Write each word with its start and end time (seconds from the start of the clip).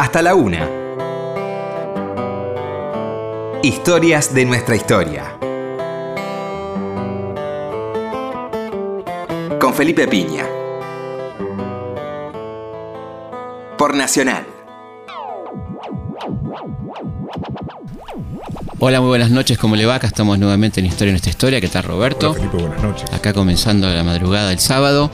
hasta 0.00 0.22
la 0.22 0.34
una. 0.34 0.66
Historias 3.62 4.32
de 4.32 4.46
nuestra 4.46 4.74
historia. 4.74 5.36
Con 9.60 9.74
Felipe 9.74 10.08
Piña. 10.08 10.46
Por 13.76 13.94
Nacional. 13.94 14.46
Hola, 18.78 19.02
muy 19.02 19.08
buenas 19.08 19.30
noches, 19.30 19.58
¿cómo 19.58 19.76
le 19.76 19.84
va? 19.84 19.96
Acá 19.96 20.06
estamos 20.06 20.38
nuevamente 20.38 20.80
en 20.80 20.86
Historia 20.86 21.08
de 21.08 21.12
nuestra 21.12 21.28
historia. 21.28 21.60
¿Qué 21.60 21.68
tal, 21.68 21.84
Roberto? 21.84 22.30
Hola, 22.30 22.40
Felipe, 22.40 22.56
buenas 22.56 22.82
noches. 22.82 23.12
Acá 23.12 23.34
comenzando 23.34 23.86
la 23.92 24.02
madrugada 24.02 24.48
del 24.48 24.60
sábado. 24.60 25.10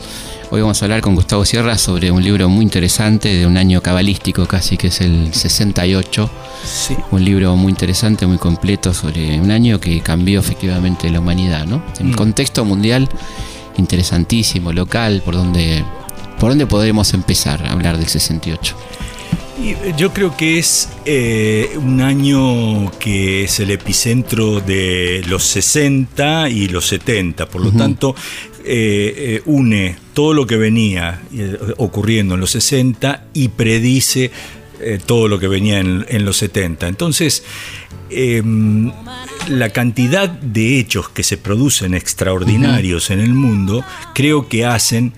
Hoy 0.57 0.63
vamos 0.63 0.81
a 0.81 0.87
hablar 0.87 1.03
con 1.03 1.15
Gustavo 1.15 1.45
Sierra 1.45 1.77
sobre 1.77 2.11
un 2.11 2.23
libro 2.23 2.49
muy 2.49 2.63
interesante 2.63 3.29
de 3.29 3.47
un 3.47 3.59
año 3.59 3.83
cabalístico 3.83 4.47
casi, 4.47 4.79
que 4.79 4.87
es 4.87 5.03
el 5.03 5.35
68. 5.35 6.31
Sí. 6.65 6.97
Un 7.11 7.23
libro 7.27 7.55
muy 7.57 7.69
interesante, 7.69 8.27
muy 8.27 8.39
completo 8.39 8.95
sobre 8.95 9.39
un 9.39 9.51
año 9.51 9.79
que 9.79 10.01
cambió 10.01 10.41
efectivamente 10.41 11.11
la 11.11 11.21
humanidad, 11.21 11.67
¿no? 11.67 11.83
En 12.01 12.13
Mm. 12.13 12.15
contexto 12.15 12.65
mundial, 12.65 13.07
interesantísimo, 13.77 14.73
local, 14.73 15.21
por 15.23 15.35
donde, 15.35 15.85
por 16.41 16.49
dónde 16.49 16.67
podemos 16.67 17.13
empezar 17.13 17.63
a 17.67 17.73
hablar 17.73 17.99
del 17.99 18.09
68. 18.09 18.75
Y 19.63 19.71
eh, 19.73 19.95
yo 19.99 20.15
creo 20.15 20.37
que 20.39 20.59
es 20.59 20.89
eh, 21.05 21.77
un 21.77 22.01
año 22.01 22.91
que 22.99 23.45
es 23.45 23.61
el 23.61 23.71
epicentro 23.73 24.61
de 24.61 25.23
los 25.29 25.45
60 25.45 26.49
y 26.49 26.69
los 26.69 26.87
70, 26.87 27.47
por 27.47 27.63
lo 27.63 27.73
tanto 27.73 28.15
eh, 28.67 29.15
eh, 29.17 29.43
une 29.45 29.97
todo 30.13 30.35
lo 30.35 30.47
que 30.47 30.57
venía 30.57 31.23
eh, 31.33 31.57
ocurriendo 31.77 32.35
en 32.35 32.41
los 32.41 32.51
60 32.51 33.27
y 33.33 33.49
predice 33.49 34.31
todo 35.07 35.27
lo 35.27 35.39
que 35.39 35.49
venía 35.49 35.79
en, 35.79 36.05
en 36.07 36.27
los 36.27 36.37
70. 36.37 36.87
Entonces, 36.89 37.45
em, 38.11 38.91
la 39.49 39.71
cantidad 39.71 40.29
de 40.29 40.79
hechos 40.79 41.09
que 41.09 41.23
se 41.23 41.37
producen 41.37 41.95
extraordinarios 41.95 43.11
en 43.11 43.21
el 43.21 43.35
mundo 43.35 43.85
creo 44.15 44.49
que 44.49 44.65
hacen 44.65 45.13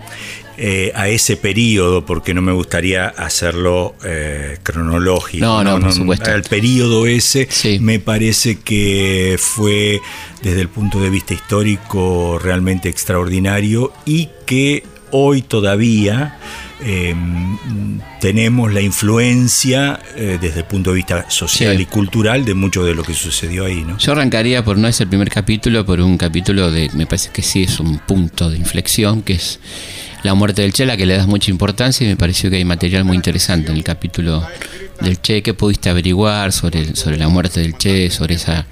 eh, 0.60 0.90
a 0.96 1.08
ese 1.08 1.36
periodo, 1.36 2.04
porque 2.04 2.34
no 2.34 2.42
me 2.42 2.50
gustaría 2.50 3.06
hacerlo 3.06 3.94
eh, 4.04 4.58
cronológico. 4.64 5.46
No, 5.46 5.62
no, 5.62 5.78
por 5.78 5.92
supuesto. 5.92 6.32
Al 6.32 6.42
periodo 6.42 7.06
ese 7.06 7.46
Sí. 7.48 7.78
me 7.78 8.00
parece 8.00 8.58
que 8.58 9.36
fue 9.38 10.00
desde 10.42 10.60
el 10.62 10.68
punto 10.68 10.98
de 10.98 11.10
vista 11.10 11.32
histórico 11.32 12.40
realmente 12.42 12.88
extraordinario 12.88 13.92
y 14.04 14.30
que 14.46 14.82
hoy 15.12 15.42
todavía 15.42 16.38
eh, 16.80 17.14
tenemos 18.20 18.72
la 18.72 18.80
influencia 18.80 20.00
eh, 20.16 20.38
desde 20.40 20.60
el 20.60 20.66
punto 20.66 20.90
de 20.90 20.96
vista 20.96 21.30
social 21.30 21.76
Sí. 21.76 21.82
y 21.82 21.86
cultural 21.86 22.44
de 22.44 22.54
mucho 22.54 22.84
de 22.84 22.94
lo 22.94 23.02
que 23.02 23.14
sucedió 23.14 23.64
ahí, 23.64 23.82
¿no? 23.84 23.98
Yo 23.98 24.12
arrancaría 24.12 24.64
por 24.64 24.78
no 24.78 24.88
es 24.88 25.00
el 25.00 25.08
primer 25.08 25.30
capítulo, 25.30 25.84
por 25.84 26.00
un 26.00 26.16
capítulo 26.18 26.70
de, 26.70 26.90
me 26.94 27.06
parece 27.06 27.30
que 27.32 27.42
sí 27.42 27.62
es 27.64 27.80
un 27.80 27.98
punto 27.98 28.50
de 28.50 28.56
inflexión, 28.58 29.22
que 29.22 29.34
es 29.34 29.60
la 30.22 30.34
muerte 30.34 30.62
del 30.62 30.72
Che, 30.72 30.82
a 30.82 30.86
la 30.86 30.96
que 30.96 31.06
le 31.06 31.16
das 31.16 31.26
mucha 31.26 31.50
importancia 31.50 32.04
y 32.04 32.08
me 32.10 32.16
pareció 32.16 32.50
que 32.50 32.56
hay 32.56 32.64
material 32.64 33.04
muy 33.04 33.16
interesante 33.16 33.70
en 33.70 33.76
el 33.78 33.84
capítulo 33.84 34.46
del 35.00 35.20
Che. 35.20 35.42
¿Qué 35.42 35.54
pudiste 35.54 35.90
averiguar 35.90 36.52
sobre, 36.52 36.94
sobre 36.96 37.16
la 37.16 37.28
muerte 37.28 37.60
del 37.60 37.76
Che, 37.76 38.10
sobre 38.10 38.34
esa 38.34 38.66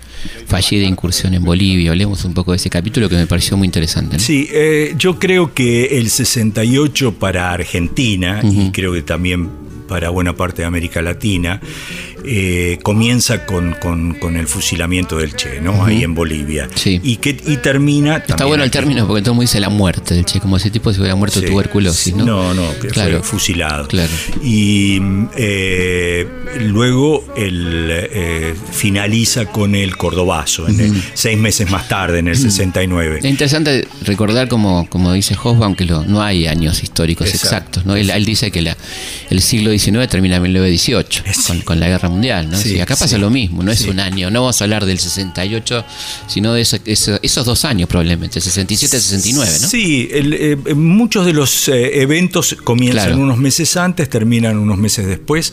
fallida 0.46 0.86
incursión 0.86 1.34
en 1.34 1.44
Bolivia? 1.44 1.90
Hablemos 1.90 2.24
un 2.24 2.34
poco 2.34 2.52
de 2.52 2.56
ese 2.56 2.70
capítulo 2.70 3.08
que 3.08 3.16
me 3.16 3.26
pareció 3.26 3.56
muy 3.56 3.66
interesante. 3.66 4.16
¿no? 4.16 4.22
Sí, 4.22 4.48
eh, 4.52 4.94
yo 4.96 5.18
creo 5.18 5.54
que 5.54 5.98
el 5.98 6.10
68 6.10 7.14
para 7.18 7.52
Argentina 7.52 8.40
y 8.42 8.70
creo 8.70 8.92
que 8.92 9.02
también 9.02 9.66
para 9.88 10.10
buena 10.10 10.36
parte 10.36 10.62
de 10.62 10.66
América 10.66 11.00
Latina 11.02 11.60
eh, 12.26 12.78
comienza 12.82 13.46
con, 13.46 13.74
con- 13.80 14.14
con 14.14 14.36
el 14.36 14.46
fusilamiento 14.46 15.16
del 15.18 15.34
Che, 15.36 15.60
¿no? 15.60 15.84
Ahí 15.84 16.02
en 16.02 16.14
Bolivia. 16.14 16.68
Sí. 16.74 17.00
Y, 17.02 17.16
que, 17.16 17.30
y 17.46 17.56
termina... 17.58 18.16
Está 18.16 18.44
bueno 18.44 18.64
el 18.64 18.70
término 18.70 19.06
porque 19.06 19.22
todo 19.22 19.32
el 19.32 19.36
mundo 19.36 19.42
dice 19.48 19.60
la 19.60 19.68
muerte 19.68 20.14
del 20.14 20.24
Che, 20.24 20.40
como 20.40 20.56
ese 20.56 20.70
tipo 20.70 20.92
se 20.92 21.00
hubiera 21.00 21.14
muerto 21.14 21.40
de 21.40 21.46
Sí. 21.46 21.52
tuberculosis, 21.52 22.14
¿no? 22.14 22.24
No, 22.24 22.54
no, 22.54 22.78
que 22.80 22.88
Claro. 22.88 23.18
fue 23.20 23.38
fusilado. 23.38 23.86
Claro. 23.88 24.12
Y 24.42 25.00
eh, 25.36 26.26
luego 26.60 27.24
el, 27.36 27.88
eh, 27.90 28.54
finaliza 28.72 29.46
con 29.46 29.74
el 29.74 29.96
Cordobazo, 29.96 30.68
en 30.68 30.80
el- 30.80 31.02
seis 31.14 31.38
meses 31.38 31.70
más 31.70 31.88
tarde, 31.88 32.18
en 32.18 32.28
el 32.28 32.36
69. 32.36 33.18
Es 33.20 33.24
interesante 33.24 33.86
recordar, 34.02 34.48
como, 34.48 34.88
como 34.88 35.12
dice 35.12 35.34
Hobsbawm, 35.34 35.74
que 35.74 35.84
lo- 35.84 36.04
no 36.04 36.22
hay 36.22 36.46
años 36.46 36.82
históricos 36.82 37.28
Exacto. 37.28 37.46
exactos. 37.46 37.86
¿no? 37.86 37.96
Él, 37.96 38.10
él 38.10 38.24
dice 38.24 38.50
que 38.50 38.62
la- 38.62 38.76
el 39.30 39.40
siglo 39.42 39.70
XIX 39.70 40.08
termina 40.08 40.36
en 40.36 40.42
1918, 40.42 41.22
Sí. 41.32 41.42
con, 41.46 41.60
con 41.60 41.80
la 41.80 41.88
Guerra 41.88 42.08
Mundial. 42.08 42.15
¿No? 42.16 42.56
Sí, 42.56 42.70
Sí, 42.70 42.80
acá 42.80 42.94
pasa 42.96 43.16
sí. 43.16 43.20
lo 43.20 43.30
mismo, 43.30 43.62
no 43.62 43.70
es 43.70 43.82
un 43.86 44.00
año. 44.00 44.30
No 44.30 44.40
vamos 44.42 44.60
a 44.60 44.64
hablar 44.64 44.84
del 44.86 44.98
68, 44.98 45.84
sino 46.26 46.52
de 46.52 46.62
eso- 46.62 46.78
eso- 46.84 47.18
esos 47.22 47.44
dos 47.46 47.64
años 47.64 47.88
probablemente, 47.88 48.40
67 48.40 48.98
69, 49.00 49.52
¿no? 49.62 49.68
Sí, 49.68 50.08
el, 50.12 50.32
eh, 50.34 50.56
muchos 50.74 51.24
de 51.26 51.32
los 51.32 51.68
eh, 51.68 52.00
eventos 52.02 52.56
comienzan 52.64 53.06
Claro. 53.06 53.22
unos 53.22 53.38
meses 53.38 53.76
antes, 53.76 54.08
terminan 54.10 54.58
unos 54.58 54.78
meses 54.78 55.06
después, 55.06 55.52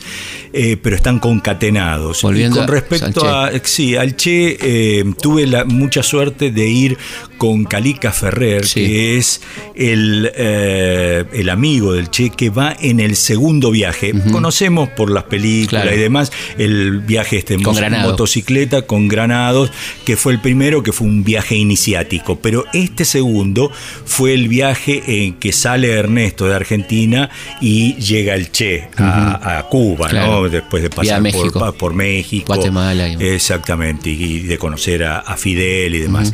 eh, 0.53 0.77
pero 0.81 0.95
están 0.95 1.19
concatenados. 1.19 2.21
Volviendo 2.21 2.57
y 2.57 2.59
con 2.59 2.67
respecto 2.67 3.21
Che. 3.21 3.27
a, 3.27 3.51
sí, 3.63 3.95
al 3.95 4.15
Che, 4.15 5.03
tuve 5.21 5.47
la, 5.47 5.65
mucha 5.65 6.01
suerte 6.03 6.51
de 6.51 6.67
ir 6.69 6.97
con 7.37 7.65
Calica 7.65 8.11
Ferrer, 8.11 8.65
que 8.65 9.17
es 9.17 9.41
el, 9.75 10.31
el 10.35 11.49
amigo 11.49 11.93
del 11.93 12.09
Che 12.09 12.29
que 12.29 12.49
va 12.49 12.75
en 12.79 12.99
el 12.99 13.15
segundo 13.15 13.71
viaje. 13.71 14.13
Conocemos 14.31 14.89
por 14.89 15.11
las 15.11 15.23
películas 15.25 15.83
Claro. 15.83 15.95
y 15.97 15.99
demás 15.99 16.31
el 16.57 16.99
viaje 16.99 17.37
este 17.37 17.57
Granado. 17.57 18.11
motocicleta 18.11 18.83
con 18.83 19.07
granados, 19.07 19.71
que 20.05 20.15
fue 20.17 20.33
el 20.33 20.39
primero, 20.39 20.83
que 20.83 20.91
fue 20.91 21.07
un 21.07 21.23
viaje 21.23 21.55
iniciático. 21.55 22.39
Pero 22.39 22.65
este 22.73 23.05
segundo 23.05 23.71
fue 24.05 24.33
el 24.33 24.47
viaje 24.47 25.03
en 25.25 25.33
que 25.35 25.51
sale 25.51 25.91
Ernesto 25.91 26.47
de 26.47 26.55
Argentina 26.55 27.29
y 27.61 27.95
llega 27.95 28.35
el 28.35 28.51
Che 28.51 28.89
a, 28.97 29.59
a 29.59 29.63
Cuba, 29.69 30.09
Claro. 30.09 30.43
¿no? 30.43 30.49
Después 30.49 30.83
de 30.83 30.89
pasar 30.89 31.21
México. 31.21 31.59
por, 31.59 31.75
por 31.75 31.93
México. 31.93 32.45
Guatemala 32.53 33.07
y- 33.09 33.17
Exactamente, 33.25 34.09
y 34.09 34.39
de 34.41 34.57
conocer 34.57 35.03
a, 35.03 35.19
a 35.19 35.37
Fidel 35.37 35.95
y 35.95 35.99
demás. 35.99 36.33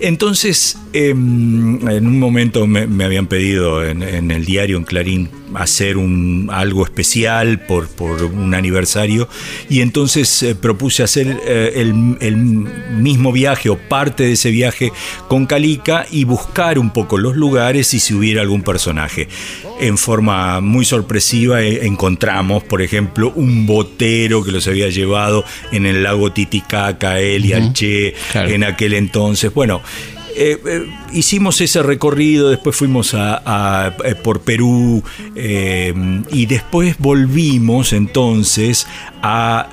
Entonces, 0.00 0.76
em, 0.92 1.86
en 1.88 2.06
un 2.06 2.18
momento 2.18 2.66
me, 2.66 2.86
me 2.86 3.04
habían 3.04 3.26
pedido 3.26 3.84
en, 3.84 4.02
en 4.02 4.30
el 4.30 4.44
diario, 4.44 4.76
en 4.76 4.84
Clarín, 4.84 5.30
hacer 5.54 5.96
un, 5.96 6.48
algo 6.52 6.84
especial 6.84 7.60
por, 7.60 7.86
por 7.88 8.22
un 8.24 8.54
aniversario 8.54 9.28
y 9.68 9.80
entonces 9.80 10.42
eh, 10.42 10.54
propuse 10.54 11.02
hacer 11.02 11.40
eh, 11.46 11.72
el, 11.76 12.16
el 12.20 12.36
mismo 12.36 13.32
viaje 13.32 13.68
o 13.68 13.78
parte 13.78 14.24
de 14.24 14.32
ese 14.32 14.50
viaje 14.50 14.92
con 15.28 15.46
Calica 15.46 16.06
y 16.10 16.24
buscar 16.24 16.78
un 16.78 16.90
poco 16.90 17.18
los 17.18 17.36
lugares 17.36 17.94
y 17.94 18.00
si 18.00 18.14
hubiera 18.14 18.42
algún 18.42 18.62
personaje. 18.62 19.28
En 19.80 19.98
forma 19.98 20.60
muy 20.60 20.84
sorpresiva 20.84 21.62
eh, 21.62 21.86
encontramos, 21.86 22.62
por 22.64 22.82
ejemplo, 22.82 23.32
un 23.34 23.66
botero 23.66 24.44
que 24.44 24.52
los 24.52 24.66
había 24.68 24.88
llevado 24.88 25.44
en 25.72 25.86
el 25.86 26.02
lago 26.02 26.32
Titicaca, 26.32 27.20
él 27.20 27.46
y 27.46 27.52
al 27.52 27.72
Che 27.72 28.14
claro. 28.32 28.50
en 28.50 28.64
aquel 28.64 28.94
entonces. 28.94 29.52
Bueno, 29.52 29.82
eh, 30.36 30.58
eh, 30.66 30.86
hicimos 31.12 31.60
ese 31.60 31.82
recorrido, 31.82 32.50
después 32.50 32.76
fuimos 32.76 33.14
a, 33.14 33.42
a- 33.44 33.96
eh, 34.04 34.14
por 34.14 34.40
Perú 34.40 35.02
eh, 35.34 35.94
y 36.30 36.46
después 36.46 36.96
volvimos 36.98 37.92
entonces 37.92 38.86
a, 39.22 39.68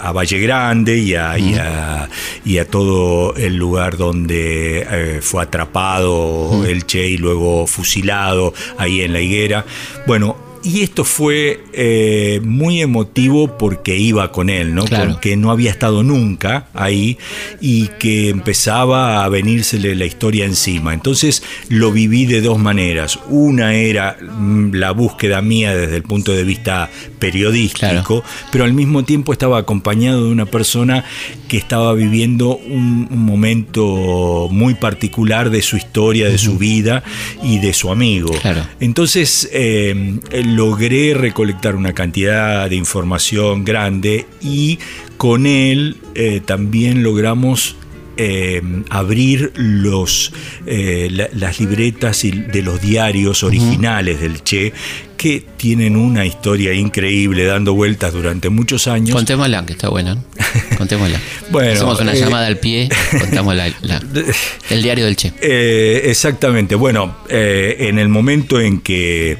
a, 0.00 0.12
Valle 0.12 0.38
Grande 0.40 0.98
y 0.98 1.14
a, 1.14 1.38
y 1.38 1.54
a- 1.54 2.08
y 2.44 2.58
a 2.58 2.66
todo 2.68 3.34
el 3.36 3.56
lugar 3.56 3.96
donde 3.96 5.18
fue 5.22 5.42
atrapado 5.42 6.64
el 6.66 6.86
Che 6.86 7.08
y 7.08 7.16
luego 7.16 7.66
fusilado 7.66 8.52
ahí 8.78 9.00
en 9.02 9.12
la 9.12 9.20
higuera. 9.20 9.64
Bueno, 10.06 10.36
y 10.62 10.82
esto 10.82 11.04
fue 11.04 11.60
eh, 11.72 12.40
muy 12.44 12.80
emotivo 12.80 13.56
porque 13.56 13.96
iba 13.96 14.32
con 14.32 14.50
él, 14.50 14.74
¿no? 14.74 14.84
Claro. 14.84 15.12
Porque 15.12 15.36
no 15.36 15.50
había 15.50 15.70
estado 15.70 16.02
nunca 16.02 16.68
ahí 16.74 17.18
y 17.60 17.88
que 17.98 18.28
empezaba 18.28 19.24
a 19.24 19.28
venírsele 19.28 19.94
la 19.94 20.04
historia 20.04 20.44
encima. 20.44 20.94
Entonces 20.94 21.42
lo 21.68 21.92
viví 21.92 22.26
de 22.26 22.40
dos 22.40 22.58
maneras. 22.58 23.18
Una 23.28 23.74
era 23.74 24.16
mm, 24.20 24.74
la 24.74 24.92
búsqueda 24.92 25.42
mía 25.42 25.74
desde 25.74 25.96
el 25.96 26.02
punto 26.02 26.32
de 26.32 26.44
vista 26.44 26.90
periodístico, 27.18 28.22
pero 28.52 28.64
al 28.64 28.72
mismo 28.72 29.04
tiempo 29.04 29.32
estaba 29.32 29.58
acompañado 29.58 30.24
de 30.24 30.30
una 30.30 30.46
persona 30.46 31.04
que 31.48 31.56
estaba 31.56 31.92
viviendo 31.94 32.56
un, 32.56 33.08
un 33.10 33.24
momento 33.24 34.48
muy 34.50 34.74
particular 34.74 35.50
de 35.50 35.62
su 35.62 35.76
historia, 35.76 36.28
de 36.28 36.38
su 36.38 36.58
vida 36.58 37.02
y 37.42 37.58
de 37.58 37.72
su 37.72 37.90
amigo. 37.90 38.32
Claro. 38.40 38.66
Entonces 38.80 39.48
eh, 39.52 40.18
logré 40.56 41.14
recolectar 41.14 41.76
una 41.76 41.92
cantidad 41.92 42.68
de 42.70 42.76
información 42.76 43.64
grande 43.64 44.26
y 44.40 44.78
con 45.16 45.46
él 45.46 45.96
eh, 46.14 46.40
también 46.44 47.02
logramos 47.02 47.76
eh, 48.18 48.62
abrir 48.88 49.52
los, 49.56 50.32
eh, 50.64 51.08
la- 51.12 51.28
las 51.34 51.60
libretas 51.60 52.24
y- 52.24 52.30
de 52.30 52.62
los 52.62 52.80
diarios 52.80 53.42
originales 53.42 54.20
del 54.22 54.42
Che, 54.42 54.72
que 55.18 55.44
tienen 55.58 55.96
una 55.96 56.24
historia 56.24 56.72
increíble, 56.72 57.44
dando 57.44 57.74
vueltas 57.74 58.14
durante 58.14 58.48
muchos 58.48 58.86
años. 58.88 59.14
Contémosla, 59.14 59.66
que 59.66 59.72
está 59.74 59.90
buena. 59.90 60.14
¿no? 60.14 60.22
Contémosla. 60.78 61.20
Bueno, 61.50 61.72
Hacemos 61.72 62.00
una 62.00 62.12
eh, 62.12 62.18
llamada 62.20 62.46
al 62.46 62.58
pie, 62.58 62.88
contamos 63.20 63.54
la, 63.54 63.68
la- 63.82 64.02
el 64.70 64.82
diario 64.82 65.04
del 65.04 65.16
Che. 65.16 65.32
Eh, 65.40 66.02
exactamente. 66.04 66.74
Bueno, 66.74 67.16
eh, 67.28 67.76
en 67.80 67.98
el 67.98 68.08
momento 68.08 68.60
en 68.60 68.80
que 68.80 69.38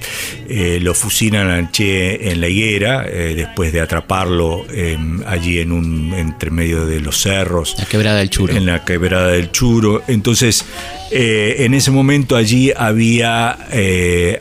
eh, 0.49 0.79
lo 0.81 0.95
fusilan 0.95 1.51
al 1.51 1.71
Che 1.73 2.31
en 2.31 2.41
la 2.41 2.49
higuera, 2.49 3.03
después 3.03 3.73
de 3.73 3.81
atraparlo 3.81 4.65
eh, 4.71 4.97
allí 5.27 5.59
en 5.61 5.73
un 5.73 6.15
entre 6.15 6.51
medio 6.51 6.87
de 6.87 7.01
los 7.01 7.21
cerros, 7.21 7.75
La 7.79 7.85
quebrada 7.87 8.19
del 8.19 8.31
churo. 8.31 8.55
en 8.55 8.67
la 8.67 8.85
quebrada 8.85 9.29
del 9.29 9.51
Churo. 9.51 10.03
Entonces, 10.09 10.65
en 11.11 11.75
ese 11.75 11.91
momento 11.91 12.37
allí 12.37 12.73
había 12.77 13.51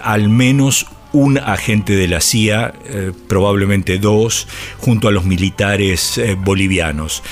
al 0.01 0.29
menos 0.29 0.85
un 1.15 1.37
agente 1.37 1.95
de 1.95 2.07
la 2.07 2.19
CIA, 2.21 2.73
eh, 2.87 3.11
probablemente 3.27 3.97
dos, 3.99 4.47
junto 4.77 5.07
a 5.07 5.11
los 5.11 5.25
militares 5.25 6.17
eh, 6.17 6.35
bolivianos. 6.37 7.23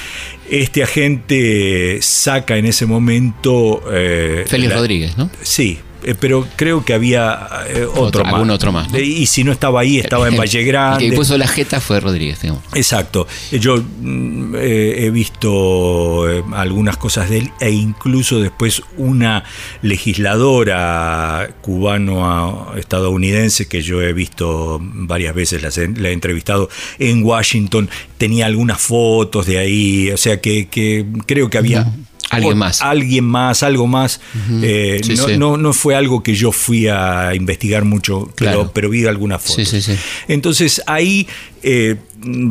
Este 0.50 0.84
agente 0.84 2.00
saca 2.02 2.58
en 2.58 2.66
ese 2.66 2.86
momento... 2.86 3.82
eh, 3.92 4.46
Félix 4.48 4.70
la- 4.72 4.78
Rodríguez, 4.78 5.18
¿no? 5.18 5.30
Sí, 5.42 5.80
pero 6.20 6.48
creo 6.56 6.84
que 6.86 6.94
había 6.94 7.48
eh, 7.68 7.86
otro, 7.86 8.04
Otro, 8.04 8.24
más. 8.26 8.34
algún 8.34 8.50
otro 8.52 8.72
más, 8.72 8.92
¿no? 8.92 8.98
Eh, 8.98 9.04
Y 9.06 9.26
si 9.28 9.44
no 9.44 9.52
estaba 9.52 9.82
ahí, 9.82 10.00
estaba 10.00 10.28
en 10.28 10.38
Valle 10.38 10.60
El 10.60 10.66
Grande. 10.68 11.10
que 11.10 11.16
puso 11.16 11.38
la 11.38 11.48
jeta 11.48 11.80
fue 11.80 12.00
Rodríguez, 12.00 12.42
digamos. 12.42 12.64
Exacto. 12.74 13.28
Yo 13.52 13.78
mm, 13.78 14.56
eh, 14.58 15.06
he 15.06 15.10
visto 15.10 16.30
eh, 16.30 16.44
algunas 16.54 16.98
cosas 16.98 17.30
de 17.30 17.40
él 17.40 17.52
e 17.60 17.72
incluso 17.72 18.40
después 18.42 18.82
una 18.98 19.44
legisladora 19.82 21.50
cubano-estadounidense 21.62 23.68
que 23.68 23.82
yo 23.82 24.02
he 24.02 24.14
visto 24.14 24.80
varias 24.82 25.36
veces, 25.36 25.62
la, 25.62 25.70
he- 25.70 26.00
la 26.00 26.10
he 26.10 26.14
entrevistado 26.14 26.70
en 27.00 27.24
Washington, 27.24 27.90
tenía 28.18 28.46
algunas 28.46 28.82
fotos 28.82 29.46
de 29.46 29.58
ahí, 29.60 30.10
o 30.12 30.18
sea 30.18 30.40
que, 30.42 30.68
que 30.68 31.06
creo 31.26 31.50
que 31.50 31.58
había... 31.58 31.92
Alguien 32.36 32.58
más. 32.58 32.82
Alguien 32.82 33.24
más, 33.26 33.64
algo 33.64 33.88
más. 33.88 34.20
Eh, 34.62 35.00
Sí, 35.04 35.16
no, 35.16 35.28
sí. 35.28 35.38
no- 35.38 35.58
no 35.58 35.74
fue 35.74 35.96
algo 35.96 36.22
que 36.24 36.36
yo 36.36 36.52
fui 36.52 36.88
a 36.88 37.34
investigar 37.36 37.86
mucho, 37.86 38.30
pero, 38.36 38.52
Claro. 38.52 38.72
pero 38.74 38.90
vi 38.90 39.06
algunas 39.06 39.42
fotos. 39.42 39.68
Sí. 39.70 39.94
Entonces 40.28 40.82
ahí 40.88 41.28
eh, 41.66 41.96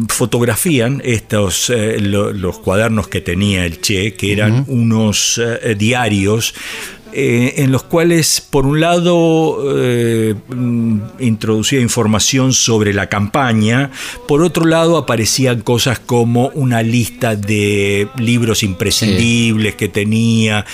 fotografían 0.09 1.03
estos 1.05 1.69
eh, 1.71 1.99
lo- 2.01 2.33
los 2.33 2.59
cuadernos 2.59 3.09
que 3.09 3.21
tenía 3.21 3.65
el 3.67 3.81
Che, 3.81 4.15
que 4.15 4.33
eran 4.33 4.65
unos 4.69 5.41
diarios. 5.79 6.55
Eh, 7.13 7.55
en 7.59 7.73
los 7.73 7.83
cuales, 7.83 8.41
por 8.41 8.67
un 8.67 8.81
lado, 8.81 9.59
eh, 9.77 10.35
introducía 11.19 11.81
información 11.81 12.53
sobre 12.53 12.93
la 12.95 13.09
campaña, 13.09 13.91
por 14.27 14.43
otro 14.43 14.65
lado, 14.65 14.97
aparecían 14.97 15.61
cosas 15.61 15.99
como 15.99 16.49
una 16.55 16.83
lista 16.83 17.37
de 17.37 18.09
libros 18.17 18.63
imprescindibles 18.63 19.75
que 19.75 19.89
tenía. 19.89 20.65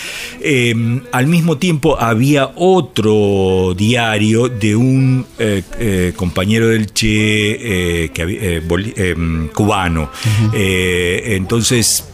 Eh, 0.40 0.74
al 1.12 1.26
mismo 1.26 1.58
tiempo, 1.58 2.00
había 2.00 2.50
otro 2.54 3.74
diario 3.76 4.48
de 4.48 4.76
un 4.76 5.26
eh, 5.38 6.12
compañero 6.16 6.68
del 6.68 6.92
Che 6.92 8.10
que 8.12 8.62
eh, 8.66 9.48
cubano. 9.54 10.10
Entonces, 10.52 12.04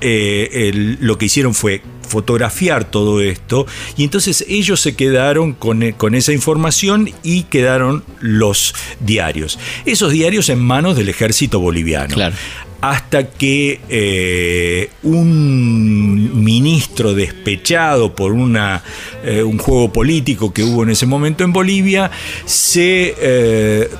eh, 0.00 0.68
el- 0.72 0.98
lo 1.00 1.18
que 1.18 1.26
hicieron 1.26 1.54
fue 1.54 1.82
fotografiar 2.08 2.84
todo 2.90 3.20
esto 3.20 3.66
y 3.96 4.02
entonces 4.04 4.44
ellos 4.48 4.80
se 4.80 4.96
quedaron 4.96 5.52
con, 5.52 5.82
e- 5.82 5.92
con 5.92 6.14
esa 6.16 6.32
información 6.32 7.10
y 7.22 7.44
quedaron 7.44 8.02
los 8.20 8.74
diarios. 9.00 9.58
Esos 9.86 10.10
diarios 10.12 10.48
en 10.48 10.58
manos 10.58 10.96
del 10.96 11.08
ejército 11.08 11.60
boliviano. 11.60 12.14
Claro. 12.14 12.34
Hasta 12.82 13.28
que 13.28 13.78
eh, 13.90 14.88
un 15.02 16.42
ministro 16.42 17.12
despechado 17.14 18.14
por 18.14 18.32
una, 18.32 18.82
eh, 19.22 19.42
un 19.42 19.58
juego 19.58 19.92
político 19.92 20.52
que 20.52 20.62
hubo 20.64 20.82
en 20.84 20.90
ese 20.90 21.04
momento 21.04 21.44
en 21.44 21.52
Bolivia 21.52 22.10
se 22.46 23.14
eh, 23.20 23.90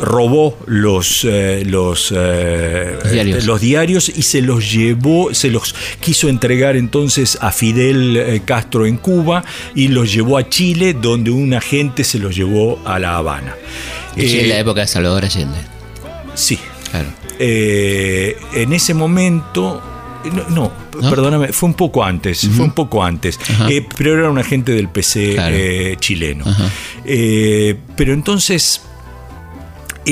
robó 0.00 0.56
los, 0.66 1.24
eh, 1.28 1.62
los, 1.66 2.12
eh, 2.16 2.96
Los 3.02 3.12
diarios. 3.12 3.44
los 3.44 3.60
diarios 3.60 4.08
y 4.08 4.22
se 4.22 4.40
los 4.42 4.72
llevó, 4.72 5.34
se 5.34 5.50
los 5.50 5.74
quiso 6.00 6.28
entregar 6.28 6.76
entonces 6.76 7.36
a 7.40 7.52
Fidel 7.52 8.16
eh, 8.16 8.42
Castro 8.44 8.86
en 8.86 8.96
Cuba 8.96 9.44
y 9.74 9.88
los 9.88 10.12
llevó 10.12 10.38
a 10.38 10.48
Chile, 10.48 10.94
donde 10.94 11.30
un 11.30 11.52
agente 11.54 12.02
se 12.04 12.18
los 12.18 12.34
llevó 12.34 12.80
a 12.86 12.98
La 12.98 13.16
Habana. 13.16 13.54
Sí, 14.16 14.22
Eh, 14.38 14.42
en 14.42 14.48
la 14.48 14.58
época 14.58 14.80
de 14.82 14.86
Salvador 14.86 15.24
Allende. 15.24 15.58
sí. 16.34 16.58
Claro. 16.90 17.08
En 17.38 18.72
ese 18.72 18.94
momento. 18.94 19.80
No, 20.24 20.48
no, 20.50 20.72
¿No? 21.00 21.08
perdóname, 21.10 21.48
fue 21.52 21.68
un 21.68 21.74
poco 21.74 22.04
antes, 22.04 22.46
fue 22.54 22.64
un 22.66 22.72
poco 22.72 23.02
antes. 23.02 23.38
Eh, 23.70 23.86
pero 23.96 24.18
era 24.18 24.28
un 24.28 24.38
agente 24.38 24.72
del 24.72 24.88
PC 24.88 25.32
Claro. 25.34 25.56
eh, 25.58 25.96
chileno. 25.98 26.44
Eh, 27.06 27.76
pero 27.96 28.12
entonces 28.12 28.82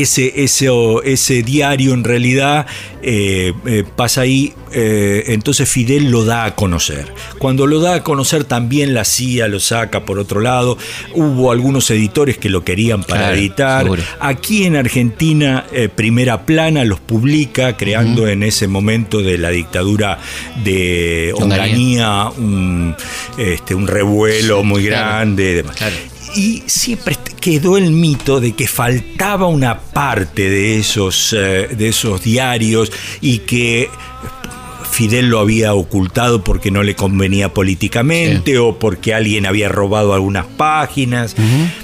ese, 0.03 0.43
ese, 0.43 0.69
ese 1.05 1.43
diario 1.43 1.95
en 1.95 2.05
realidad 2.05 2.67
eh, 3.03 3.53
eh, 3.67 3.85
pasa 3.97 4.23
ahí, 4.23 4.55
eh, 4.73 5.25
entonces 5.29 5.69
Fidel 5.69 6.11
lo 6.11 6.25
da 6.25 6.45
a 6.45 6.55
conocer. 6.55 7.07
Cuando 7.39 7.67
lo 7.67 7.81
da 7.81 7.95
a 7.95 8.05
conocer 8.05 8.45
también 8.45 8.95
la 8.95 9.05
CIA 9.05 9.49
lo 9.49 9.61
saca 9.61 10.05
por 10.05 10.19
otro 10.19 10.41
lado, 10.41 10.77
hubo 11.15 11.53
algunos 11.53 11.91
editores 11.91 12.39
que 12.39 12.49
lo 12.49 12.65
querían 12.65 13.03
para 13.05 13.21
Claro, 13.23 13.37
editar. 13.37 13.83
seguro. 13.85 14.03
Aquí 14.21 14.65
en 14.65 14.77
Argentina, 14.77 15.67
Primera 15.95 16.45
Plana 16.45 16.85
los 16.85 17.01
publica, 17.01 17.77
creando 17.77 18.27
en 18.29 18.43
ese 18.43 18.67
momento 18.69 19.23
de 19.23 19.39
la 19.39 19.51
dictadura 19.51 20.19
de 20.65 21.33
Onganía. 21.37 22.29
Un, 22.37 22.95
este, 23.37 23.75
un 23.75 23.87
revuelo 23.87 24.63
muy 24.65 24.87
claro, 24.87 25.07
grande. 25.07 25.51
y 25.51 25.55
demás. 25.55 25.77
claro. 25.77 25.97
Y 26.35 26.63
siempre 26.67 27.17
quedó 27.41 27.77
el 27.77 27.91
mito 27.91 28.41
de 28.41 28.53
que 28.53 28.67
faltaba 28.67 29.47
una 29.47 29.79
parte 29.81 30.49
de 30.49 30.79
esos, 30.79 31.33
eh, 31.33 31.69
de 31.77 31.89
esos 31.89 32.23
diarios 32.23 32.93
y 33.21 33.39
que 33.41 33.89
Fidel 34.91 35.29
lo 35.29 35.39
había 35.39 35.75
ocultado 35.75 36.43
porque 36.43 36.71
no 36.71 36.83
le 36.83 36.97
convenía 36.97 37.55
políticamente 37.55 38.59
o 38.59 38.79
porque 38.79 39.15
alguien 39.15 39.47
había 39.47 39.69
robado 39.69 40.13
algunas 40.13 40.47
páginas. 40.47 41.37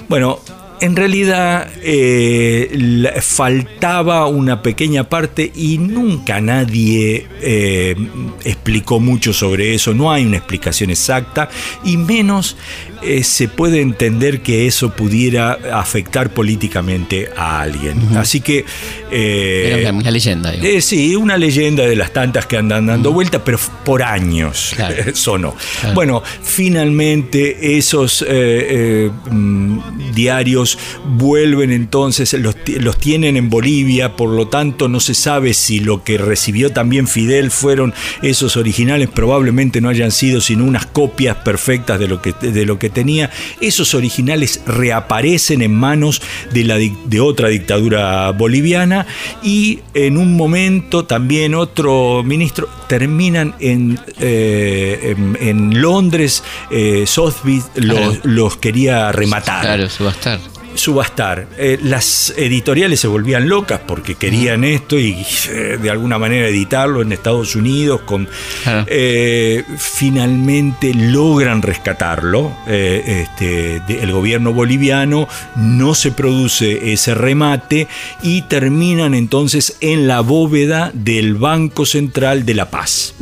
Bueno, 0.08 0.40
en 0.80 0.96
realidad 0.96 1.70
eh, 1.82 3.20
faltaba 3.22 4.26
una 4.26 4.62
pequeña 4.62 5.04
parte 5.04 5.50
y 5.54 5.78
nunca 5.78 6.40
nadie 6.40 7.26
eh, 7.40 7.96
explicó 8.44 9.00
mucho 9.00 9.32
sobre 9.32 9.74
eso, 9.74 9.94
no 9.94 10.12
hay 10.12 10.26
una 10.26 10.36
explicación 10.36 10.90
exacta 10.90 11.48
y 11.84 11.96
menos 11.96 12.56
eh, 13.04 13.22
se 13.24 13.48
puede 13.48 13.80
entender 13.80 14.40
que 14.42 14.66
eso 14.66 14.90
pudiera 14.90 15.58
afectar 15.72 16.30
políticamente 16.34 17.28
a 17.36 17.60
alguien. 17.60 18.16
Así 18.16 18.40
que... 18.40 18.64
eh, 19.10 19.78
Era 19.80 19.92
una, 19.92 20.10
leyenda. 20.10 20.52
eh, 20.54 20.80
sí, 20.80 21.14
una 21.16 21.36
leyenda 21.36 21.84
de 21.86 21.96
las 21.96 22.12
tantas 22.12 22.46
que 22.46 22.56
andan 22.56 22.86
dando 22.86 23.12
vuelta, 23.12 23.44
pero 23.44 23.56
f- 23.56 23.70
por 23.84 24.02
años 24.02 24.72
Claro. 24.76 24.94
sonó. 25.14 25.54
Claro. 25.80 25.94
Bueno, 25.94 26.22
finalmente 26.42 27.76
esos 27.76 28.22
eh, 28.22 28.26
eh, 28.30 29.10
mm, 29.30 30.12
diarios 30.14 30.78
vuelven 31.16 31.70
entonces, 31.70 32.32
los, 32.34 32.56
los 32.80 32.98
tienen 32.98 33.36
en 33.36 33.50
Bolivia, 33.50 34.16
por 34.16 34.30
lo 34.30 34.48
tanto 34.48 34.88
no 34.88 35.00
se 35.00 35.14
sabe 35.14 35.54
si 35.54 35.80
lo 35.80 36.02
que 36.04 36.18
recibió 36.18 36.70
también 36.72 37.06
Fidel 37.06 37.50
fueron 37.50 37.92
esos 38.22 38.56
originales, 38.56 39.08
probablemente 39.08 39.80
no 39.80 39.88
hayan 39.88 40.10
sido 40.10 40.40
sino 40.40 40.64
unas 40.64 40.86
copias 40.86 41.36
perfectas 41.38 41.98
de 42.00 42.08
lo 42.08 42.20
que, 42.22 42.32
de 42.40 42.64
lo 42.64 42.78
que 42.78 42.90
tenía. 42.94 43.30
Esos 43.60 43.94
originales 43.94 44.62
reaparecen 44.66 45.60
en 45.60 45.74
manos 45.74 46.22
de, 46.52 46.64
la, 46.64 46.76
de 46.78 47.20
otra 47.20 47.48
dictadura 47.48 48.30
boliviana 48.30 49.06
y 49.42 49.80
en 49.92 50.16
un 50.16 50.36
momento 50.36 51.04
también 51.04 51.54
otro 51.54 52.22
ministro 52.24 52.68
terminan 52.88 53.54
en, 53.60 53.98
eh, 54.20 55.14
en, 55.16 55.36
en 55.40 55.82
Londres, 55.82 56.42
eh, 56.70 57.04
los, 57.06 57.34
Claro. 57.74 58.16
los 58.22 58.56
quería 58.56 59.12
rematar. 59.12 59.62
Claro, 59.62 59.88
subastar. 59.90 60.38
Subastar. 60.74 61.46
Eh, 61.58 61.78
las 61.82 62.32
editoriales 62.36 63.00
se 63.00 63.06
volvían 63.08 63.48
locas 63.48 63.80
porque 63.86 64.14
querían 64.14 64.64
esto 64.64 64.98
y 64.98 65.24
eh, 65.50 65.78
de 65.80 65.90
alguna 65.90 66.18
manera 66.18 66.48
editarlo 66.48 67.02
en 67.02 67.12
Estados 67.12 67.54
Unidos. 67.56 68.02
Con, 68.04 68.28
Claro. 68.62 68.86
eh, 68.88 69.62
finalmente 69.78 70.92
logran 70.94 71.62
rescatarlo. 71.62 72.52
Este, 72.66 73.80
de- 73.86 74.00
el 74.02 74.12
gobierno 74.12 74.52
boliviano 74.52 75.28
no 75.56 75.94
se 75.94 76.10
produce 76.12 76.92
ese 76.92 77.14
remate 77.14 77.88
y 78.22 78.42
terminan 78.42 79.14
entonces 79.14 79.76
en 79.80 80.06
la 80.08 80.20
bóveda 80.20 80.90
del 80.94 81.34
Banco 81.34 81.86
Central 81.86 82.44
de 82.46 82.54
La 82.54 82.70
Paz. 82.70 83.14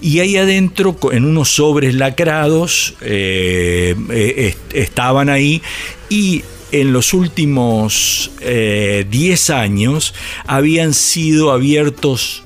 Y 0.00 0.20
ahí 0.20 0.36
adentro, 0.36 0.96
en 1.12 1.24
unos 1.24 1.50
sobres 1.50 1.94
lacrados, 1.94 2.94
est- 3.00 4.58
estaban 4.74 5.28
ahí 5.28 5.62
y 6.08 6.42
en 6.72 6.92
los 6.92 7.12
últimos 7.14 8.30
eh, 8.40 9.06
10 9.10 9.50
años 9.50 10.14
habían 10.46 10.94
sido 10.94 11.50
abiertos, 11.52 12.42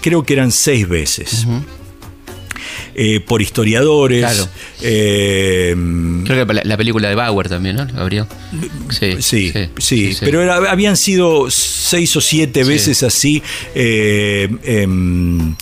creo 0.00 0.22
que 0.24 0.32
eran 0.34 0.52
seis 0.52 0.88
veces. 0.88 1.46
Eh, 2.94 3.20
por 3.20 3.40
historiadores. 3.40 4.20
Claro. 4.20 4.48
eh, 4.82 5.74
Creo 6.26 6.46
que 6.46 6.52
la, 6.54 6.62
la 6.64 6.76
película 6.76 7.08
de 7.08 7.14
Bauer 7.14 7.48
también, 7.48 7.76
¿no? 7.76 7.84
¿Lo 7.86 8.00
abrió? 8.02 8.26
Sí, 8.90 9.16
Sí, 9.20 9.52
sí, 9.78 10.16
pero 10.20 10.42
era- 10.42 10.56
habían 10.70 10.96
sido 10.96 11.50
seis 11.50 12.14
o 12.16 12.20
siete 12.20 12.64
veces 12.64 13.02
así. 13.02 13.42
eh, 13.74 14.48
em, 14.64 15.54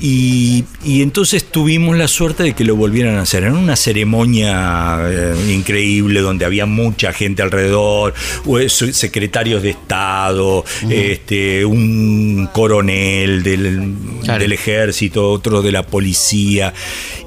y, 0.00 0.64
y 0.84 1.02
entonces 1.02 1.44
tuvimos 1.44 1.96
la 1.96 2.08
suerte 2.08 2.42
de 2.42 2.52
que 2.54 2.64
lo 2.64 2.76
volvieran 2.76 3.16
a 3.16 3.22
hacer. 3.22 3.44
Era 3.44 3.52
una 3.54 3.76
ceremonia 3.76 4.98
eh, 5.02 5.34
increíble 5.52 6.20
donde 6.20 6.44
había 6.44 6.66
mucha 6.66 7.12
gente 7.12 7.42
alrededor, 7.42 8.14
eh, 8.60 8.68
secretarios 8.68 9.62
de 9.62 9.70
Estado, 9.70 10.64
este, 10.88 11.64
un 11.64 12.48
coronel 12.52 13.42
del, 13.42 13.94
Claro. 14.22 14.40
del 14.40 14.52
ejército, 14.52 15.30
otro 15.30 15.62
de 15.62 15.72
la 15.72 15.84
policía. 15.86 16.74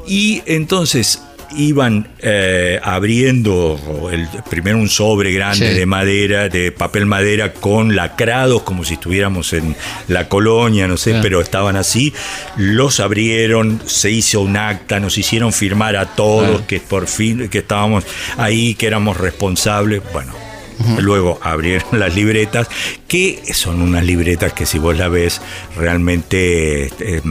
Y 0.07 0.41
entonces 0.45 1.21
iban 1.55 2.07
eh, 2.19 2.79
abriendo 2.83 4.09
el, 4.11 4.27
primero 4.49 4.77
un 4.77 4.89
sobre 4.89 5.31
grande 5.31 5.71
Sí. 5.71 5.79
de 5.79 5.85
madera, 5.85 6.49
de 6.49 6.71
papel 6.71 7.05
madera 7.05 7.53
con 7.53 7.95
lacrados 7.95 8.61
como 8.63 8.83
si 8.83 8.93
estuviéramos 8.95 9.53
en 9.53 9.75
la 10.07 10.27
colonia, 10.29 10.87
no 10.87 10.97
sé, 10.97 11.15
pero 11.21 11.41
estaban 11.41 11.75
así. 11.75 12.13
Los 12.57 12.99
abrieron, 12.99 13.81
se 13.85 14.11
hizo 14.11 14.41
un 14.41 14.57
acta, 14.57 14.99
nos 14.99 15.17
hicieron 15.17 15.51
firmar 15.53 15.95
a 15.95 16.05
todos 16.15 16.61
que 16.61 16.79
por 16.79 17.07
fin 17.07 17.49
que 17.49 17.59
estábamos 17.59 18.05
ahí, 18.37 18.75
que 18.75 18.87
éramos 18.87 19.17
responsables. 19.17 20.01
Bueno, 20.13 20.33
Luego 20.99 21.39
abrieron 21.41 21.87
las 21.99 22.15
libretas, 22.15 22.67
que 23.09 23.41
son 23.53 23.81
unas 23.81 24.05
libretas 24.05 24.53
que 24.53 24.65
si 24.65 24.79
vos 24.79 24.95
la 24.97 25.09
ves 25.09 25.41
realmente 25.75 26.85
eh, 26.85 26.89
eh, 26.99 27.21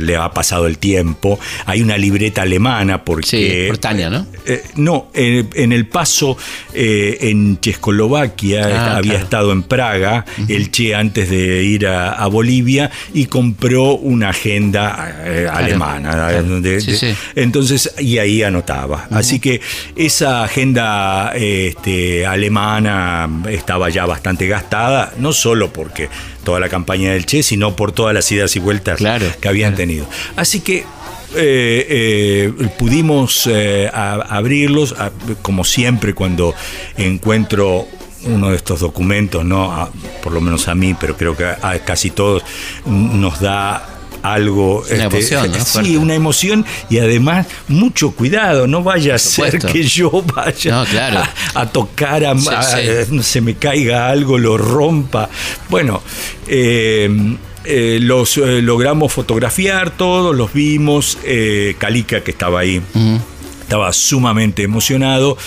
le 0.00 0.16
ha 0.16 0.28
pasado 0.32 0.66
el 0.66 0.76
tiempo. 0.78 1.38
Hay 1.64 1.80
una 1.80 1.96
libreta 1.96 2.42
alemana 2.42 3.04
porque... 3.04 3.26
Sí, 3.26 3.64
por 3.68 3.78
Tania, 3.78 4.10
¿no? 4.10 4.26
Eh, 4.44 4.62
no, 4.76 5.08
en, 5.14 5.48
en 5.54 5.72
el 5.72 5.86
paso 5.86 6.36
en 6.74 7.58
Checoslovaquia, 7.60 8.62
Ah, 8.64 8.96
había 8.96 9.12
claro. 9.12 9.24
estado 9.24 9.52
en 9.52 9.62
Praga, 9.62 10.24
el 10.48 10.70
Che 10.70 10.94
antes 10.94 11.30
de 11.30 11.62
ir 11.62 11.86
a, 11.86 12.12
a 12.12 12.26
Bolivia 12.26 12.90
y 13.14 13.26
compró 13.26 13.92
una 13.94 14.30
agenda 14.30 15.14
alemana. 15.52 16.10
claro. 16.12 16.60
de- 16.60 16.80
Sí, 16.80 16.90
de- 16.92 16.96
sí. 16.96 17.14
Entonces, 17.36 17.94
y 17.98 18.18
ahí 18.18 18.42
anotaba. 18.42 19.06
Así 19.10 19.38
que 19.38 19.60
esa 19.94 20.42
agenda 20.44 21.32
este, 21.34 22.26
alemana 22.26 23.28
estaba 23.48 23.88
ya 23.88 24.04
bastante 24.06 24.46
gastada, 24.48 25.11
no 25.18 25.32
solo 25.32 25.72
porque 25.72 26.08
toda 26.44 26.60
la 26.60 26.68
campaña 26.68 27.12
del 27.12 27.26
Che, 27.26 27.42
sino 27.42 27.76
por 27.76 27.92
todas 27.92 28.14
las 28.14 28.30
idas 28.32 28.54
y 28.56 28.58
vueltas 28.60 28.98
Claro, 28.98 29.26
que 29.40 29.48
habían 29.48 29.72
claro. 29.74 29.76
tenido. 29.88 30.06
Así 30.36 30.60
que 30.60 30.84
eh, 31.34 31.86
eh, 31.88 32.52
pudimos 32.78 33.46
eh, 33.46 33.88
a- 33.92 34.14
abrirlos, 34.36 34.92
a- 34.98 35.10
como 35.42 35.64
siempre 35.64 36.14
cuando 36.14 36.54
encuentro 36.96 37.86
uno 38.24 38.50
de 38.50 38.56
estos 38.56 38.80
documentos, 38.80 39.44
no, 39.44 39.72
A- 39.72 39.90
por 40.22 40.32
lo 40.32 40.40
menos 40.40 40.68
a 40.68 40.74
mí, 40.74 40.94
pero 40.98 41.16
creo 41.16 41.36
que 41.36 41.44
a, 41.44 41.78
casi 41.84 42.10
todos 42.10 42.42
nos 42.86 43.40
da 43.40 43.91
algo 44.22 44.84
Una 44.90 45.04
emoción, 45.04 45.50
¿no? 45.52 45.64
sí 45.64 45.96
una 45.96 46.14
emoción 46.14 46.64
y 46.88 46.98
además 46.98 47.46
mucho 47.68 48.12
cuidado 48.12 48.66
no 48.66 48.82
vaya 48.82 49.16
a 49.16 49.18
ser 49.18 49.58
que 49.58 49.82
yo 49.82 50.10
vaya 50.34 50.70
No, 50.70 50.84
claro. 50.84 51.18
a, 51.54 51.60
a 51.60 51.70
tocar 51.70 52.24
a, 52.24 52.38
Sí, 52.38 52.48
a- 52.48 53.22
se 53.22 53.40
me 53.40 53.54
caiga 53.56 54.08
algo 54.08 54.38
lo 54.38 54.56
rompa. 54.58 55.28
Bueno 55.68 56.02
eh, 56.48 57.08
eh, 57.64 57.98
los 58.00 58.36
eh, 58.38 58.60
logramos 58.62 59.12
fotografiar 59.12 59.90
todos 59.90 60.34
los 60.34 60.52
vimos 60.52 61.18
eh, 61.24 61.74
Calica 61.78 62.22
que 62.22 62.30
estaba 62.32 62.60
ahí 62.60 62.80
estaba 63.62 63.92
sumamente 63.92 64.62
emocionado. 64.64 65.38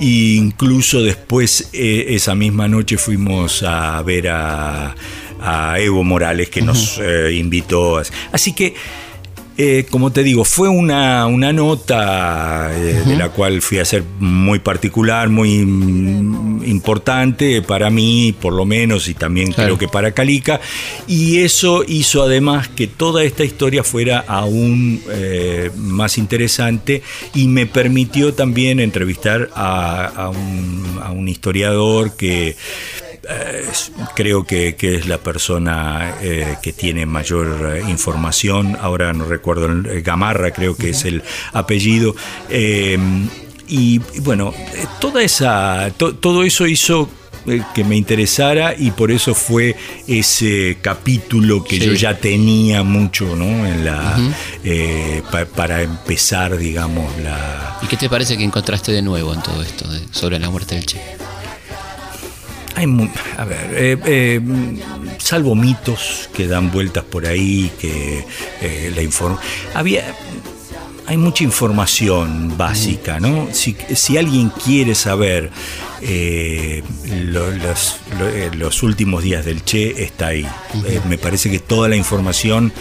E 0.00 0.04
incluso 0.38 1.02
después 1.02 1.68
eh, 1.74 2.06
esa 2.10 2.34
misma 2.34 2.66
noche 2.68 2.96
fuimos 2.96 3.62
a 3.62 4.00
ver 4.02 4.28
a, 4.28 4.94
a 5.44 5.78
Evo 5.78 6.02
Morales 6.04 6.48
que 6.48 6.62
nos 6.62 6.98
eh, 6.98 7.32
invitó. 7.34 8.00
Así 8.32 8.52
que, 8.54 8.74
eh, 9.56 9.86
como 9.90 10.10
te 10.10 10.22
digo, 10.24 10.44
fue 10.44 10.68
una, 10.68 11.26
una 11.26 11.52
nota 11.52 12.70
eh, 12.74 13.02
de 13.06 13.16
la 13.16 13.28
cual 13.28 13.60
fui 13.62 13.78
a 13.78 13.84
ser 13.84 14.02
muy 14.18 14.58
particular, 14.58 15.28
muy 15.28 15.58
importante 16.66 17.62
para 17.62 17.90
mí, 17.90 18.34
por 18.40 18.52
lo 18.52 18.64
menos, 18.64 19.06
y 19.08 19.14
también 19.14 19.52
Claro. 19.52 19.76
creo 19.76 19.78
que 19.78 19.88
para 19.88 20.12
Calica. 20.12 20.60
Y 21.06 21.38
eso 21.40 21.84
hizo 21.86 22.22
además 22.22 22.68
que 22.68 22.86
toda 22.86 23.22
esta 23.22 23.44
historia 23.44 23.84
fuera 23.84 24.24
aún 24.26 25.00
más 25.76 26.18
interesante 26.18 27.02
y 27.34 27.46
me 27.48 27.66
permitió 27.66 28.34
también 28.34 28.80
entrevistar 28.80 29.50
a, 29.54 30.06
a 30.06 30.30
un, 30.30 30.98
a 31.02 31.10
un 31.12 31.28
historiador 31.28 32.16
que 32.16 32.56
creo 34.14 34.44
que, 34.44 34.76
que 34.76 34.96
es 34.96 35.06
la 35.06 35.18
persona 35.18 36.14
eh, 36.22 36.56
que 36.62 36.72
tiene 36.72 37.06
mayor 37.06 37.76
eh, 37.76 37.90
información. 37.90 38.76
Ahora 38.80 39.12
no 39.12 39.24
recuerdo, 39.24 39.68
eh, 39.90 40.02
Gamarra 40.02 40.52
creo 40.52 40.76
que 40.76 40.90
es 40.90 41.04
el 41.04 41.22
apellido. 41.52 42.14
Eh, 42.50 42.98
y, 43.68 44.00
y 44.14 44.20
bueno, 44.20 44.52
eh, 44.56 44.86
toda 45.00 45.22
esa, 45.22 45.90
to- 45.96 46.14
todo 46.16 46.42
eso 46.44 46.66
hizo 46.66 47.08
eh, 47.46 47.62
que 47.74 47.82
me 47.84 47.96
interesara 47.96 48.74
y 48.76 48.90
por 48.90 49.10
eso 49.10 49.34
fue 49.34 49.74
ese 50.06 50.78
capítulo 50.82 51.62
que 51.64 51.78
Sí. 51.78 51.86
yo 51.86 51.92
ya 51.94 52.16
tenía 52.18 52.82
mucho 52.82 53.36
¿no? 53.36 53.66
en 53.66 53.84
la, 53.84 54.16
eh, 54.64 55.22
pa- 55.30 55.44
para 55.46 55.82
empezar, 55.82 56.56
digamos, 56.58 57.10
la, 57.22 57.78
¿Y 57.82 57.86
qué 57.86 57.96
te 57.96 58.08
parece 58.08 58.36
que 58.36 58.44
encontraste 58.44 58.92
de 58.92 59.02
nuevo 59.02 59.32
en 59.34 59.42
todo 59.42 59.62
esto 59.62 59.86
de- 59.90 60.06
sobre 60.10 60.38
la 60.38 60.48
muerte 60.50 60.74
del 60.74 60.86
Che? 60.86 61.00
Hay, 62.76 62.86
a 63.38 63.44
ver, 63.44 63.70
eh, 63.74 63.98
eh, 64.04 64.40
salvo 65.18 65.54
mitos 65.54 66.28
que 66.34 66.46
dan 66.48 66.70
vueltas 66.72 67.04
por 67.04 67.24
ahí, 67.26 67.70
que 67.80 68.24
eh, 68.60 68.92
la 68.94 69.00
inform 69.02 69.36
había, 69.74 70.12
hay 71.06 71.16
mucha 71.16 71.44
información 71.44 72.56
básica, 72.58 73.20
¿no? 73.20 73.48
Si, 73.52 73.76
si 73.94 74.16
alguien 74.16 74.50
quiere 74.50 74.94
saber 74.96 75.50
eh, 76.02 76.82
lo- 77.26 77.50
los, 77.52 77.96
lo- 78.18 78.28
eh, 78.28 78.50
los 78.54 78.82
últimos 78.82 79.22
días 79.22 79.44
del 79.44 79.64
Che, 79.64 80.02
está 80.02 80.28
ahí. 80.28 80.46
Me 81.08 81.16
parece 81.18 81.50
que 81.50 81.60
toda 81.60 81.88
la 81.88 81.96
información 81.96 82.72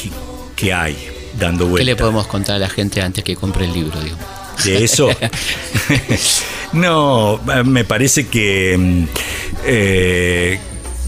que, 0.00 0.10
que 0.54 0.72
hay 0.72 0.96
dando 1.40 1.64
¿Qué 1.64 1.70
vueltas 1.70 1.86
le 1.86 1.96
podemos 1.96 2.26
contar 2.28 2.56
a 2.56 2.58
la 2.60 2.68
gente 2.68 3.02
antes 3.02 3.24
que 3.24 3.34
compre 3.34 3.64
el 3.64 3.72
libro? 3.72 4.00
Digo? 4.00 4.16
de 4.64 4.84
eso. 4.84 5.08
no, 6.74 7.40
me 7.64 7.84
parece 7.84 8.26
que 8.26 8.76
mm, 8.78 9.04
eh, 9.66 10.58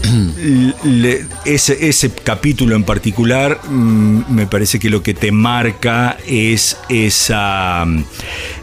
le- 0.83 1.25
ese, 1.45 1.87
ese 1.89 2.11
capítulo 2.11 2.75
en 2.75 2.83
particular 2.83 3.59
mm, 3.67 4.21
me 4.33 4.47
parece 4.47 4.79
que 4.79 4.89
lo 4.89 5.01
que 5.03 5.13
te 5.13 5.31
marca 5.31 6.17
es 6.27 6.77
esa, 6.89 7.83
mm, 7.85 8.03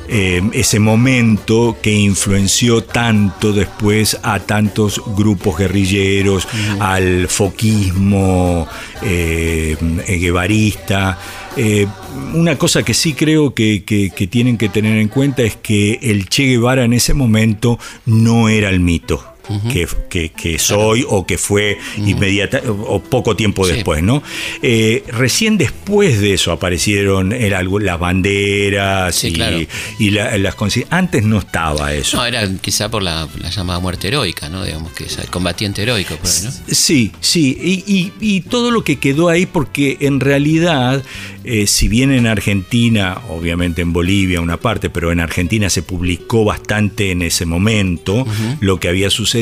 eh, 0.09 0.43
ese 0.53 0.79
momento 0.79 1.77
que 1.83 1.91
influenció 1.93 2.85
tanto 2.85 3.53
después 3.53 4.19
a 4.23 4.39
tantos 4.41 5.03
grupos 5.17 5.59
guerrilleros, 5.59 6.47
al 6.79 7.27
foquismo 7.29 8.69
eh, 9.03 9.77
guevarista. 10.09 11.19
Eh, 11.57 11.87
una 12.35 12.57
cosa 12.59 12.83
que 12.83 12.95
sí 12.95 13.13
creo 13.15 13.55
que, 13.55 13.85
que- 13.85 14.11
que 14.11 14.27
tienen 14.27 14.59
que 14.59 14.69
tener 14.69 14.99
en 14.99 15.09
cuenta 15.09 15.43
es 15.43 15.57
que 15.57 15.99
el 16.03 16.29
Che 16.29 16.45
Guevara 16.45 16.85
en 16.85 16.93
ese 16.93 17.15
momento 17.15 17.79
no 18.07 18.49
era 18.49 18.71
el 18.71 18.81
mito. 18.81 19.25
Que, 19.73 19.87
que- 20.09 20.31
que 20.33 20.59
soy 20.59 21.05
o 21.09 21.27
que 21.27 21.39
fue 21.39 21.79
inmediata 21.97 22.61
o 22.69 23.01
poco 23.03 23.37
tiempo 23.37 23.67
Sí. 23.67 23.75
después, 23.75 24.03
¿no? 24.03 24.23
Eh, 24.63 25.05
recién 25.09 25.59
después 25.59 26.21
de 26.21 26.35
eso 26.35 26.53
aparecieron 26.53 27.33
el 27.33 27.53
algo- 27.55 27.79
las 27.81 27.99
banderas 27.99 29.15
Sí, 29.15 29.29
y, 29.29 29.33
claro. 29.33 29.59
y 29.99 30.11
la- 30.11 30.37
las 30.39 30.55
Antes 30.91 31.23
no 31.25 31.39
estaba 31.39 31.93
eso. 31.93 32.17
No, 32.17 32.25
era 32.27 32.49
quizá 32.61 32.89
por 32.91 33.03
la, 33.03 33.29
la 33.39 33.51
llamada 33.51 33.79
muerte 33.81 34.09
heroica, 34.09 34.49
¿no? 34.49 34.65
Digamos 34.65 34.93
que 34.93 35.05
es 35.05 35.19
el 35.19 35.29
combatiente 35.29 35.83
heroico, 35.83 36.17
por 36.17 36.27
ahí, 36.31 36.41
¿no? 36.45 36.51
Sí, 36.69 37.13
sí, 37.21 37.59
y, 37.63 37.93
y- 37.93 38.13
y 38.21 38.41
todo 38.41 38.71
lo 38.71 38.83
que 38.83 38.97
quedó 38.99 39.29
ahí, 39.29 39.45
porque 39.47 39.99
en 40.01 40.21
realidad, 40.21 41.03
eh, 41.45 41.67
si 41.67 41.89
bien 41.89 42.13
en 42.13 42.27
Argentina, 42.27 43.19
obviamente 43.29 43.83
en 43.83 43.93
Bolivia 43.93 44.41
una 44.41 44.57
parte, 44.57 44.89
pero 44.91 45.13
en 45.13 45.21
Argentina 45.21 45.69
se 45.69 45.83
publicó 45.83 46.45
bastante 46.45 47.11
en 47.11 47.23
ese 47.23 47.45
momento 47.45 48.27
lo 48.61 48.81
que 48.81 48.89
había 48.89 49.11
sucedido, 49.11 49.34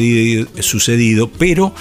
sucedido 0.60 1.28
pero 1.30 1.74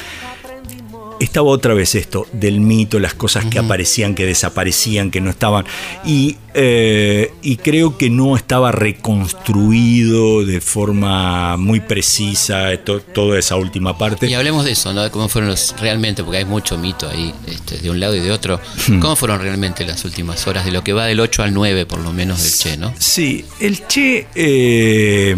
estaba 1.19 1.49
otra 1.49 1.75
vez 1.75 1.93
esto 1.93 2.25
del 2.33 2.59
mito, 2.61 2.99
las 2.99 3.13
cosas 3.13 3.45
que 3.45 3.59
aparecían, 3.59 4.15
que 4.15 4.25
desaparecían, 4.25 5.11
que 5.11 5.21
no 5.21 5.29
estaban. 5.29 5.65
Y, 6.03 6.37
eh, 6.55 7.31
y 7.43 7.57
creo 7.57 7.95
que 7.95 8.09
no 8.09 8.35
estaba 8.35 8.71
reconstruido 8.71 10.43
de 10.43 10.61
forma 10.61 11.57
muy 11.57 11.79
precisa 11.79 12.75
to- 12.83 13.01
toda 13.01 13.37
esa 13.37 13.55
última 13.55 13.99
parte. 13.99 14.27
Y 14.27 14.33
hablemos 14.33 14.65
de 14.65 14.71
eso, 14.71 14.93
¿no? 14.93 15.03
De 15.03 15.11
cómo 15.11 15.29
fueron 15.29 15.51
los 15.51 15.75
realmente, 15.79 16.23
porque 16.23 16.39
hay 16.39 16.45
mucho 16.45 16.77
mito 16.79 17.07
ahí, 17.07 17.31
este, 17.47 17.77
de 17.77 17.91
un 17.91 17.99
lado 17.99 18.15
y 18.15 18.19
de 18.19 18.31
otro. 18.31 18.59
Hmm. 18.87 18.99
¿Cómo 18.99 19.15
fueron 19.15 19.39
realmente 19.41 19.85
las 19.85 20.03
últimas 20.05 20.47
horas 20.47 20.65
de 20.65 20.71
lo 20.71 20.83
que 20.83 20.93
va 20.93 21.05
del 21.05 21.19
8 21.19 21.43
al 21.43 21.53
9, 21.53 21.85
por 21.85 21.99
lo 21.99 22.11
menos, 22.13 22.41
del 22.41 22.51
Che, 22.51 22.77
¿no? 22.77 22.93
Sí, 22.97 23.45
el 23.59 23.85
Che 23.87 24.25
eh, 24.33 25.35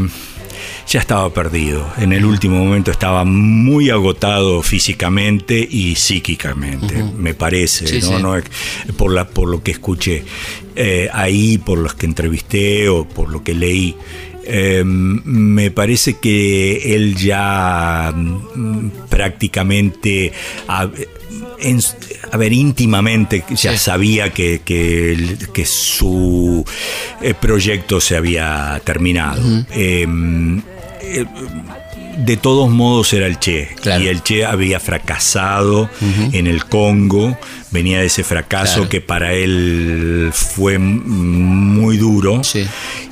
ya 0.87 0.99
estaba 0.99 1.29
perdido. 1.33 1.87
En 1.97 2.13
el 2.13 2.25
último 2.25 2.57
momento 2.63 2.91
estaba 2.91 3.23
muy 3.25 3.89
agotado 3.89 4.61
físicamente 4.61 5.67
y 5.69 5.95
psíquicamente, 5.95 7.03
me 7.17 7.33
parece, 7.33 7.87
Sí, 7.87 7.99
¿no? 8.01 8.17
sí. 8.17 8.23
No 8.23 8.93
por, 8.97 9.11
la, 9.13 9.27
por 9.27 9.47
lo 9.49 9.63
que 9.63 9.71
escuché 9.71 10.23
eh, 10.75 11.09
ahí, 11.13 11.57
por 11.57 11.77
los 11.79 11.93
que 11.95 12.05
entrevisté 12.05 12.89
o 12.89 13.05
por 13.07 13.29
lo 13.29 13.43
que 13.43 13.53
leí. 13.53 13.95
Eh, 14.45 14.83
me 14.85 15.71
parece 15.71 16.17
que 16.19 16.93
él 16.95 17.15
ya 17.15 18.11
mm, 18.13 18.89
prácticamente 19.09 20.33
a, 20.67 20.89
en- 21.59 21.79
a 22.31 22.35
ver 22.37 22.51
íntimamente 22.51 23.45
ya 23.51 23.71
Sí. 23.71 23.77
sabía 23.77 24.31
que, 24.33 24.61
que, 24.65 25.65
su 25.65 26.65
eh, 27.21 27.33
proyecto 27.39 28.01
se 28.01 28.17
había 28.17 28.81
terminado. 28.83 29.41
Eh, 29.73 30.05
eh, 31.03 31.25
de 32.17 32.37
todos 32.37 32.69
modos 32.69 33.11
era 33.13 33.27
el 33.27 33.39
Che. 33.39 33.69
Claro. 33.81 34.03
Y 34.03 34.07
el 34.07 34.21
Che 34.23 34.45
había 34.45 34.79
fracasado 34.79 35.89
en 36.31 36.47
el 36.47 36.65
Congo. 36.65 37.37
Venía 37.71 37.99
de 37.99 38.05
ese 38.05 38.23
fracaso 38.23 38.75
Claro. 38.75 38.89
que 38.89 39.01
para 39.01 39.33
él 39.33 40.29
fue 40.33 40.77
muy 40.77 41.97
duro. 41.97 42.43
Sí. 42.43 42.65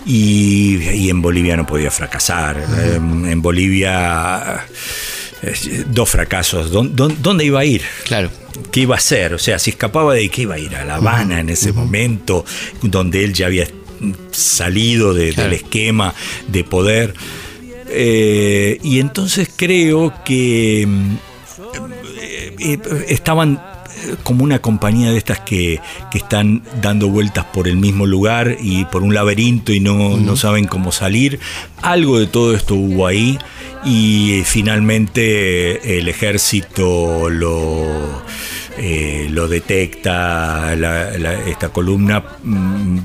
Y, 0.05 0.77
y 0.93 1.09
en 1.09 1.21
Bolivia 1.21 1.57
no 1.57 1.65
podía 1.65 1.89
fracasar. 1.91 2.57
Eh, 2.57 2.95
En 2.95 3.41
Bolivia, 3.41 4.65
eh, 5.41 5.83
dos 5.87 6.09
fracasos. 6.09 6.71
¿Dó- 6.71 6.83
dó- 6.87 7.09
¿Dónde 7.21 7.45
iba 7.45 7.59
a 7.61 7.65
ir? 7.65 7.81
Claro. 8.05 8.29
¿Qué 8.71 8.81
iba 8.81 8.95
a 8.95 8.99
hacer? 8.99 9.33
O 9.33 9.39
sea, 9.39 9.57
si 9.57 9.71
escapaba 9.71 10.13
de 10.13 10.29
qué 10.29 10.43
iba 10.43 10.55
a 10.55 10.59
ir 10.59 10.75
a 10.75 10.85
La 10.85 10.95
Habana 10.95 11.39
en 11.39 11.49
ese 11.49 11.71
momento, 11.73 12.45
donde 12.83 13.23
él 13.23 13.33
ya 13.33 13.47
había 13.47 13.67
salido 14.31 15.13
de- 15.13 15.33
Claro. 15.33 15.49
del 15.49 15.59
esquema 15.59 16.13
de 16.47 16.63
poder. 16.63 17.13
Eh, 17.93 18.77
y 18.83 18.99
entonces 18.99 19.49
creo 19.55 20.13
que 20.23 20.85
mm, 20.87 21.13
eh, 22.21 22.55
eh, 22.59 23.05
estaban 23.09 23.61
como 24.23 24.43
una 24.43 24.59
compañía 24.59 25.11
de 25.11 25.17
estas 25.17 25.39
que, 25.41 25.79
que 26.09 26.17
están 26.17 26.63
dando 26.81 27.09
vueltas 27.09 27.45
por 27.45 27.67
el 27.67 27.77
mismo 27.77 28.05
lugar 28.05 28.57
y 28.59 28.85
por 28.85 29.03
un 29.03 29.13
laberinto 29.13 29.73
y 29.73 29.79
no, 29.79 30.17
no 30.17 30.35
saben 30.35 30.65
cómo 30.65 30.91
salir. 30.91 31.39
Algo 31.81 32.19
de 32.19 32.27
todo 32.27 32.55
esto 32.55 32.75
hubo 32.75 33.05
ahí 33.05 33.37
y 33.83 34.43
finalmente 34.45 35.97
el 35.97 36.07
ejército 36.07 37.29
lo, 37.29 38.23
eh, 38.83 39.27
lo 39.29 39.47
detecta, 39.47 40.75
la- 40.75 41.15
la- 41.17 41.45
esta 41.47 41.69
columna, 41.69 42.23
mm, 42.43 42.97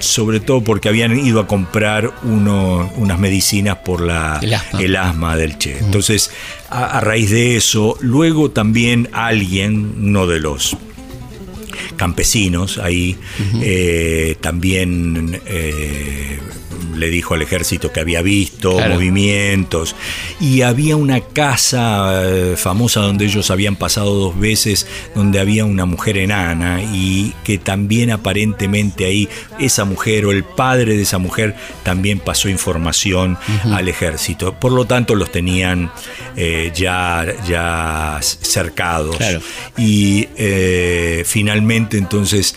sobre 0.00 0.40
todo 0.40 0.62
porque 0.62 0.90
habían 0.90 1.18
ido 1.18 1.40
a 1.40 1.46
comprar 1.46 2.12
uno- 2.24 2.92
unas 2.96 3.18
medicinas 3.18 3.78
por 3.78 4.02
la, 4.02 4.38
El 4.42 4.52
asma. 4.52 4.80
el 4.82 4.96
asma 4.96 5.36
del 5.36 5.56
Che. 5.56 5.78
Entonces, 5.78 6.30
a, 6.68 6.98
a 6.98 7.00
raíz 7.00 7.30
de 7.30 7.56
eso, 7.56 7.96
luego 8.00 8.50
también 8.50 9.08
alguien, 9.12 9.94
uno 10.02 10.26
de 10.26 10.40
los 10.40 10.76
campesinos 11.96 12.78
ahí, 12.78 13.16
eh, 13.62 14.36
también 14.40 15.40
eh, 15.46 16.38
le 16.96 17.10
dijo 17.10 17.34
al 17.34 17.42
ejército 17.42 17.92
que 17.92 18.00
había 18.00 18.22
visto 18.22 18.76
Claro. 18.76 18.94
movimientos 18.94 19.94
y 20.40 20.62
había 20.62 20.96
una 20.96 21.20
casa 21.20 22.22
eh, 22.24 22.54
famosa 22.56 23.00
donde 23.00 23.24
ellos 23.24 23.50
habían 23.50 23.76
pasado 23.76 24.14
dos 24.14 24.38
veces, 24.38 24.86
donde 25.14 25.40
había 25.40 25.64
una 25.64 25.84
mujer 25.84 26.18
enana 26.18 26.82
y 26.82 27.32
que 27.44 27.58
también 27.58 28.10
aparentemente 28.10 29.04
ahí 29.04 29.28
esa 29.58 29.84
mujer 29.84 30.26
o 30.26 30.32
el 30.32 30.44
padre 30.44 30.96
de 30.96 31.02
esa 31.02 31.18
mujer 31.18 31.54
también 31.82 32.18
pasó 32.20 32.48
información 32.48 33.38
al 33.64 33.88
ejército. 33.88 34.58
Por 34.58 34.72
lo 34.72 34.84
tanto 34.84 35.14
los 35.14 35.30
tenían 35.32 35.90
eh, 36.36 36.70
ya, 36.74 37.26
ya 37.48 38.18
cercados. 38.20 39.16
Claro. 39.16 39.40
Y 39.76 40.28
eh, 40.36 41.22
finalmente 41.26 41.98
entonces 41.98 42.54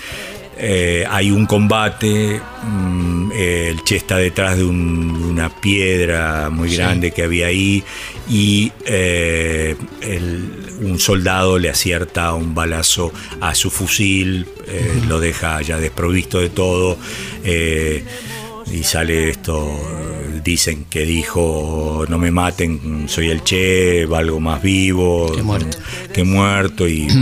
eh, 0.58 1.06
hay 1.10 1.32
un 1.32 1.46
combate, 1.46 2.40
mm, 2.64 3.32
el 3.34 3.84
Che 3.84 3.96
está 3.98 4.18
detrás 4.18 4.58
de, 4.58 4.64
un- 4.64 5.22
de 5.22 5.28
una 5.28 5.50
piedra 5.50 6.50
muy 6.50 6.70
Sí. 6.70 6.78
grande 6.78 7.12
que 7.12 7.24
había 7.24 7.48
ahí 7.48 7.84
y 8.30 8.72
eh, 8.86 9.76
el- 10.02 10.50
un 10.82 11.00
soldado 11.00 11.58
le 11.60 11.70
acierta 11.70 12.34
un 12.34 12.54
balazo 12.56 13.12
a 13.42 13.54
su 13.56 13.70
fusil, 13.70 14.46
eh, 14.68 15.02
lo 15.08 15.20
deja 15.20 15.62
ya 15.62 15.78
desprovisto 15.80 16.40
de 16.40 16.50
todo. 16.50 16.98
Eh, 18.72 18.78
y 18.78 18.84
sale 18.84 19.30
esto, 19.30 19.80
dicen 20.44 20.86
que 20.90 21.06
dijo, 21.06 22.06
no 22.10 22.18
me 22.18 22.32
maten, 22.32 23.06
soy 23.08 23.30
el 23.30 23.44
Che, 23.44 24.06
valgo 24.06 24.40
más 24.40 24.62
vivo 24.62 25.32
Que 25.34 25.42
muerto. 25.44 25.78
que 26.14 26.24
muerto 26.24 26.88
y. 26.88 27.08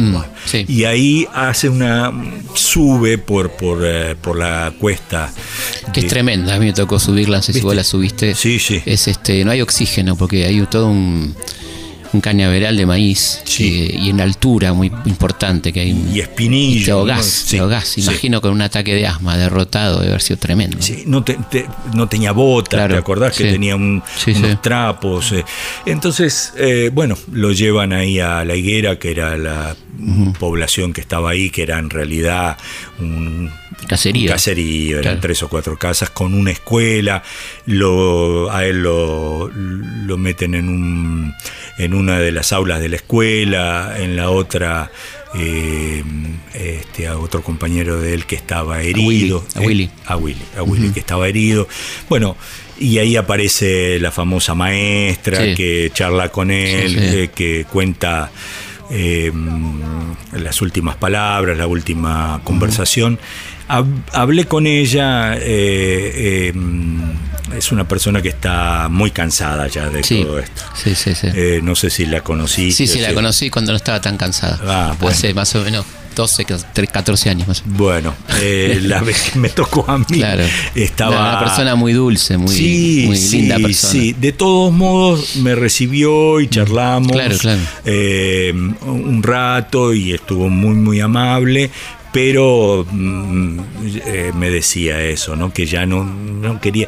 Sí. 0.46 0.66
y 0.68 0.84
ahí 0.84 1.26
hace 1.34 1.70
una, 1.70 2.12
sube 2.54 3.18
por, 3.18 3.52
por, 3.52 3.80
eh, 3.86 4.14
por 4.20 4.38
la 4.38 4.74
cuesta. 4.78 5.32
Que 5.94 6.02
es 6.02 6.06
de- 6.06 6.10
tremenda, 6.10 6.56
a 6.56 6.60
mí 6.60 6.66
me 6.66 6.74
tocó 6.74 7.00
subirla, 7.00 7.38
no 7.38 7.44
sé 7.44 7.54
si 7.54 7.62
vos 7.62 7.74
la 7.74 7.84
subiste. 7.86 8.36
Sí, 8.36 8.60
sí. 8.60 8.82
Es 8.86 9.08
este, 9.08 9.46
no 9.46 9.52
hay 9.52 9.62
oxígeno 9.62 10.18
porque 10.18 10.46
hay 10.46 10.62
todo 10.70 10.88
un, 10.88 11.34
un 12.14 12.22
cañaveral 12.22 12.78
de 12.78 12.86
maíz 12.86 13.42
Sí. 13.44 13.88
eh, 13.92 13.98
y 14.00 14.10
en 14.10 14.22
altura 14.22 14.74
muy 14.74 14.92
importante 15.06 15.74
que 15.74 15.80
hay. 15.82 16.06
Y 16.14 16.20
espinillo, 16.20 16.82
y 16.82 16.86
te 16.86 16.92
ahogás, 16.92 17.18
¿no? 17.18 17.24
Sí, 17.24 17.56
te 17.58 17.60
ahogás. 17.60 17.88
sí. 17.88 18.02
Imagino 18.02 18.40
con 18.42 18.52
un 18.52 18.62
ataque 18.62 18.94
de 18.96 19.08
asma 19.08 19.38
derrotado 19.38 19.98
debe 20.00 20.10
haber 20.12 20.22
sido 20.22 20.38
tremendo. 20.38 20.78
Sí, 20.80 21.04
no, 21.08 21.24
te- 21.24 21.38
te- 21.50 21.68
no 21.94 22.08
tenía 22.08 22.32
botas, 22.32 22.78
Claro, 22.78 22.94
¿te 22.96 23.00
acordás 23.00 23.36
que 23.36 23.46
tenía 23.46 23.76
un- 23.76 24.04
unos 24.28 24.62
trapos? 24.62 25.32
eh. 25.32 25.44
Entonces, 25.86 26.54
eh, 26.58 26.90
bueno, 26.94 27.18
lo 27.32 27.52
llevan 27.52 27.94
ahí 27.94 28.20
a 28.20 28.46
la 28.46 28.56
higuera, 28.56 28.98
que 29.00 29.12
era 29.12 29.36
la 29.38 29.76
población 30.40 30.94
que 30.94 31.02
estaba 31.02 31.32
ahí, 31.32 31.50
que 31.50 31.64
era 31.64 31.80
en 31.80 31.90
realidad 31.90 32.58
un, 33.00 33.50
Caserío. 33.88 34.24
un 34.24 34.28
caserío, 34.30 34.92
eran 35.00 35.04
Claro. 35.04 35.20
tres 35.22 35.44
o 35.44 35.50
cuatro 35.50 35.78
casas 35.78 36.10
con 36.10 36.34
una 36.34 36.52
escuela. 36.52 37.22
Lo, 37.66 38.52
a 38.52 38.66
él 38.66 38.82
lo, 38.84 39.50
lo 39.50 40.18
meten 40.18 40.56
en, 40.56 40.70
un, 40.70 41.34
en 41.78 41.94
una 41.94 42.20
de 42.20 42.32
las 42.32 42.54
aulas 42.54 42.80
de 42.80 42.90
la 42.90 42.96
escuela, 42.98 43.96
en 44.00 44.16
la 44.16 44.30
otra. 44.30 44.92
eh, 45.36 46.04
este, 46.54 47.08
a 47.08 47.18
otro 47.18 47.42
compañero 47.42 48.00
de 48.00 48.14
él 48.14 48.26
que 48.28 48.36
estaba 48.36 48.84
herido. 48.84 49.08
Willy, 49.08 49.32
a 49.56 49.60
Willy. 49.62 49.90
a 50.06 50.16
Willy, 50.16 50.42
a 50.56 50.62
Willy 50.62 50.90
que 50.92 51.00
estaba 51.00 51.28
herido. 51.28 51.68
Bueno, 52.08 52.38
y 52.80 53.00
ahí 53.00 53.16
aparece 53.16 53.98
la 54.00 54.12
famosa 54.12 54.54
maestra 54.54 55.44
Sí. 55.44 55.56
que 55.56 55.90
charla 55.92 56.30
con 56.30 56.52
él, 56.52 56.90
Sí, 56.92 57.00
sí. 57.00 57.06
eh, 57.18 57.30
que 57.34 57.66
cuenta 57.72 58.30
eh, 58.92 59.32
las 60.34 60.62
últimas 60.62 60.98
palabras, 60.98 61.58
la 61.58 61.66
última 61.66 62.40
conversación. 62.44 63.18
Hab- 63.68 64.04
Hablé 64.12 64.46
con 64.46 64.68
ella, 64.68 65.36
eh, 65.36 65.42
eh, 66.52 66.54
es 67.56 67.72
una 67.72 67.88
persona 67.88 68.22
que 68.22 68.30
está 68.30 68.88
muy 68.90 69.12
cansada 69.12 69.68
ya 69.68 69.90
de 69.90 70.04
Sí, 70.04 70.24
todo 70.24 70.40
esto. 70.40 70.62
sí, 70.76 70.96
sí. 70.96 71.14
Sí, 71.16 71.28
Eh, 71.34 71.60
no 71.64 71.76
sé 71.76 71.90
si 71.90 72.06
la 72.06 72.22
conocí. 72.22 72.72
sí, 72.72 72.88
sí, 72.88 73.00
la 73.00 73.14
conocí 73.14 73.50
cuando 73.50 73.72
no 73.72 73.78
estaba 73.78 74.00
tan 74.02 74.18
cansada. 74.18 74.60
Ah, 74.66 74.96
bueno. 75.00 75.16
Hace 75.16 75.34
más 75.34 75.54
o 75.56 75.64
menos 75.64 75.86
12, 76.16 76.46
14 76.92 77.30
años 77.32 77.48
más. 77.48 77.64
Bueno, 77.66 78.16
eh, 78.40 78.80
la 78.84 79.02
vez 79.02 79.32
que 79.32 79.40
me 79.40 79.50
tocó 79.50 79.84
a 79.90 79.98
mí 79.98 80.06
Claro. 80.10 80.44
estaba... 80.76 81.20
Una 81.32 81.40
persona 81.40 81.76
muy 81.76 81.94
dulce, 81.94 82.38
muy, 82.38 82.54
sí, 82.56 83.04
muy 83.08 83.18
sí, 83.18 83.38
linda 83.40 83.58
persona. 83.58 83.92
sí. 83.94 84.14
De 84.14 84.32
todos 84.32 84.72
modos 84.72 85.38
me 85.38 85.56
recibió 85.56 86.40
y 86.40 86.48
charlamos 86.48 87.12
Claro, 87.12 87.36
claro. 87.40 87.62
eh, 87.86 88.54
un 88.54 89.24
rato 89.24 89.94
y 89.94 90.14
estuvo 90.14 90.50
muy, 90.50 90.76
muy 90.76 91.00
amable. 91.02 91.72
Pero 92.12 92.86
mm, 92.92 93.60
eh, 94.06 94.32
me 94.36 94.52
decía 94.52 95.02
eso, 95.02 95.36
¿no? 95.36 95.52
Que 95.52 95.66
ya 95.66 95.88
no, 95.88 96.04
no 96.04 96.62
quería. 96.62 96.88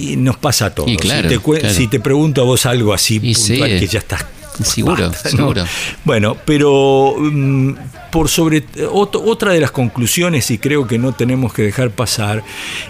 Y 0.00 0.16
nos 0.16 0.36
pasa 0.36 0.66
a 0.66 0.74
todos. 0.74 0.90
Claro, 0.98 1.28
si, 1.28 1.36
te, 1.36 1.42
claro. 1.42 1.74
si 1.74 1.86
te 1.88 2.00
pregunto 2.00 2.40
a 2.42 2.44
vos 2.44 2.64
algo 2.66 2.92
así, 2.94 3.20
Y 3.22 3.34
puntual, 3.34 3.70
sí. 3.70 3.78
que 3.80 3.86
ya 3.86 3.98
estás. 4.00 4.24
Seguro, 4.62 5.08
basta, 5.08 5.30
¿no? 5.30 5.36
seguro. 5.36 5.64
Bueno, 6.04 6.36
pero 6.44 7.14
mm, 7.18 7.72
por 8.12 8.28
sobre 8.28 8.66
ot- 8.66 9.20
otra 9.24 9.52
de 9.52 9.60
las 9.60 9.70
conclusiones, 9.70 10.50
y 10.50 10.58
creo 10.58 10.86
que 10.86 10.98
no 10.98 11.12
tenemos 11.12 11.52
que 11.54 11.62
dejar 11.62 11.90
pasar, 11.90 12.42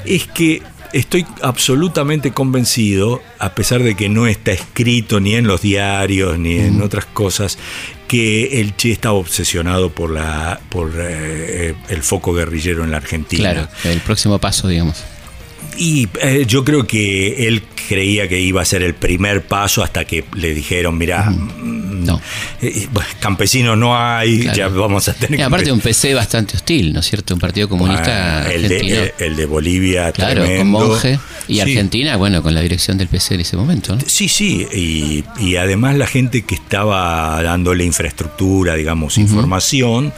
es 0.05 0.25
que 0.27 0.63
estoy 0.93 1.25
absolutamente 1.43 2.33
convencido, 2.33 3.23
a 3.39 3.55
pesar 3.55 3.83
de 3.85 3.95
que 3.95 4.09
no 4.09 4.27
está 4.27 4.51
escrito 4.51 5.21
ni 5.21 5.35
en 5.37 5.47
los 5.47 5.61
diarios 5.63 6.37
ni 6.39 6.59
en 6.59 6.83
otras 6.83 7.05
cosas, 7.05 7.57
que 8.09 8.61
el 8.61 8.75
Che 8.77 8.91
estaba 8.91 9.15
obsesionado 9.15 9.91
por 9.91 10.11
la 10.11 10.59
por 10.71 10.91
eh, 10.99 11.77
el 11.89 12.03
foco 12.03 12.33
guerrillero 12.35 12.83
en 12.83 12.91
la 12.91 12.97
Argentina. 12.97 13.53
Claro, 13.53 13.69
el 13.85 14.01
próximo 14.01 14.41
paso, 14.41 14.67
digamos. 14.67 15.05
Y 15.81 16.07
eh, 16.21 16.45
yo 16.47 16.63
creo 16.63 16.87
que 16.87 17.49
él 17.49 17.63
creía 17.89 18.29
que 18.29 18.39
iba 18.39 18.61
a 18.61 18.65
ser 18.67 18.83
el 18.83 18.93
primer 18.95 19.43
paso 19.47 19.83
hasta 19.83 20.05
que 20.05 20.25
le 20.37 20.53
dijeron, 20.55 20.97
mira, 20.99 21.31
No. 21.31 22.21
campesinos 23.19 23.77
no 23.79 23.97
hay, 23.97 24.41
Claro. 24.41 24.57
ya 24.57 24.69
vamos 24.69 25.09
a 25.09 25.15
tener 25.15 25.41
Y 25.41 25.43
aparte 25.43 25.73
un 25.73 25.81
PC 25.81 26.13
bastante 26.15 26.57
hostil, 26.57 26.93
¿no 26.93 27.01
es 27.01 27.07
cierto? 27.07 27.33
Un 27.35 27.41
partido 27.41 27.67
comunista 27.69 28.43
Ah, 28.45 28.53
el, 28.53 28.69
de, 28.69 29.15
el 29.19 29.37
de 29.37 29.47
Bolivia, 29.47 30.13
claro, 30.13 30.45
tremendo. 30.45 30.79
con 30.81 30.89
Monje. 30.91 31.19
Y 31.49 31.55
Sí. 31.55 31.61
Argentina, 31.63 32.17
bueno, 32.17 32.43
con 32.43 32.55
la 32.55 32.61
dirección 32.61 32.97
del 32.99 33.09
PC 33.09 33.35
en 33.35 33.41
ese 33.41 33.57
momento, 33.57 33.97
¿no? 33.97 34.03
Sí, 34.07 34.29
sí, 34.29 34.67
y, 34.73 35.25
y 35.43 35.57
además 35.57 35.97
la 35.97 36.07
gente 36.07 36.43
que 36.43 36.55
estaba 36.55 37.43
dándole 37.43 37.85
infraestructura, 37.85 38.75
digamos, 38.77 39.17
información, 39.19 40.13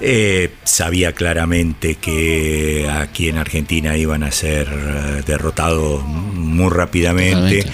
eh, 0.00 0.50
sabía 0.64 1.12
claramente 1.12 1.96
que 1.96 2.88
aquí 2.90 3.28
en 3.28 3.36
Argentina 3.38 3.96
iban 3.96 4.22
a 4.22 4.30
ser 4.30 4.68
derrotados 5.26 6.02
muy 6.04 6.70
rápidamente. 6.70 7.66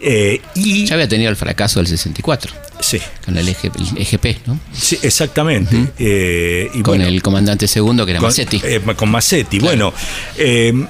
Eh, 0.00 0.40
y 0.54 0.86
Ya 0.86 0.94
había 0.94 1.08
tenido 1.08 1.30
el 1.30 1.36
fracaso 1.36 1.80
del 1.80 1.86
64, 1.86 2.52
sí, 2.80 3.00
con 3.24 3.36
el, 3.38 3.48
EG 3.48 3.56
el 3.64 3.98
EGP, 4.02 4.46
¿no? 4.46 4.58
sí, 4.72 4.98
exactamente. 5.02 5.76
Eh, 5.98 6.68
y 6.74 6.82
Con 6.82 6.96
bueno, 6.98 7.06
el 7.06 7.22
comandante 7.22 7.66
segundo, 7.66 8.04
que 8.04 8.12
era 8.12 8.20
con, 8.20 8.28
Massetti. 8.28 8.60
eh, 8.62 8.80
con 8.96 9.10
Massetti. 9.10 9.58
Claro. 9.58 9.92
Bueno, 10.36 10.88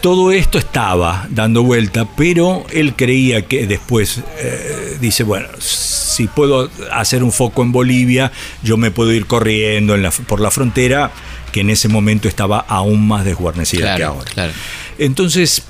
todo 0.00 0.32
esto 0.32 0.56
estaba 0.58 1.26
dando 1.30 1.62
vuelta, 1.62 2.08
pero 2.16 2.64
él 2.72 2.94
creía 2.96 3.42
que 3.42 3.66
después 3.66 4.20
eh, 4.38 4.96
dice, 5.00 5.24
bueno, 5.24 5.48
si 5.58 6.26
puedo 6.26 6.70
hacer 6.90 7.22
un 7.22 7.32
foco 7.32 7.62
en 7.62 7.70
Bolivia, 7.72 8.32
yo 8.62 8.76
me 8.78 8.90
puedo 8.90 9.12
ir 9.12 9.26
corriendo 9.26 9.94
en 9.94 10.02
la- 10.02 10.10
por 10.10 10.40
la 10.40 10.50
frontera, 10.50 11.10
que 11.52 11.60
en 11.60 11.70
ese 11.70 11.88
momento 11.88 12.28
estaba 12.28 12.60
aún 12.60 13.06
más 13.06 13.24
desguarnecida 13.26 13.96
que 13.96 14.04
ahora. 14.04 14.30
claro. 14.32 14.52
Entonces, 14.98 15.62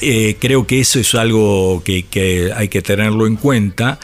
eh, 0.00 0.36
creo 0.38 0.66
que 0.66 0.80
eso 0.80 0.98
es 0.98 1.14
algo 1.14 1.82
que, 1.84 2.04
que 2.04 2.52
hay 2.54 2.68
que 2.68 2.82
tenerlo 2.82 3.26
en 3.26 3.36
cuenta. 3.36 3.98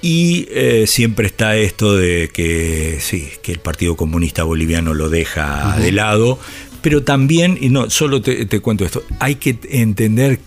Y 0.00 0.46
eh, 0.50 0.86
siempre 0.86 1.26
está 1.26 1.56
esto 1.56 1.96
de 1.96 2.30
que 2.32 2.98
sí, 3.00 3.28
que 3.42 3.52
el 3.52 3.58
Partido 3.58 3.96
Comunista 3.96 4.44
Boliviano 4.44 4.94
lo 4.94 5.08
deja 5.08 5.76
de 5.76 5.90
lado, 5.90 6.38
pero 6.82 7.02
también, 7.02 7.58
y 7.60 7.68
no, 7.68 7.90
solo 7.90 8.22
te, 8.22 8.46
te 8.46 8.60
cuento 8.60 8.84
esto, 8.84 9.02
hay 9.18 9.34
que 9.34 9.58
entender 9.68 10.38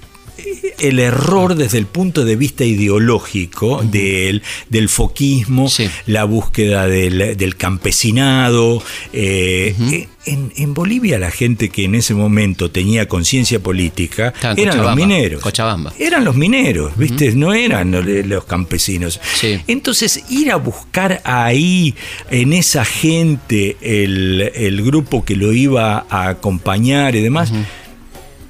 el 0.80 1.00
error 1.00 1.56
desde 1.56 1.78
el 1.78 1.86
punto 1.86 2.26
de 2.26 2.36
vista 2.36 2.64
ideológico 2.64 3.82
del, 3.84 4.42
del 4.70 4.90
foquismo, 4.90 5.68
Sí. 5.70 5.88
la 6.08 6.24
búsqueda 6.24 6.88
del, 6.88 7.38
del 7.38 7.56
campesinado. 7.56 8.82
eh, 9.14 10.08
en, 10.26 10.54
en 10.56 10.74
Bolivia 10.76 11.18
la 11.18 11.32
gente 11.32 11.70
que 11.70 11.86
en 11.86 11.96
ese 11.96 12.14
momento 12.14 12.70
tenía 12.70 13.08
conciencia 13.08 13.60
política 13.60 14.34
eran 14.56 14.78
los 14.78 14.96
mineros. 14.96 15.42
Cochabamba. 15.42 15.94
Eran 15.98 16.24
los 16.26 16.36
mineros, 16.36 16.96
¿viste? 16.96 17.32
No 17.34 17.54
eran 17.56 17.92
los- 17.92 18.06
los 18.06 18.44
campesinos. 18.46 19.20
Sí. 19.34 19.60
Entonces, 19.68 20.24
ir 20.30 20.52
a 20.52 20.58
buscar 20.58 21.22
ahí, 21.26 21.96
en 22.30 22.54
esa 22.54 22.86
gente, 22.86 23.78
el, 23.82 24.52
el 24.54 24.84
grupo 24.84 25.26
que 25.26 25.36
lo 25.36 25.54
iba 25.54 26.06
a 26.08 26.28
acompañar 26.30 27.16
y 27.16 27.22
demás, 27.22 27.52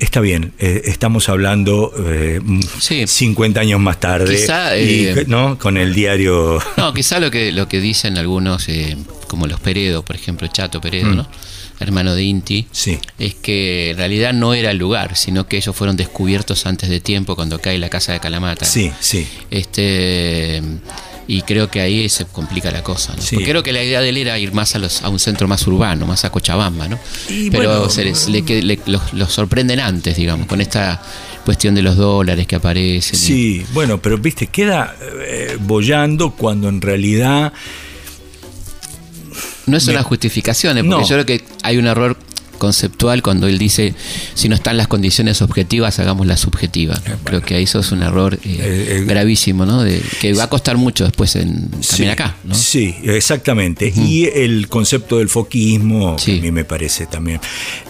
está 0.01 0.19
bien. 0.19 0.51
eh, 0.59 0.81
estamos 0.85 1.29
hablando 1.29 1.93
eh, 2.05 2.41
Sí. 2.79 3.05
50 3.07 3.59
años 3.61 3.79
más 3.79 3.99
tarde, 3.99 4.35
Quizá, 4.35 4.77
y, 4.77 5.05
eh, 5.07 5.23
¿no? 5.27 5.57
Con 5.57 5.77
el 5.77 5.93
diario. 5.93 6.59
No, 6.77 6.93
quizá 6.93 7.19
lo 7.19 7.31
que, 7.31 7.51
lo 7.51 7.67
que 7.67 7.79
dicen 7.79 8.17
algunos, 8.17 8.67
eh, 8.69 8.97
como 9.27 9.47
los 9.47 9.59
Peredo, 9.59 10.03
por 10.03 10.15
ejemplo, 10.15 10.47
Chato 10.47 10.81
Peredo, 10.81 11.09
¿no? 11.13 11.27
hermano 11.79 12.13
de 12.13 12.23
Inti, 12.23 12.61
Mm. 12.63 12.67
Sí. 12.71 12.99
es 13.17 13.33
que 13.33 13.89
en 13.91 13.97
realidad 13.97 14.33
no 14.33 14.53
era 14.53 14.69
el 14.69 14.77
lugar, 14.77 15.15
sino 15.17 15.47
que 15.47 15.57
ellos 15.57 15.75
fueron 15.75 15.97
descubiertos 15.97 16.67
antes 16.67 16.89
de 16.89 16.99
tiempo 16.99 17.35
cuando 17.35 17.57
cae 17.59 17.79
la 17.79 17.89
casa 17.89 18.13
de 18.13 18.19
Calamata. 18.19 18.65
Sí, 18.65 18.91
sí. 18.99 19.27
Este 19.49 20.61
y 21.37 21.41
creo 21.43 21.69
que 21.69 21.79
ahí 21.81 22.09
se 22.09 22.25
complica 22.25 22.71
la 22.71 22.83
cosa, 22.83 23.13
¿no? 23.15 23.21
Sí. 23.21 23.35
Porque 23.35 23.49
creo 23.51 23.63
que 23.63 23.71
la 23.71 23.83
idea 23.83 24.01
de 24.01 24.09
él 24.09 24.17
era 24.17 24.37
ir 24.39 24.51
más 24.53 24.75
a 24.75 24.79
los 24.79 25.01
a 25.01 25.09
un 25.09 25.19
centro 25.19 25.47
más 25.47 25.65
urbano, 25.67 26.05
más 26.05 26.25
a 26.25 26.29
Cochabamba, 26.31 26.87
¿no? 26.87 26.99
Y 27.29 27.49
Pero 27.49 27.69
bueno, 27.69 27.89
se 27.89 28.03
les, 28.03 28.27
le, 28.27 28.41
le- 28.61 28.79
los, 28.87 29.13
los 29.13 29.31
sorprenden 29.31 29.79
antes, 29.79 30.15
digamos, 30.17 30.47
con 30.47 30.59
esta 30.61 31.01
cuestión 31.45 31.73
de 31.75 31.81
los 31.81 31.95
dólares 31.95 32.45
que 32.47 32.55
aparecen. 32.57 33.15
y- 33.19 33.23
Sí, 33.23 33.65
bueno, 33.73 34.01
pero 34.01 34.17
viste, 34.17 34.47
queda 34.47 34.95
eh, 35.25 35.57
bollando 35.59 36.31
cuando 36.31 36.67
en 36.69 36.81
realidad 36.81 37.53
No 39.67 39.77
es 39.77 39.85
Me- 39.87 39.93
una 39.93 40.03
justificación, 40.03 40.77
¿eh? 40.77 40.83
porque 40.83 41.01
No. 41.01 41.07
yo 41.07 41.15
creo 41.15 41.25
que 41.25 41.43
hay 41.63 41.77
un 41.77 41.87
error 41.87 42.17
conceptual 42.62 43.24
cuando 43.24 43.47
él 43.47 43.58
dice 43.58 43.95
si 44.36 44.47
no 44.47 44.56
están 44.56 44.78
las 44.78 44.88
condiciones 44.88 45.41
objetivas 45.41 45.97
hagamos 46.00 46.28
la 46.28 46.38
subjetiva 46.38 46.93
creo 47.24 47.41
que 47.41 47.56
ahí 47.56 47.63
eso 47.63 47.80
es 47.80 47.91
un 47.91 48.04
error 48.04 48.36
eh, 48.36 48.39
Eh, 48.45 48.97
eh, 49.00 49.06
gravísimo 49.08 49.65
¿no? 49.65 49.82
De- 49.84 50.02
que 50.21 50.34
va 50.34 50.43
a 50.43 50.50
costar 50.50 50.78
mucho 50.78 51.04
después 51.04 51.36
en, 51.36 51.69
también 51.71 51.84
Sí, 51.84 52.06
acá 52.08 52.36
¿no? 52.43 52.54
Sí, 52.54 52.95
exactamente. 53.04 53.91
Y 53.95 54.26
el 54.26 54.67
concepto 54.67 55.17
del 55.17 55.30
foquismo, 55.30 56.15
que 56.24 56.38
a 56.38 56.41
mí 56.41 56.52
me 56.52 56.63
parece 56.65 57.08
también. 57.08 57.39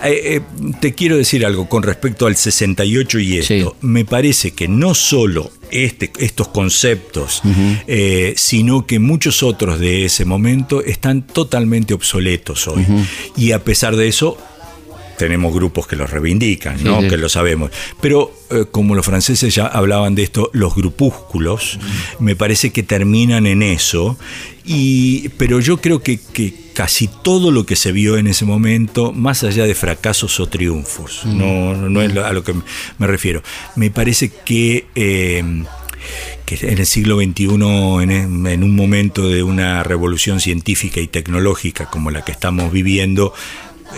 Eh, 0.03 0.35
eh, 0.37 0.41
te 0.79 0.93
quiero 0.93 1.17
decir 1.17 1.45
algo 1.45 1.67
con 1.67 1.83
respecto 1.83 2.25
al 2.27 2.35
68 2.35 3.19
y 3.19 3.37
esto. 3.39 3.75
Sí. 3.81 3.85
Me 3.87 4.05
parece 4.05 4.51
que 4.51 4.67
no 4.67 4.93
solo 4.95 5.51
este, 5.71 6.11
estos 6.19 6.47
conceptos, 6.49 7.41
eh, 7.87 8.33
sino 8.37 8.85
que 8.85 8.99
muchos 8.99 9.43
otros 9.43 9.79
de 9.79 10.05
ese 10.05 10.23
momento 10.25 10.81
están 10.83 11.21
totalmente 11.27 11.93
obsoletos 11.93 12.67
hoy. 12.67 12.85
Y 13.35 13.51
a 13.51 13.59
pesar 13.63 13.95
de 13.95 14.07
eso, 14.07 14.37
tenemos 15.21 15.53
grupos 15.53 15.85
que 15.85 15.95
los 15.95 16.09
reivindican, 16.09 16.83
¿no? 16.83 16.97
Sí, 16.97 17.03
sí. 17.03 17.09
que 17.09 17.17
lo 17.17 17.29
sabemos. 17.29 17.69
Pero 18.01 18.33
eh, 18.49 18.65
como 18.71 18.95
los 18.95 19.05
franceses 19.05 19.53
ya 19.53 19.67
hablaban 19.67 20.15
de 20.15 20.23
esto, 20.23 20.49
los 20.51 20.73
grupúsculos, 20.73 21.77
me 22.17 22.35
parece 22.35 22.71
que 22.71 22.81
terminan 22.81 23.45
en 23.45 23.61
eso. 23.61 24.17
Y, 24.65 25.29
pero 25.37 25.59
yo 25.59 25.77
creo 25.77 26.01
que, 26.01 26.19
que 26.19 26.55
casi 26.73 27.07
todo 27.07 27.51
lo 27.51 27.67
que 27.67 27.75
se 27.75 27.91
vio 27.91 28.17
en 28.17 28.25
ese 28.25 28.45
momento, 28.45 29.11
más 29.11 29.43
allá 29.43 29.65
de 29.65 29.75
fracasos 29.75 30.39
o 30.39 30.47
triunfos, 30.47 31.21
no, 31.23 31.75
no, 31.75 31.87
no 31.87 32.01
es 32.01 32.17
a 32.17 32.33
lo 32.33 32.43
que 32.43 32.55
me 32.97 33.05
refiero, 33.05 33.43
me 33.75 33.91
parece 33.91 34.31
que... 34.43 34.87
eh, 34.95 35.63
que 36.47 36.55
en 36.67 36.79
el 36.79 36.85
siglo 36.87 37.17
XXI, 37.17 37.45
en 37.45 38.63
un 38.63 38.75
momento 38.75 39.29
de 39.29 39.43
una 39.43 39.83
revolución 39.83 40.39
científica 40.39 40.99
y 40.99 41.07
tecnológica 41.07 41.85
como 41.85 42.09
la 42.09 42.25
que 42.25 42.31
estamos 42.31 42.71
viviendo, 42.71 43.35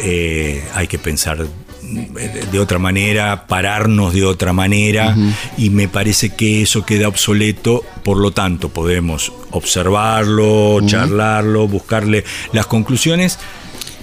eh, 0.01 0.63
hay 0.73 0.87
que 0.87 0.97
pensar 0.99 1.37
de- 1.39 2.43
de 2.51 2.59
otra 2.59 2.79
manera, 2.79 3.45
pararnos 3.45 4.13
de 4.13 4.23
otra 4.25 4.53
manera, 4.53 5.15
y 5.57 5.69
me 5.69 5.87
parece 5.87 6.29
que 6.31 6.61
eso 6.63 6.85
queda 6.85 7.07
obsoleto, 7.07 7.83
por 8.03 8.17
lo 8.17 8.31
tanto 8.31 8.69
podemos 8.69 9.31
observarlo, 9.51 10.79
charlarlo, 10.85 11.67
buscarle 11.67 12.23
las 12.53 12.65
conclusiones. 12.67 13.37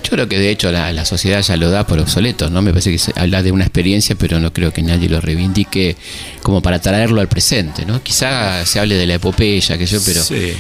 yo 0.03 0.11
creo 0.11 0.29
que 0.29 0.39
de 0.39 0.51
hecho 0.51 0.71
la, 0.73 0.93
la 0.93 1.05
sociedad 1.05 1.43
ya 1.43 1.57
lo 1.57 1.71
da 1.71 1.87
por 1.87 1.99
obsoleto 1.99 2.49
no 2.49 2.63
me 2.63 2.71
parece 2.71 2.91
que 2.91 2.99
se 2.99 3.13
habla 3.17 3.43
de 3.43 3.53
una 3.53 3.65
experiencia 3.65 4.17
pero 4.17 4.41
no 4.41 4.51
creo 4.51 4.73
que 4.73 4.81
nadie 4.83 5.11
lo 5.11 5.21
reivindique 5.21 5.95
como 6.43 6.63
para 6.63 6.81
traerlo 6.81 7.21
al 7.21 7.29
presente 7.29 7.85
no 7.85 8.03
quizá 8.03 8.65
se 8.65 8.81
hable 8.81 8.95
de 8.97 9.07
la 9.07 9.15
epopeya 9.15 9.77
que 9.77 9.85
yo 9.87 9.99
pero 10.05 10.23
Sí. 10.23 10.55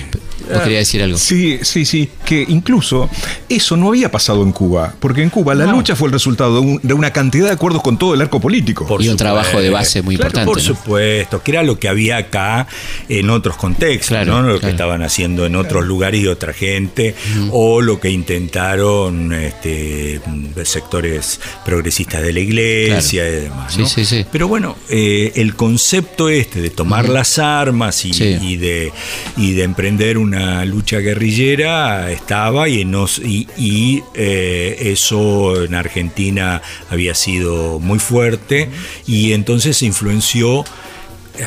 ¿O 0.54 0.62
quería 0.62 0.78
decir 0.78 1.02
algo? 1.02 1.18
Sí, 1.18 1.58
sí, 1.62 1.84
sí, 1.84 2.08
que 2.24 2.44
incluso 2.48 3.08
eso 3.48 3.76
no 3.76 3.88
había 3.88 4.10
pasado 4.10 4.42
en 4.42 4.52
Cuba, 4.52 4.94
porque 5.00 5.22
en 5.22 5.30
Cuba 5.30 5.54
la 5.54 5.66
lucha 5.66 5.94
fue 5.96 6.08
el 6.08 6.12
resultado 6.12 6.54
de, 6.54 6.60
un- 6.60 6.80
de 6.82 6.94
una 6.94 7.12
cantidad 7.12 7.46
de 7.46 7.52
acuerdos 7.52 7.82
con 7.82 7.98
todo 7.98 8.14
el 8.14 8.20
arco 8.20 8.40
político. 8.40 8.86
Por 8.86 9.02
Y 9.02 9.08
un 9.08 9.16
trabajo 9.16 9.60
de 9.60 9.70
base 9.70 10.02
muy 10.02 10.16
Claro, 10.16 10.28
importante, 10.30 10.46
Por 10.46 10.56
¿no? 10.58 10.62
supuesto, 10.62 11.42
que 11.42 11.50
era 11.52 11.62
lo 11.62 11.78
que 11.78 11.88
había 11.88 12.16
acá 12.16 12.66
en 13.08 13.30
otros 13.30 13.56
contextos, 13.56 14.08
Claro, 14.08 14.42
¿no? 14.42 14.48
Lo 14.52 14.60
que 14.60 14.70
estaban 14.70 15.02
haciendo 15.02 15.46
en 15.46 15.56
otros 15.56 15.84
lugares 15.86 16.20
y 16.20 16.26
otra 16.26 16.52
gente, 16.52 17.14
o 17.50 17.80
lo 17.80 18.00
que 18.00 18.10
intentaron 18.10 19.32
este, 19.32 20.20
sectores 20.64 21.40
progresistas 21.64 22.22
de 22.22 22.32
la 22.32 22.40
iglesia 22.40 23.28
y 23.28 23.32
demás. 23.42 23.74
Sí, 23.74 23.80
¿no? 23.80 23.86
sí, 23.88 24.04
sí. 24.04 24.24
Pero 24.30 24.48
bueno, 24.48 24.76
eh, 24.88 25.32
el 25.36 25.54
concepto 25.54 26.28
este 26.28 26.60
de 26.60 26.70
tomar 26.70 27.08
las 27.08 27.38
armas 27.38 28.04
y, 28.04 28.12
Sí. 28.12 28.36
y 28.40 28.56
de, 28.56 28.92
y 29.36 29.52
de 29.52 29.62
emprender 29.62 30.18
una 30.18 30.39
lucha 30.64 30.98
guerrillera 30.98 32.10
estaba 32.10 32.68
y, 32.68 32.84
nos, 32.84 33.18
y, 33.18 33.48
y, 33.56 34.02
eh, 34.14 34.76
eso 34.92 35.62
en 35.64 35.74
Argentina 35.74 36.60
había 36.90 37.14
sido 37.14 37.78
muy 37.78 37.98
fuerte 37.98 38.70
y 39.06 39.32
entonces 39.32 39.82
influenció 39.82 40.64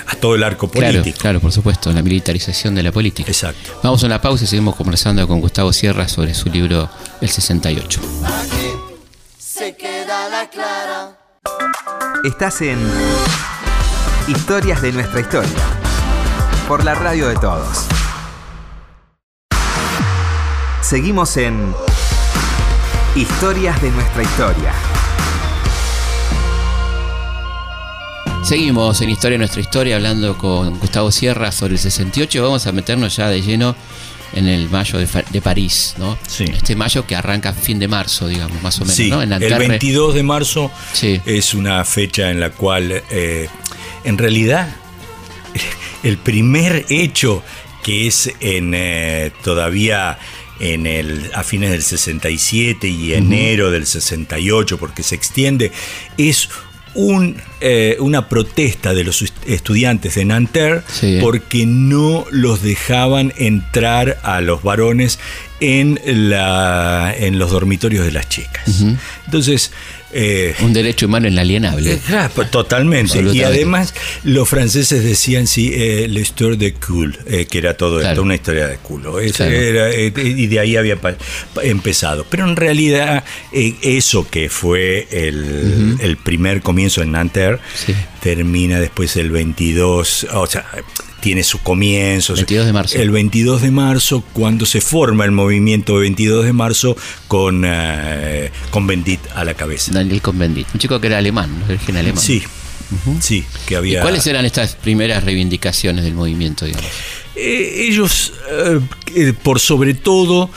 a 0.07 0.15
todo 0.15 0.35
el 0.35 0.43
arco 0.43 0.69
Claro, 0.69 0.91
político. 0.93 1.17
claro, 1.21 1.39
por 1.39 1.51
supuesto, 1.51 1.91
la 1.91 2.01
militarización 2.01 2.73
de 2.73 2.81
la 2.83 2.91
política. 2.91 3.29
Exacto. 3.31 3.79
Vamos 3.83 4.01
a 4.03 4.07
una 4.07 4.19
pausa 4.21 4.43
y 4.43 4.47
seguimos 4.47 4.75
conversando 4.75 5.27
con 5.27 5.39
Gustavo 5.39 5.71
Sierra 5.71 6.07
sobre 6.07 6.33
su 6.33 6.49
libro 6.49 6.89
El 7.21 7.29
68. 7.29 8.01
se 9.37 9.75
queda 9.75 10.29
la 10.29 10.49
clara. 10.49 11.17
Estás 12.23 12.61
en 12.61 12.79
Historias 14.27 14.81
de 14.81 14.91
nuestra 14.93 15.19
historia. 15.19 15.49
Por 16.67 16.83
la 16.85 16.95
radio 16.95 17.27
de 17.27 17.35
todos. 17.35 17.85
Seguimos 20.93 21.37
en 21.37 21.73
Historias 23.15 23.81
de 23.81 23.89
nuestra 23.89 24.21
historia. 24.21 24.71
Seguimos 28.43 29.01
en 29.01 29.09
Historia 29.09 29.39
Nuestra 29.39 29.59
Historia 29.61 29.95
hablando 29.95 30.37
con 30.37 30.77
Gustavo 30.77 31.11
Sierra 31.11 31.51
sobre 31.51 31.73
el 31.73 31.79
68. 31.79 32.43
Vamos 32.43 32.67
a 32.67 32.71
meternos 32.73 33.15
ya 33.15 33.27
de 33.27 33.41
lleno 33.41 33.75
en 34.33 34.47
el 34.47 34.69
mayo 34.69 34.99
de, 34.99 35.07
de 35.31 35.41
París, 35.41 35.95
¿no? 35.97 36.15
Sí. 36.27 36.43
Este 36.43 36.75
mayo 36.75 37.07
que 37.07 37.15
arranca 37.15 37.49
a 37.49 37.53
fin 37.53 37.79
de 37.79 37.87
marzo, 37.87 38.27
digamos, 38.27 38.61
más 38.61 38.77
o 38.79 38.81
menos, 38.81 38.95
Sí, 38.95 39.09
¿no? 39.09 39.15
En 39.15 39.23
el 39.33 39.39
Nanterre. 39.39 39.67
22 39.69 40.13
de 40.13 40.21
marzo 40.21 40.69
Sí. 40.93 41.19
es 41.25 41.55
una 41.55 41.83
fecha 41.85 42.29
en 42.29 42.39
la 42.39 42.51
cual, 42.51 43.01
eh, 43.09 43.49
en 44.03 44.17
realidad, 44.19 44.75
el 46.03 46.19
primer 46.19 46.85
hecho 46.89 47.41
que 47.81 48.05
es 48.05 48.31
en 48.39 48.73
eh, 48.75 49.31
todavía 49.43 50.17
en 50.59 50.85
el 50.87 51.31
a 51.33 51.43
fines 51.43 51.71
del 51.71 51.81
67 51.83 52.87
y 52.87 53.13
enero 53.13 53.71
del 53.71 53.85
68, 53.85 54.77
porque 54.77 55.03
se 55.03 55.15
extiende, 55.15 55.71
es 56.17 56.49
un, 56.95 57.37
eh, 57.59 57.97
una 57.99 58.29
protesta 58.29 58.93
de 58.93 59.03
los 59.03 59.23
est- 59.23 59.33
estudiantes 59.47 60.13
de 60.13 60.25
Nanterre 60.25 60.83
Sí. 60.87 61.17
porque 61.21 61.65
no 61.65 62.25
los 62.29 62.61
dejaban 62.61 63.33
entrar 63.37 64.19
a 64.21 64.41
los 64.41 64.61
varones 64.61 65.17
en, 65.59 65.99
la, 66.05 67.13
en 67.17 67.39
los 67.39 67.49
dormitorios 67.51 68.05
de 68.05 68.11
las 68.11 68.29
chicas. 68.29 68.83
Entonces, 69.25 69.71
eh, 70.13 70.55
Un 70.61 70.73
derecho 70.73 71.05
humano 71.07 71.27
inalienable. 71.27 71.93
eh, 71.93 71.99
claro, 72.05 72.31
pues, 72.35 72.51
totalmente. 72.51 73.21
Y 73.33 73.43
además 73.43 73.93
los 74.23 74.47
franceses 74.47 75.03
decían 75.03 75.47
sí, 75.47 75.71
eh, 75.73 76.07
la 76.09 76.19
historia 76.19 76.57
de 76.57 76.73
cool, 76.75 77.17
eh, 77.25 77.45
que 77.49 77.57
era 77.57 77.75
todo 77.75 77.99
Claro. 77.99 78.11
esto, 78.13 78.21
una 78.23 78.35
historia 78.35 78.67
de 78.67 78.77
culo. 78.77 79.17
Claro. 79.35 79.51
era, 79.51 79.89
eh, 79.91 80.13
y 80.15 80.47
de 80.47 80.59
ahí 80.59 80.75
había 80.77 80.97
empezado. 81.63 82.25
Pero 82.29 82.47
en 82.47 82.55
realidad 82.55 83.23
eso 83.51 84.27
que 84.29 84.49
fue 84.49 85.07
el, 85.11 85.97
el 85.99 86.17
primer 86.17 86.61
comienzo 86.61 87.01
en 87.01 87.11
Nanterre 87.11 87.59
Sí. 87.75 87.93
termina 88.21 88.79
después 88.79 89.15
el 89.17 89.31
22, 89.31 90.27
o 90.33 90.47
sea, 90.47 90.65
tiene 91.23 91.43
su 91.45 91.59
comienzo. 91.59 92.33
22 92.35 92.65
de 92.65 92.73
marzo. 92.73 92.97
El 92.97 93.09
22 93.09 93.61
de 93.61 93.71
marzo, 93.71 94.25
cuando 94.33 94.65
se 94.65 94.81
forma 94.81 95.23
el 95.23 95.31
movimiento 95.31 95.95
22 95.95 96.43
de 96.43 96.51
marzo 96.51 96.97
con, 97.29 97.63
eh, 97.65 98.51
con 98.71 98.85
Bendit 98.85 99.21
a 99.33 99.45
la 99.45 99.53
cabeza. 99.53 99.93
Daniel 99.93 100.21
Cohn-Bendit, 100.21 100.67
un 100.73 100.79
chico 100.81 100.99
que 100.99 101.07
era 101.07 101.19
alemán, 101.19 101.59
¿no? 101.61 101.65
de 101.65 101.75
origen 101.75 101.95
alemán. 101.95 102.21
Sí, 102.21 102.43
sí, 103.21 103.45
que 103.65 103.75
¿Y 103.75 103.77
había. 103.77 104.01
cuáles 104.01 104.27
eran 104.27 104.43
estas 104.43 104.75
primeras 104.75 105.23
reivindicaciones 105.23 106.03
del 106.03 106.13
movimiento, 106.13 106.65
digamos? 106.65 106.85
Eh, 107.37 107.85
ellos, 107.87 108.33
eh, 109.15 109.33
por 109.41 109.61
sobre 109.61 109.93
todo, 109.93 110.49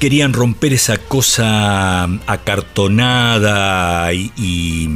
querían 0.00 0.32
romper 0.32 0.72
esa 0.72 0.96
cosa 0.96 2.04
acartonada 2.26 4.12
y, 4.14 4.32
y, 4.36 4.88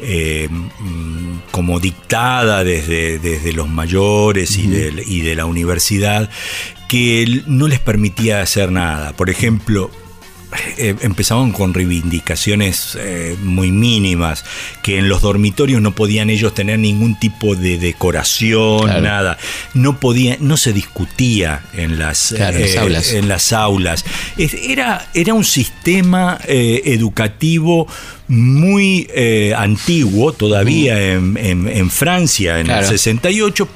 eh, 0.00 0.48
mm, 0.50 1.38
como 1.52 1.78
dictada 1.78 2.64
desde, 2.64 3.20
desde 3.20 3.52
los 3.52 3.68
mayores 3.68 4.58
y, 4.58 4.66
de, 4.66 5.04
y 5.06 5.20
de 5.20 5.36
la 5.36 5.46
universidad, 5.46 6.28
que 6.88 7.42
no 7.46 7.68
les 7.68 7.78
permitía 7.78 8.42
hacer 8.42 8.72
nada. 8.72 9.12
Por 9.12 9.30
ejemplo, 9.30 9.90
eh, 10.78 10.94
empezaban 11.02 11.52
con 11.52 11.74
reivindicaciones 11.74 12.96
eh, 12.98 13.36
muy 13.42 13.70
mínimas, 13.70 14.44
que 14.82 14.98
en 14.98 15.08
los 15.08 15.20
dormitorios 15.22 15.82
no 15.82 15.94
podían 15.94 16.30
ellos 16.30 16.54
tener 16.54 16.78
ningún 16.78 17.18
tipo 17.18 17.54
de 17.54 17.78
decoración, 17.78 18.84
Claro. 18.84 19.00
nada. 19.02 19.38
No 19.74 20.00
podía, 20.00 20.36
no 20.40 20.56
se 20.56 20.72
discutía 20.72 21.62
en 21.74 21.98
las, 21.98 22.32
Claro, 22.36 22.58
las 22.58 22.76
aulas. 22.76 23.12
en 23.12 23.28
las 23.28 23.52
aulas. 23.52 24.04
Era, 24.38 25.08
era 25.14 25.34
un 25.34 25.44
sistema 25.44 26.38
eh, 26.48 26.82
educativo 26.86 27.86
muy 28.28 29.06
eh, 29.14 29.52
antiguo, 29.56 30.32
todavía 30.32 31.12
en, 31.12 31.36
en- 31.36 31.68
en 31.68 31.90
Francia, 31.90 32.58
en 32.60 32.66
Claro. 32.66 32.82
el 32.82 32.86
68, 32.88 33.68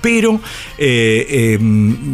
pero 0.00 0.40
eh, 0.78 1.26
eh, 1.28 1.58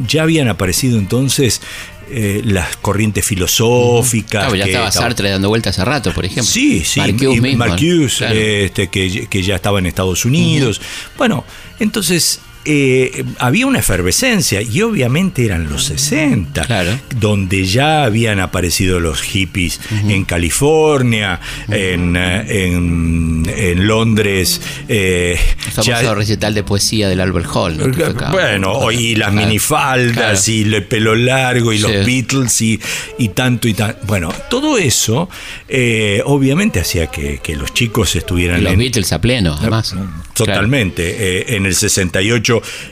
ya 0.07 0.22
habían 0.24 0.48
aparecido 0.48 0.98
entonces 0.98 1.62
eh, 2.11 2.40
las 2.44 2.77
corrientes 2.77 3.25
filosóficas. 3.25 4.42
Claro, 4.42 4.55
ya 4.55 4.64
que 4.64 4.71
estaba 4.71 4.90
Sartre 4.90 5.31
dando 5.31 5.49
vueltas 5.49 5.77
hace 5.79 5.85
rato, 5.85 6.12
por 6.12 6.25
ejemplo. 6.25 6.44
Sí, 6.44 6.85
sí, 6.85 7.01
Marcuse 7.01 7.40
mismo. 7.40 7.59
Marcuse, 7.66 8.16
Claro. 8.18 8.35
este, 8.35 8.88
que, 8.88 9.27
que 9.27 9.42
ya 9.42 9.57
estaba 9.57 9.79
en 9.79 9.87
Estados 9.87 10.25
Unidos. 10.25 10.81
Bueno, 11.16 11.44
entonces 11.79 12.40
eh, 12.64 13.25
había 13.38 13.66
una 13.66 13.79
efervescencia 13.79 14.61
y 14.62 14.83
obviamente 14.83 15.44
eran 15.44 15.68
los 15.71 15.85
60, 15.85 16.62
Claro. 16.66 16.90
donde 17.16 17.64
ya 17.64 18.05
habían 18.05 18.40
aparecido 18.40 19.01
los 19.01 19.21
hippies 19.23 19.81
en 20.09 20.25
California, 20.25 21.40
en, 21.68 22.16
eh, 22.16 22.66
en, 22.66 23.42
en 23.57 23.87
Londres. 23.87 24.61
eh, 24.88 25.38
El 25.66 25.73
famoso 25.73 25.90
ya- 26.03 26.14
recital 26.14 26.55
de 26.55 26.62
poesía 26.62 27.09
del 27.09 27.21
Albert 27.21 27.47
Hall. 27.55 27.77
¿no? 27.79 27.90
Que 27.90 28.05
bueno, 28.31 28.90
y 28.92 29.14
las 29.14 29.31
Claro. 29.31 29.47
minifaldas 29.47 30.44
Claro. 30.44 30.59
y 30.59 30.62
el 30.75 30.85
pelo 30.87 31.14
largo 31.14 31.73
y 31.73 31.79
los. 31.79 31.92
Beatles 32.05 32.61
y, 32.62 32.81
y 33.18 33.29
tanto 33.31 33.66
y 33.68 33.75
tanto. 33.75 33.99
Bueno, 34.07 34.33
todo 34.51 34.79
eso 34.79 35.29
eh, 35.68 36.23
obviamente 36.25 36.81
hacía 36.81 37.07
que, 37.09 37.38
que 37.42 37.57
los 37.57 37.73
chicos 37.75 38.14
estuvieran 38.16 38.61
Y 38.61 38.64
los 38.64 38.73
en- 38.75 38.79
Beatles 38.79 39.12
a 39.12 39.21
pleno, 39.21 39.57
además. 39.59 39.94
Totalmente. 40.35 41.55
En 41.57 41.66
el 41.66 41.75
68 41.75 42.47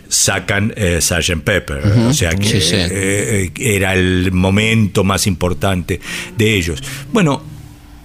sacan 0.09 0.73
eh, 0.77 0.99
Sgt. 1.01 1.42
Pepper. 1.45 1.79
O 2.09 2.12
sea 2.12 2.31
que 2.31 2.49
Sí, 2.49 2.61
sí. 2.61 2.75
eh, 2.77 3.51
eh, 3.57 3.77
era 3.77 3.95
el 3.95 4.31
momento 4.33 5.05
más 5.05 5.27
importante 5.27 6.01
de 6.37 6.55
ellos. 6.55 6.83
Bueno, 7.12 7.42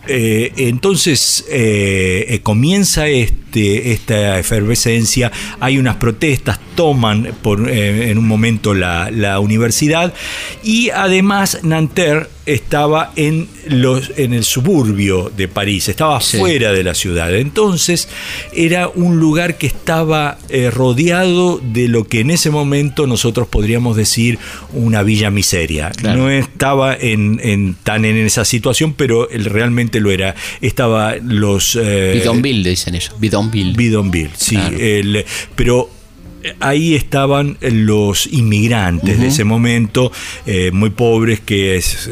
eh, 0.07 0.51
entonces 0.57 1.45
eh, 1.49 2.25
eh, 2.29 2.39
comienza 2.41 3.07
este, 3.07 3.91
esta 3.91 4.39
efervescencia, 4.39 5.31
hay 5.59 5.77
unas 5.77 5.97
protestas, 5.97 6.59
toman 6.75 7.35
por, 7.41 7.69
en 7.69 8.17
un 8.17 8.27
momento 8.27 8.73
la, 8.73 9.11
la 9.11 9.39
universidad 9.39 10.13
y 10.63 10.89
además 10.89 11.59
Nanterre 11.63 12.27
estaba 12.45 13.11
en, 13.15 13.47
los, 13.67 14.11
en 14.17 14.33
el 14.33 14.43
suburbio 14.43 15.31
de 15.35 15.47
París, 15.47 15.87
estaba 15.89 16.19
Sí. 16.21 16.37
fuera 16.39 16.71
de 16.71 16.83
la 16.83 16.95
ciudad. 16.95 17.35
Entonces 17.35 18.07
era 18.53 18.87
un 18.87 19.19
lugar 19.19 19.57
que 19.57 19.67
estaba 19.67 20.37
rodeado 20.73 21.59
de 21.63 21.87
lo 21.87 22.05
que 22.05 22.21
en 22.21 22.31
ese 22.31 22.49
momento 22.49 23.05
nosotros 23.05 23.47
podríamos 23.47 23.95
decir 23.95 24.39
una 24.73 25.03
villa 25.03 25.29
miseria. 25.29 25.91
Claro. 25.91 26.23
No 26.23 26.29
estaba 26.31 26.95
en, 26.95 27.39
en- 27.43 27.75
tan 27.83 28.05
en 28.05 28.17
esa 28.17 28.43
situación, 28.45 28.93
pero 28.93 29.29
él 29.29 29.45
realmente 29.45 29.90
lo 29.99 30.11
era. 30.11 30.35
Estaba 30.61 31.15
los... 31.17 31.75
eh, 31.81 32.13
Bidonville, 32.15 32.69
dicen 32.69 32.95
ellos. 32.95 33.13
Bidonville. 33.19 33.73
Bidonville, 33.75 34.31
sí. 34.37 34.55
Claro. 34.55 34.77
el- 34.79 35.25
pero 35.55 35.89
ahí 36.59 36.95
estaban 36.95 37.55
los 37.61 38.25
inmigrantes 38.25 39.19
de 39.19 39.27
ese 39.27 39.43
momento, 39.43 40.11
eh, 40.47 40.71
muy 40.73 40.89
pobres, 40.89 41.39
que 41.39 41.75
es- 41.75 42.09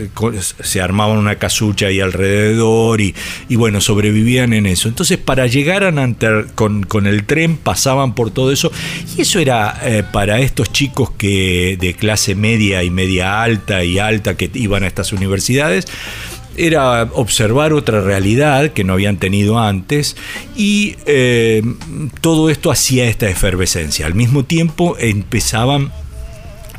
se 0.62 0.82
armaban 0.82 1.18
una 1.18 1.36
casucha 1.38 1.88
ahí 1.88 2.00
alrededor 2.00 3.02
y, 3.02 3.16
y 3.48 3.56
bueno, 3.56 3.82
sobrevivían 3.82 4.54
en 4.54 4.68
eso. 4.68 4.88
Entonces, 4.88 5.18
para 5.18 5.48
llegar 5.48 5.84
a 5.84 5.92
Nanterre 5.92 6.46
con, 6.54 6.84
con 6.84 7.08
el 7.08 7.24
tren, 7.24 7.58
pasaban 7.58 8.14
por 8.14 8.30
todo 8.30 8.52
eso. 8.52 8.72
Y 9.18 9.22
eso 9.22 9.40
era 9.40 9.80
eh, 9.84 10.04
para 10.14 10.40
estos 10.40 10.72
chicos 10.72 11.10
que 11.18 11.76
de 11.80 11.96
clase 11.96 12.36
media 12.36 12.84
y 12.84 12.92
media 12.92 13.42
alta 13.42 13.84
y 13.84 13.98
alta 13.98 14.38
que 14.38 14.52
iban 14.54 14.84
a 14.84 14.88
estas 14.88 15.12
universidades 15.12 15.86
era 16.66 17.04
observar 17.14 17.74
otra 17.74 18.02
realidad 18.02 18.72
que 18.74 18.84
no 18.84 18.94
habían 18.94 19.18
tenido 19.18 19.58
antes 19.60 20.16
y 20.56 20.96
eh, 21.06 21.62
todo 22.22 22.50
esto 22.50 22.70
hacía 22.72 23.06
esta 23.08 23.30
efervescencia. 23.30 24.06
Al 24.06 24.14
mismo 24.16 24.44
tiempo 24.46 24.96
empezaban 25.00 25.92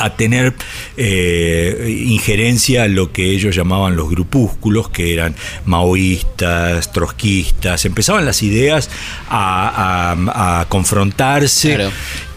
a 0.03 0.17
tener 0.17 0.55
eh, 0.97 2.05
injerencia 2.07 2.87
en 2.87 2.95
lo 2.95 3.13
que 3.13 3.31
ellos 3.33 3.55
llamaban 3.55 3.97
los 3.97 4.09
grupúsculos, 4.09 4.89
que 4.89 5.13
eran 5.13 5.35
maoístas, 5.67 6.91
trotskistas, 6.93 7.85
empezaban 7.85 8.25
las 8.25 8.43
ideas 8.43 8.89
a, 9.29 10.15
a- 10.15 10.61
a 10.61 10.65
confrontarse. 10.71 11.75
Claro. 11.75 11.91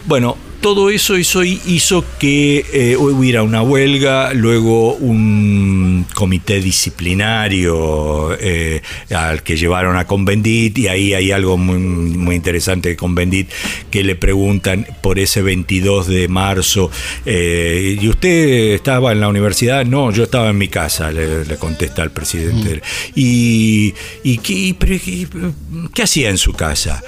Bueno, 0.06 0.36
todo 0.64 0.88
eso 0.88 1.18
hizo, 1.18 1.44
hizo 1.44 2.06
que 2.18 2.64
eh, 2.72 2.96
hubiera 2.96 3.42
una 3.42 3.60
huelga, 3.60 4.32
luego 4.32 4.94
un 4.94 6.06
comité 6.14 6.58
disciplinario 6.62 8.34
eh, 8.40 8.80
al 9.14 9.42
que 9.42 9.58
llevaron 9.58 9.98
a 9.98 10.06
Convendit 10.06 10.78
y 10.78 10.88
ahí 10.88 11.12
hay 11.12 11.32
algo 11.32 11.58
muy, 11.58 11.76
muy 11.76 12.34
interesante 12.34 12.88
de 12.88 12.96
Convendit 12.96 13.50
que 13.90 14.02
le 14.02 14.14
preguntan 14.16 14.86
por 15.02 15.18
ese 15.18 15.42
22 15.42 16.06
de 16.06 16.28
marzo, 16.28 16.90
eh, 17.26 17.98
¿y 18.00 18.08
usted 18.08 18.72
estaba 18.74 19.12
en 19.12 19.20
la 19.20 19.28
universidad? 19.28 19.84
No, 19.84 20.12
yo 20.12 20.22
estaba 20.24 20.48
en 20.48 20.56
mi 20.56 20.68
casa, 20.68 21.12
le, 21.12 21.44
le 21.44 21.56
contesta 21.58 22.02
el 22.02 22.10
presidente. 22.10 22.80
¿Y, 23.14 23.92
y 24.22 24.38
qué, 24.38 24.52
y- 24.54 24.72
qué- 24.72 25.28
qué 25.92 26.02
hacía 26.02 26.30
en 26.30 26.38
su 26.38 26.54
casa? 26.54 27.02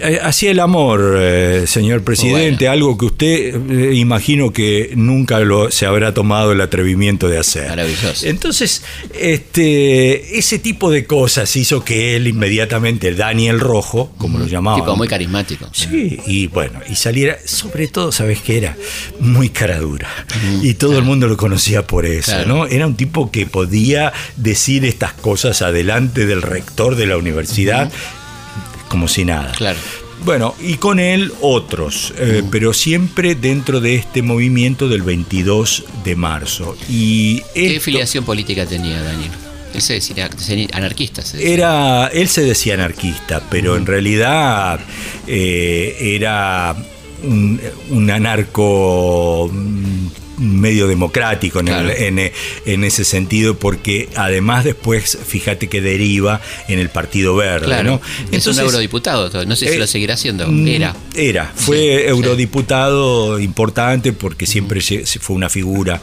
Eh, 0.00 0.18
Hacía 0.22 0.50
el 0.50 0.60
amor, 0.60 1.16
eh, 1.18 1.64
señor 1.66 2.02
presidente, 2.02 2.68
algo 2.68 2.98
que 2.98 3.06
usted 3.06 3.70
eh, 3.70 3.94
imagino 3.94 4.52
que 4.52 4.92
nunca 4.94 5.40
lo, 5.40 5.70
se 5.70 5.86
habrá 5.86 6.12
tomado 6.14 6.52
el 6.52 6.60
atrevimiento 6.60 7.28
de 7.28 7.38
hacer. 7.38 7.68
Maravilloso. 7.68 8.26
Entonces, 8.26 8.82
este, 9.18 10.38
ese 10.38 10.58
tipo 10.58 10.90
de 10.90 11.06
cosas 11.06 11.54
hizo 11.56 11.84
que 11.84 12.16
él 12.16 12.26
inmediatamente, 12.26 13.14
Daniel 13.14 13.60
Rojo, 13.60 14.12
como 14.18 14.38
lo 14.38 14.46
llamaban, 14.46 14.80
Tipo 14.80 14.96
muy 14.96 15.08
carismático. 15.08 15.68
Sí, 15.72 16.18
y 16.26 16.46
bueno, 16.48 16.80
y 16.90 16.94
saliera, 16.96 17.38
sobre 17.44 17.88
todo, 17.88 18.12
¿sabes 18.12 18.40
qué 18.40 18.58
era? 18.58 18.76
Muy 19.20 19.48
cara 19.50 19.78
dura. 19.78 20.08
Y 20.62 20.74
todo 20.74 20.98
el 20.98 21.04
mundo 21.04 21.26
lo 21.28 21.36
conocía 21.36 21.86
por 21.86 22.04
eso, 22.06 22.32
Claro. 22.32 22.48
¿no? 22.48 22.66
Era 22.66 22.86
un 22.86 22.96
tipo 22.96 23.30
que 23.30 23.46
podía 23.46 24.12
decir 24.36 24.84
estas 24.84 25.12
cosas 25.12 25.62
adelante 25.62 26.26
del 26.26 26.42
rector 26.42 26.96
de 26.96 27.06
la 27.06 27.16
universidad 27.16 27.90
como 28.88 29.08
si 29.08 29.24
nada. 29.24 29.52
Claro. 29.52 29.78
Bueno, 30.24 30.54
y 30.60 30.74
con 30.76 30.98
él 30.98 31.32
otros, 31.40 32.12
eh, 32.18 32.42
pero 32.50 32.72
siempre 32.72 33.34
dentro 33.34 33.80
de 33.80 33.96
este 33.96 34.22
movimiento 34.22 34.88
del 34.88 35.02
22 35.02 35.84
de 36.04 36.16
marzo. 36.16 36.76
Y 36.88 37.42
¿Qué 37.54 37.80
filiación 37.80 38.24
política 38.24 38.66
tenía 38.66 39.02
Daniel? 39.02 39.30
Él 39.74 39.82
se 39.82 39.94
decía 39.94 40.30
anarquista. 40.72 41.22
se 41.22 41.36
decía. 41.36 41.52
Era, 41.52 42.06
él 42.08 42.28
se 42.28 42.42
decía 42.42 42.74
anarquista, 42.74 43.42
pero 43.50 43.76
en 43.76 43.84
realidad 43.84 44.80
eh, 45.26 45.96
era 46.00 46.74
un, 47.22 47.60
un 47.90 48.10
anarco 48.10 49.50
mm, 49.52 50.06
medio 50.38 50.86
democrático 50.86 51.60
en, 51.60 51.68
el- 51.68 51.74
Claro. 51.74 51.90
en- 51.98 52.32
en 52.66 52.84
ese 52.84 53.04
sentido, 53.04 53.58
porque 53.58 54.08
además 54.16 54.64
después, 54.64 55.18
fíjate 55.26 55.68
que 55.68 55.80
deriva 55.80 56.40
en 56.68 56.78
el 56.78 56.88
Partido 56.90 57.34
Verde, 57.36 57.66
Claro. 57.66 57.90
¿no? 57.92 58.00
es 58.36 58.46
un 58.46 58.58
eurodiputado. 58.58 59.44
No 59.46 59.56
sé 59.56 59.68
si 59.68 59.74
eh, 59.74 59.78
lo 59.78 59.86
seguirá 59.86 60.14
haciendo. 60.14 60.46
Mm, 60.46 60.66
Era. 60.68 60.96
Era, 61.14 61.52
fue 61.54 61.76
Sí, 61.76 61.82
sí. 61.82 62.08
eurodiputado 62.08 63.38
importante 63.40 64.12
porque 64.12 64.46
siempre 64.46 64.80
fue 64.80 65.36
una 65.36 65.48
figura, 65.48 66.00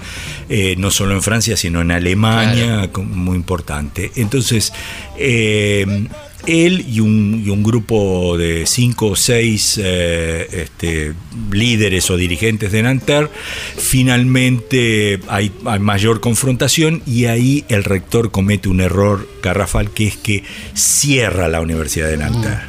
eh, 0.49 0.75
no 0.77 0.91
solo 0.91 1.13
en 1.13 1.21
Francia, 1.21 1.55
sino 1.57 1.81
en 1.81 1.91
Alemania, 1.91 2.89
muy 3.03 3.35
importante. 3.35 4.11
Entonces, 4.15 4.73
eh, 5.17 6.07
él 6.45 6.85
y 6.87 6.99
un, 6.99 7.41
y 7.45 7.49
un 7.49 7.63
grupo 7.63 8.37
de 8.37 8.65
cinco 8.65 9.07
o 9.07 9.15
seis 9.15 9.79
eh, 9.81 10.47
este, 10.51 11.13
líderes 11.51 12.09
o 12.09 12.17
dirigentes 12.17 12.71
de 12.71 12.83
Nanterre, 12.83 13.29
finalmente 13.77 15.19
hay, 15.27 15.51
hay 15.65 15.79
mayor 15.79 16.19
confrontación 16.19 17.01
y 17.05 17.25
ahí 17.25 17.65
el 17.69 17.83
rector 17.83 18.31
comete 18.31 18.69
un 18.69 18.81
error 18.81 19.27
garrafal 19.41 19.91
que 19.91 20.07
es 20.07 20.17
que 20.17 20.43
cierra 20.73 21.47
la 21.47 21.61
Universidad 21.61 22.09
de 22.09 22.17
Nanterre. 22.17 22.63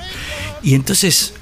Y 0.63 0.75
entonces, 0.75 1.35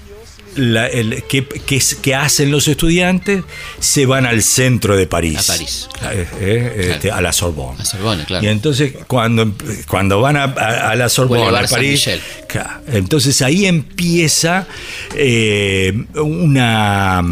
la- 0.56 0.86
el- 0.86 1.22
¿qué, 1.28 1.44
qué 1.44 1.76
es- 1.76 1.94
qué 1.96 2.14
hacen 2.14 2.50
los 2.50 2.68
estudiantes? 2.68 3.42
Se 3.80 4.06
van 4.06 4.26
al 4.26 4.42
centro 4.42 4.96
de 4.96 5.06
París. 5.06 5.48
A 5.50 5.52
París, 5.52 5.88
claro. 5.98 6.18
Eh, 6.20 6.28
eh, 6.40 6.72
Claro. 6.76 6.92
este, 6.94 7.10
a 7.10 7.20
la 7.20 7.32
Sorbonne. 7.32 7.80
A 7.80 7.84
Sorbonne, 7.84 8.24
claro. 8.24 8.44
Y 8.44 8.48
entonces, 8.48 8.94
cuando, 9.06 9.52
cuando 9.88 10.20
van 10.20 10.36
a, 10.36 10.44
a- 10.44 10.90
a 10.90 10.94
la 10.96 11.08
Sorbonne, 11.08 11.56
a 11.58 11.66
París, 11.66 12.08
claro, 12.48 12.70
entonces 12.92 13.40
ahí 13.42 13.66
empieza 13.66 14.66
eh, 15.14 15.92
una 16.14 17.22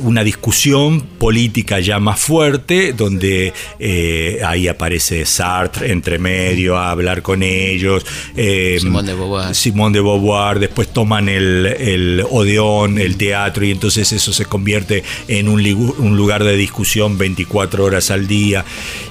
una 0.00 0.24
discusión 0.24 1.00
política 1.00 1.80
ya 1.80 1.98
más 1.98 2.18
fuerte, 2.20 2.92
donde 2.92 3.52
eh, 3.78 4.40
ahí 4.44 4.68
aparece 4.68 5.24
Sartre 5.26 5.92
entre 5.92 6.18
medio 6.18 6.76
a 6.76 6.90
hablar 6.90 7.22
con 7.22 7.42
ellos. 7.42 8.04
eh, 8.36 8.78
Simone 8.80 9.08
de 9.08 9.14
Beauvoir. 9.14 9.54
Simón 9.54 9.92
de 9.92 10.00
Beauvoir, 10.00 10.58
después 10.58 10.88
toman 10.88 11.28
el, 11.28 11.66
el 11.66 12.24
Odeón, 12.28 12.98
el 12.98 13.16
teatro, 13.16 13.64
y 13.64 13.70
entonces 13.70 14.12
eso 14.12 14.32
se 14.32 14.44
convierte 14.44 15.02
en 15.28 15.48
un, 15.48 15.60
un 15.98 16.16
lugar 16.16 16.44
de 16.44 16.56
discusión 16.56 17.18
24 17.18 17.84
horas 17.84 18.10
al 18.10 18.26
día. 18.26 18.64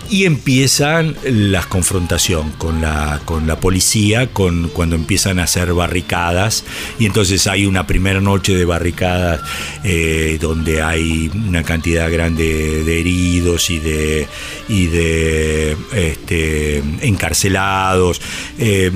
Y 0.09 0.25
empiezan 0.25 1.15
las 1.23 1.65
confrontación 1.65 2.51
con 2.57 2.81
la, 2.81 3.21
con 3.25 3.45
la 3.45 3.59
policía, 3.59 4.27
con, 4.27 4.69
cuando 4.69 4.95
empiezan 4.95 5.39
a 5.39 5.43
hacer 5.43 5.73
barricadas. 5.73 6.63
Y 6.97 7.05
entonces 7.05 7.45
hay 7.47 7.65
una 7.65 7.85
primera 7.85 8.21
noche 8.21 8.55
de 8.55 8.65
barricadas 8.65 9.41
eh, 9.83 10.37
donde 10.41 10.81
hay 10.81 11.29
una 11.33 11.63
cantidad 11.63 12.11
grande 12.11 12.83
de 12.83 12.99
heridos 12.99 13.69
y 13.69 13.79
de, 13.79 14.27
y 14.69 14.87
de 14.87 15.77
este, 15.93 16.77
encarcelados. 17.01 18.21
Eh, 18.57 18.91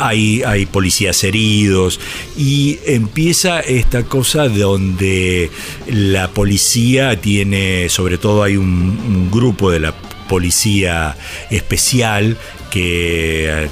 hay, 0.00 0.42
hay 0.44 0.66
policías 0.66 1.22
heridos 1.24 1.98
y 2.36 2.78
empieza 2.86 3.60
esta 3.60 4.04
cosa 4.04 4.48
donde 4.48 5.50
la 5.88 6.28
policía 6.28 7.20
tiene, 7.20 7.88
sobre 7.88 8.18
todo 8.18 8.42
hay 8.44 8.56
un, 8.56 8.66
un 8.66 9.30
grupo 9.30 9.70
de 9.70 9.80
la 9.80 9.94
policía 10.28 11.16
especial 11.50 12.36
que 12.70 13.48
eh, 13.64 13.68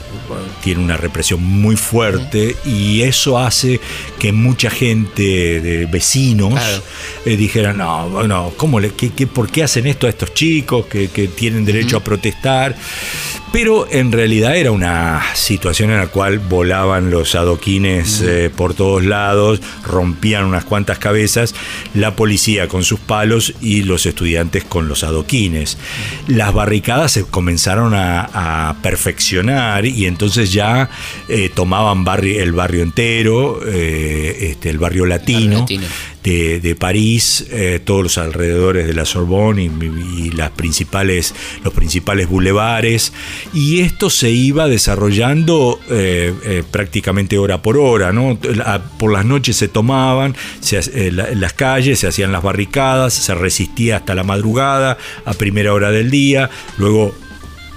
tiene 0.65 0.83
una 0.83 0.97
represión 0.97 1.43
muy 1.45 1.77
fuerte 1.77 2.57
y 2.65 3.03
eso 3.03 3.39
hace 3.39 3.79
que 4.19 4.33
mucha 4.33 4.71
gente 4.71 5.61
de 5.61 5.87
vecinos 5.87 6.55
Claro. 6.55 6.83
eh, 7.27 7.37
dijeran, 7.37 7.77
no, 7.77 8.09
bueno, 8.09 8.53
¿cómo 8.57 8.81
le, 8.81 8.91
qué, 8.95 9.11
qué- 9.11 9.27
¿por 9.27 9.51
qué 9.51 9.63
hacen 9.65 9.87
esto 9.87 10.07
a 10.07 10.11
estos 10.11 10.33
chicos 10.33 10.87
que, 10.87 11.09
que 11.09 11.29
tienen 11.29 11.65
derecho 11.67 11.99
a 11.99 12.01
protestar? 12.05 12.75
Pero 13.57 13.89
en 13.91 14.13
realidad 14.13 14.55
era 14.55 14.71
una 14.71 15.23
situación 15.35 15.91
en 15.91 15.97
la 15.97 16.09
cual 16.09 16.41
volaban 16.41 17.11
los 17.11 17.35
adoquines 17.35 18.21
eh, 18.21 18.51
por 18.55 18.75
todos 18.75 19.03
lados, 19.03 19.63
rompían 19.83 20.45
unas 20.45 20.67
cuantas 20.67 20.99
cabezas, 20.99 21.55
la 21.95 22.15
policía 22.17 22.69
con 22.69 22.85
sus 22.85 23.01
palos 23.01 23.55
y 23.63 23.83
los 23.85 24.05
estudiantes 24.05 24.63
con 24.65 24.89
los 24.89 25.05
adoquines. 25.05 25.79
Las 26.29 26.53
barricadas 26.53 27.13
se 27.13 27.25
comenzaron 27.25 27.95
a, 27.95 28.29
a 28.71 28.77
perfeccionar 28.83 29.87
y 29.87 30.05
entonces 30.05 30.53
ya 30.53 30.91
eh, 31.31 31.49
tomaban 31.49 32.05
barri- 32.05 32.37
el 32.39 32.53
barrio 32.53 32.83
entero, 32.83 33.61
eh, 33.67 34.51
este, 34.51 34.69
el 34.69 34.77
barrio 34.79 35.07
latino 35.07 35.61
latino. 35.61 35.87
De, 36.27 36.59
de 36.61 36.75
París, 36.75 37.47
eh, 37.53 37.81
todos 37.85 38.03
los 38.03 38.19
alrededores 38.19 38.87
de 38.89 38.95
la 38.95 39.05
Sorbonne 39.05 39.63
y, 39.63 40.25
y 40.27 40.31
las 40.33 40.51
principales, 40.51 41.35
los 41.63 41.73
principales 41.73 42.29
bulevares. 42.29 43.13
Y 43.55 43.81
esto 43.81 44.11
se 44.11 44.31
iba 44.31 44.67
desarrollando 44.67 45.79
eh, 45.89 46.35
eh, 46.45 46.63
prácticamente 46.69 47.39
hora 47.39 47.63
por 47.63 47.79
hora. 47.79 48.13
¿no? 48.13 48.39
Por 48.99 49.13
las 49.13 49.25
noches 49.25 49.57
se 49.57 49.69
tomaban 49.69 50.35
se 50.61 50.79
ha- 50.79 51.13
la- 51.13 51.31
las 51.35 51.53
calles, 51.53 52.01
se 52.01 52.09
hacían 52.09 52.33
las 52.33 52.43
barricadas, 52.43 53.15
se 53.15 53.35
resistía 53.35 53.97
hasta 53.99 54.15
la 54.17 54.25
madrugada, 54.25 54.99
a 55.25 55.33
primera 55.35 55.73
hora 55.73 55.93
del 55.93 56.11
día. 56.11 56.51
Luego 56.77 57.15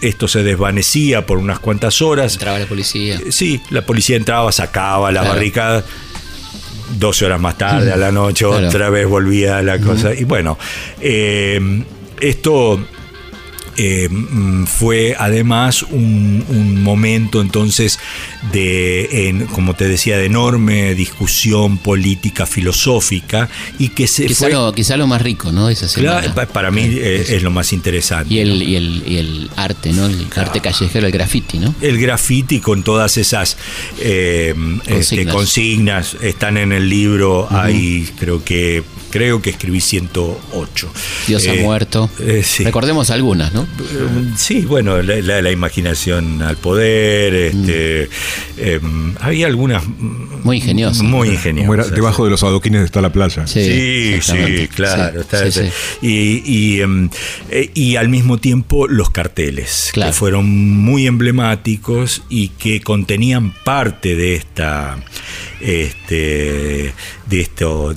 esto 0.01 0.27
se 0.27 0.41
desvanecía 0.43 1.25
por 1.27 1.37
unas 1.37 1.59
cuantas 1.59 2.01
horas. 2.01 2.33
Entraba 2.33 2.57
la 2.57 2.65
policía. 2.65 3.19
Sí, 3.29 3.61
la 3.69 3.85
policía 3.85 4.15
entraba, 4.17 4.51
sacaba 4.51 5.11
las 5.11 5.23
Claro. 5.23 5.35
barricadas. 5.35 5.83
12 6.97 7.25
horas 7.25 7.39
más 7.39 7.57
tarde, 7.57 7.91
a 7.91 7.97
la 7.97 8.11
noche, 8.11 8.45
Claro. 8.45 8.67
otra 8.67 8.89
vez 8.89 9.07
volvía 9.07 9.57
a 9.57 9.61
la 9.61 9.79
cosa. 9.79 10.13
Y 10.13 10.23
bueno, 10.23 10.57
eh, 11.01 11.83
esto 12.19 12.79
eh, 13.81 14.09
mm, 14.09 14.65
fue 14.65 15.15
además 15.17 15.83
un, 15.83 16.43
un 16.49 16.83
momento 16.83 17.39
entonces 17.41 17.97
de, 18.51 19.29
en- 19.29 19.45
como 19.47 19.73
te 19.73 19.87
decía, 19.87 20.17
de 20.17 20.25
enorme 20.25 20.93
discusión 20.95 21.77
política, 21.77 22.45
filosófica 22.45 23.49
y 23.79 23.89
que 23.89 24.05
se 24.07 24.25
Quizá 24.25 24.45
fue... 24.45 24.51
lo, 24.51 24.73
quizá 24.73 24.97
lo 24.97 25.07
más 25.07 25.21
rico, 25.21 25.51
¿no? 25.51 25.69
Esa 25.69 25.87
Claro, 25.99 26.33
para 26.51 26.71
mí 26.71 26.81
eh, 26.83 27.25
es 27.29 27.41
lo 27.41 27.51
más 27.51 27.71
interesante. 27.73 28.33
Y 28.33 28.39
el, 28.39 28.61
y 28.61 28.75
el, 28.75 29.03
y 29.07 29.17
el 29.17 29.49
arte, 29.55 29.93
¿no? 29.93 30.05
El 30.07 30.27
arte 30.35 30.59
callejero, 30.59 31.07
el 31.07 31.13
graffiti, 31.13 31.57
¿no? 31.59 31.73
el 31.81 31.97
graffiti 31.99 32.59
con 32.59 32.83
todas 32.83 33.15
esas 33.17 33.55
eh, 33.99 34.53
este, 34.87 35.25
Consignas. 35.25 35.33
consignas 35.35 36.17
están 36.21 36.57
en 36.57 36.73
el 36.73 36.89
libro. 36.89 37.47
Ahí 37.49 38.09
creo 38.19 38.43
que 38.43 38.83
creo 39.09 39.41
que 39.41 39.49
escribí 39.51 39.81
108. 39.81 40.89
Dios 41.27 41.47
ha 41.47 41.53
Eh, 41.53 41.61
muerto. 41.63 42.09
eh, 42.19 42.41
sí. 42.45 42.63
Recordemos 42.63 43.09
algunas, 43.09 43.53
¿no? 43.53 43.63
Eh, 43.63 44.31
Sí, 44.37 44.61
bueno, 44.61 45.01
la, 45.01 45.15
la- 45.21 45.41
la 45.41 45.51
imaginación 45.51 46.41
al 46.41 46.57
poder, 46.57 47.33
este, 47.33 48.09
eh, 48.57 48.79
había 49.19 49.47
algunas. 49.47 49.83
Muy 50.43 50.57
ingeniosas. 50.57 51.03
muy 51.03 51.27
era, 51.29 51.35
ingeniosas. 51.37 51.91
debajo 51.91 52.23
de 52.23 52.29
los 52.31 52.43
adoquines 52.43 52.83
está 52.85 53.01
la 53.01 53.11
playa. 53.11 53.45
Sí, 53.47 54.19
Sí, 54.21 54.67
claro. 54.73 55.11
Sí, 55.13 55.19
está- 55.19 55.51
sí, 55.51 55.61
sí. 56.01 56.05
Y, 56.07 56.43
y, 56.77 56.81
em, 56.81 57.09
eh, 57.51 57.69
y 57.73 57.95
al 57.97 58.09
mismo 58.09 58.37
tiempo 58.37 58.87
los 58.87 59.09
carteles, 59.09 59.89
Claro. 59.93 60.11
que 60.11 60.17
fueron 60.17 60.47
muy 60.49 61.07
emblemáticos 61.07 62.21
y 62.29 62.49
que 62.49 62.81
contenían 62.81 63.53
parte 63.63 64.15
de 64.15 64.35
esta 64.35 64.97
este 65.61 66.93
de 67.29 67.41
esto 67.41 67.93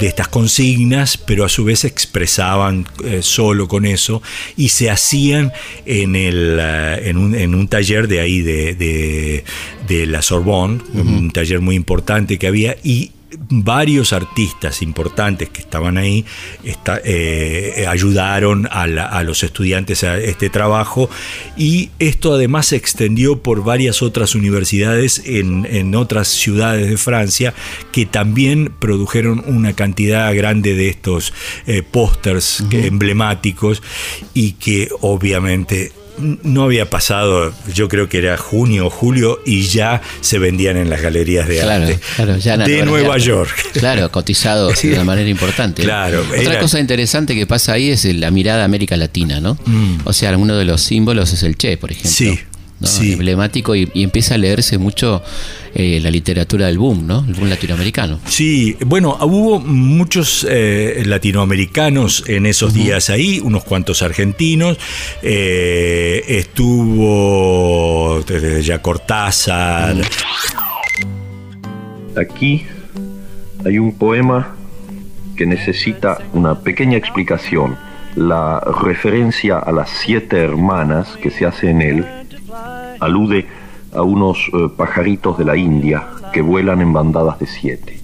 de 0.00 0.06
estas 0.06 0.28
consignas 0.36 1.16
pero 1.16 1.46
a 1.46 1.48
su 1.48 1.64
vez 1.64 1.86
expresaban 1.86 2.86
eh, 3.02 3.20
solo 3.22 3.68
con 3.68 3.86
eso 3.86 4.20
y 4.54 4.68
se 4.68 4.90
hacían 4.90 5.50
en 5.86 6.14
el 6.14 6.58
eh, 6.60 7.08
en 7.08 7.16
un, 7.16 7.34
en 7.34 7.54
un 7.54 7.68
taller 7.68 8.06
de 8.06 8.20
ahí 8.20 8.42
de, 8.42 8.74
de, 8.74 9.44
de 9.88 10.04
la 10.04 10.20
Sorbonne 10.20 10.82
un 10.92 11.30
taller 11.30 11.62
muy 11.62 11.74
importante 11.74 12.38
que 12.38 12.48
había 12.48 12.76
y 12.84 13.12
varios 13.48 14.12
artistas 14.12 14.82
importantes 14.82 15.48
que 15.48 15.60
estaban 15.60 15.98
ahí 15.98 16.24
eh, 17.04 17.86
ayudaron 17.88 18.68
a, 18.70 18.86
la- 18.86 19.06
a 19.06 19.22
los 19.22 19.42
estudiantes 19.42 20.04
a 20.04 20.18
este 20.18 20.50
trabajo 20.50 21.08
y 21.56 21.90
esto 21.98 22.34
además 22.34 22.66
se 22.66 22.76
extendió 22.76 23.42
por 23.42 23.64
varias 23.64 24.02
otras 24.02 24.34
universidades 24.34 25.22
en, 25.24 25.66
en 25.70 25.94
otras 25.94 26.28
ciudades 26.28 26.88
de 26.88 26.96
Francia 26.96 27.54
que 27.92 28.06
también 28.06 28.72
produjeron 28.78 29.42
una 29.46 29.72
cantidad 29.74 30.34
grande 30.34 30.74
de 30.74 30.88
estos 30.88 31.32
eh, 31.66 31.82
pósters 31.82 32.64
emblemáticos 32.70 33.82
y 34.34 34.52
que 34.52 34.88
obviamente 35.00 35.92
no 36.18 36.62
había 36.64 36.88
pasado, 36.88 37.52
yo 37.74 37.88
creo 37.88 38.08
que 38.08 38.18
era 38.18 38.36
junio 38.36 38.86
o 38.86 38.90
julio 38.90 39.40
y 39.44 39.62
ya 39.66 40.00
se 40.20 40.38
vendían 40.38 40.76
en 40.76 40.88
las 40.90 41.00
galerías 41.02 41.46
de 41.48 41.58
Claro, 41.60 41.84
arte 41.84 42.00
claro, 42.16 42.36
ya 42.38 42.54
en 42.54 42.60
de 42.64 42.66
Nueva 42.84 42.86
Nueva 42.90 43.18
York. 43.18 43.50
York. 43.56 43.72
Claro, 43.74 44.10
cotizado 44.10 44.70
de 44.82 44.92
una 44.92 45.04
manera 45.04 45.28
importante. 45.28 45.82
Claro, 45.82 46.22
Otra 46.22 46.40
era- 46.40 46.58
cosa 46.60 46.80
interesante 46.80 47.34
que 47.34 47.46
pasa 47.46 47.72
ahí 47.74 47.90
es 47.90 48.04
la 48.04 48.30
mirada 48.30 48.62
a 48.62 48.64
América 48.64 48.96
Latina, 48.96 49.40
¿no? 49.40 49.58
Mm. 49.66 49.98
O 50.04 50.12
sea, 50.12 50.36
uno 50.36 50.56
de 50.56 50.64
los 50.64 50.80
símbolos 50.82 51.32
es 51.32 51.42
el 51.42 51.56
Che, 51.56 51.76
por 51.76 51.90
ejemplo. 51.92 52.10
Sí, 52.10 52.38
¿no? 52.80 52.86
sí. 52.86 53.12
Emblemático 53.12 53.74
y, 53.74 53.90
y 53.94 54.02
empieza 54.02 54.34
a 54.34 54.38
leerse 54.38 54.78
mucho 54.78 55.22
eh, 55.74 56.00
la 56.00 56.10
literatura 56.10 56.66
del 56.66 56.78
boom, 56.78 57.06
¿no? 57.06 57.24
El 57.26 57.34
boom 57.34 57.48
latinoamericano. 57.50 58.18
Sí, 58.26 58.76
bueno, 58.86 59.16
hubo 59.22 59.60
muchos 59.60 60.46
eh, 60.48 61.02
latinoamericanos 61.04 62.24
en 62.26 62.46
esos 62.46 62.72
días 62.72 63.10
ahí, 63.10 63.40
unos 63.40 63.64
cuantos 63.64 64.02
argentinos. 64.02 64.78
eh, 65.22 66.24
estuvo 66.28 68.20
eh, 68.28 68.62
ya 68.62 68.80
Cortázar. 68.80 69.96
Aquí 72.16 72.64
hay 73.64 73.78
un 73.78 73.92
poema 73.98 74.56
que 75.36 75.44
necesita 75.46 76.18
una 76.32 76.60
pequeña 76.60 76.96
explicación. 76.96 77.76
La 78.14 78.60
referencia 78.82 79.58
a 79.58 79.72
las 79.72 79.90
siete 79.90 80.38
hermanas 80.38 81.18
que 81.22 81.30
se 81.30 81.44
hace 81.44 81.68
en 81.68 81.82
él 81.82 82.06
alude 83.00 83.46
a 83.92 84.02
unos 84.02 84.38
eh, 84.52 84.68
pajaritos 84.76 85.38
de 85.38 85.44
la 85.44 85.56
India 85.56 86.06
que 86.32 86.42
vuelan 86.42 86.80
en 86.80 86.92
bandadas 86.92 87.38
de 87.38 87.46
siete. 87.46 88.00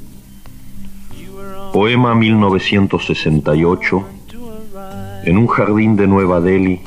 Poema 1.72 2.14
1968. 2.14 4.04
En 5.24 5.38
un 5.38 5.46
jardín 5.46 5.96
de 5.96 6.06
Nueva 6.06 6.40
Delhi, 6.40 6.80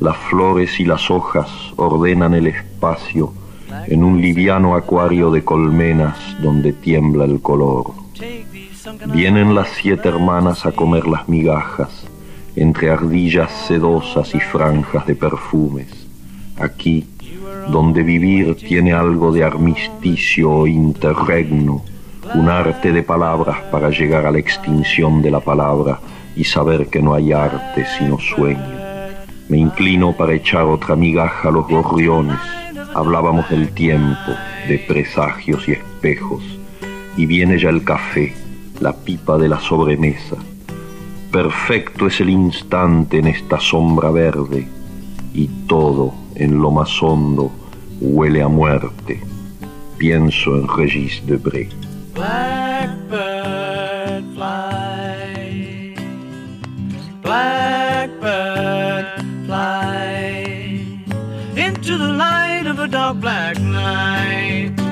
las 0.00 0.16
flores 0.16 0.78
y 0.80 0.84
las 0.84 1.10
hojas 1.10 1.48
ordenan 1.76 2.34
el 2.34 2.46
espacio 2.46 3.32
en 3.86 4.04
un 4.04 4.20
liviano 4.20 4.74
acuario 4.74 5.30
de 5.30 5.44
colmenas 5.44 6.16
donde 6.40 6.72
tiembla 6.72 7.24
el 7.24 7.40
color. 7.40 7.92
Vienen 9.06 9.54
las 9.54 9.68
siete 9.68 10.08
hermanas 10.08 10.64
a 10.66 10.72
comer 10.72 11.06
las 11.06 11.28
migajas 11.28 12.06
entre 12.56 12.90
ardillas 12.90 13.50
sedosas 13.66 14.34
y 14.34 14.40
franjas 14.40 15.06
de 15.06 15.14
perfumes. 15.14 16.06
Aquí, 16.58 17.06
donde 17.70 18.02
vivir 18.02 18.56
tiene 18.56 18.92
algo 18.92 19.32
de 19.32 19.44
armisticio 19.44 20.50
o 20.50 20.66
interregno, 20.66 21.82
un 22.34 22.48
arte 22.48 22.92
de 22.92 23.02
palabras 23.02 23.58
para 23.70 23.90
llegar 23.90 24.26
a 24.26 24.30
la 24.30 24.38
extinción 24.38 25.22
de 25.22 25.30
la 25.30 25.40
palabra 25.40 26.00
y 26.34 26.44
saber 26.44 26.88
que 26.88 27.02
no 27.02 27.14
hay 27.14 27.32
arte 27.32 27.84
sino 27.98 28.18
sueño. 28.18 28.78
Me 29.48 29.58
inclino 29.58 30.12
para 30.12 30.34
echar 30.34 30.64
otra 30.64 30.94
migaja 30.94 31.48
a 31.48 31.52
los 31.52 31.66
gorriones. 31.66 32.38
Hablábamos 32.94 33.48
del 33.48 33.70
tiempo, 33.70 34.32
de 34.68 34.78
presagios 34.78 35.66
y 35.68 35.72
espejos. 35.72 36.42
Y 37.16 37.26
viene 37.26 37.58
ya 37.58 37.70
el 37.70 37.82
café, 37.82 38.34
la 38.80 38.92
pipa 38.92 39.38
de 39.38 39.48
la 39.48 39.58
sobremesa. 39.58 40.36
Perfecto 41.32 42.06
es 42.06 42.20
el 42.20 42.30
instante 42.30 43.18
en 43.18 43.26
esta 43.26 43.58
sombra 43.58 44.10
verde. 44.10 44.68
Y 45.32 45.48
todo, 45.66 46.14
en 46.38 46.60
lo 46.60 46.70
más 46.70 47.02
hondo, 47.02 47.50
huele 48.00 48.42
a 48.42 48.48
muerte. 48.48 49.20
Pienso 49.98 50.56
en 50.56 50.68
Regis 50.68 51.22
Debré. 51.26 51.68
Blackbird 52.14 54.24
fly, 54.34 55.94
blackbird 57.22 59.06
fly 59.46 60.80
into 61.56 61.98
the 61.98 62.12
light 62.12 62.66
of 62.66 62.78
a 62.78 62.88
dark 62.88 63.20
black 63.20 63.58
night. 63.60 64.87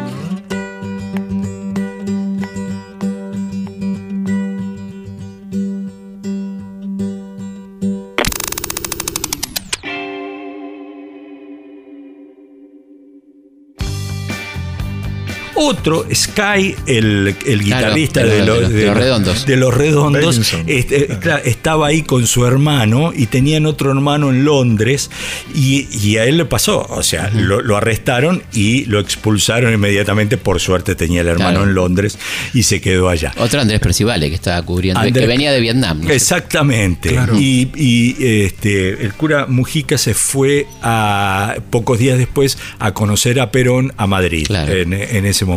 Otro, 15.67 16.07
Sky, 16.15 16.75
el, 16.87 17.35
el 17.47 17.63
Claro, 17.63 17.87
guitarrista 17.95 18.23
de 18.25 18.31
de, 18.37 18.47
los- 18.47 18.61
los, 18.61 18.71
de 18.73 18.87
los 18.87 18.97
Redondos. 18.97 19.47
de 19.47 19.57
los 19.57 19.75
Redondos, 19.75 20.53
este, 20.67 21.07
claro, 21.21 21.43
estaba 21.45 21.89
ahí 21.89 22.03
con 22.03 22.27
su 22.27 22.45
hermano 22.47 23.13
y 23.15 23.27
tenían 23.27 23.67
otro 23.67 23.91
hermano 23.91 24.31
en 24.31 24.45
Londres 24.45 25.11
y, 25.55 25.89
y 26.03 26.19
a 26.19 26.25
él 26.25 26.37
le 26.39 26.45
pasó, 26.45 26.87
o 26.89 27.03
sea, 27.03 27.31
lo, 27.31 27.61
lo 27.63 27.77
arrestaron 27.77 28.43
y 28.53 28.85
lo 28.87 29.01
expulsaron 29.01 29.73
inmediatamente, 29.75 30.37
por 30.37 30.61
suerte 30.61 30.95
tenía 30.95 31.23
el 31.23 31.29
hermano 31.29 31.51
Claro. 31.59 31.65
en 31.69 31.75
Londres 31.75 32.19
y 32.55 32.63
se 32.63 32.81
quedó 32.81 33.09
allá. 33.09 33.33
Otro 33.39 33.61
Andrés 33.61 33.81
Percivale 33.81 34.29
que 34.29 34.35
estaba 34.37 34.63
cubriendo, 34.63 35.01
Andrés- 35.01 35.21
que 35.23 35.27
venía 35.27 35.53
de 35.53 35.61
Vietnam. 35.61 36.03
¿no? 36.03 36.11
Exactamente. 36.11 37.17
Y, 37.39 37.69
y, 37.75 38.17
este, 38.45 39.03
el 39.05 39.13
cura 39.15 39.47
Mujica 39.49 39.99
se 39.99 40.15
fue 40.15 40.67
a 40.83 41.57
pocos 41.71 41.99
días 41.99 42.19
después 42.19 42.59
a 42.79 42.93
conocer 42.93 43.41
a 43.41 43.51
Perón 43.51 43.93
a 43.97 44.07
Madrid 44.07 44.47
Claro. 44.47 44.73
en, 44.73 44.93
en 44.93 45.25
ese 45.27 45.45
momento. 45.45 45.56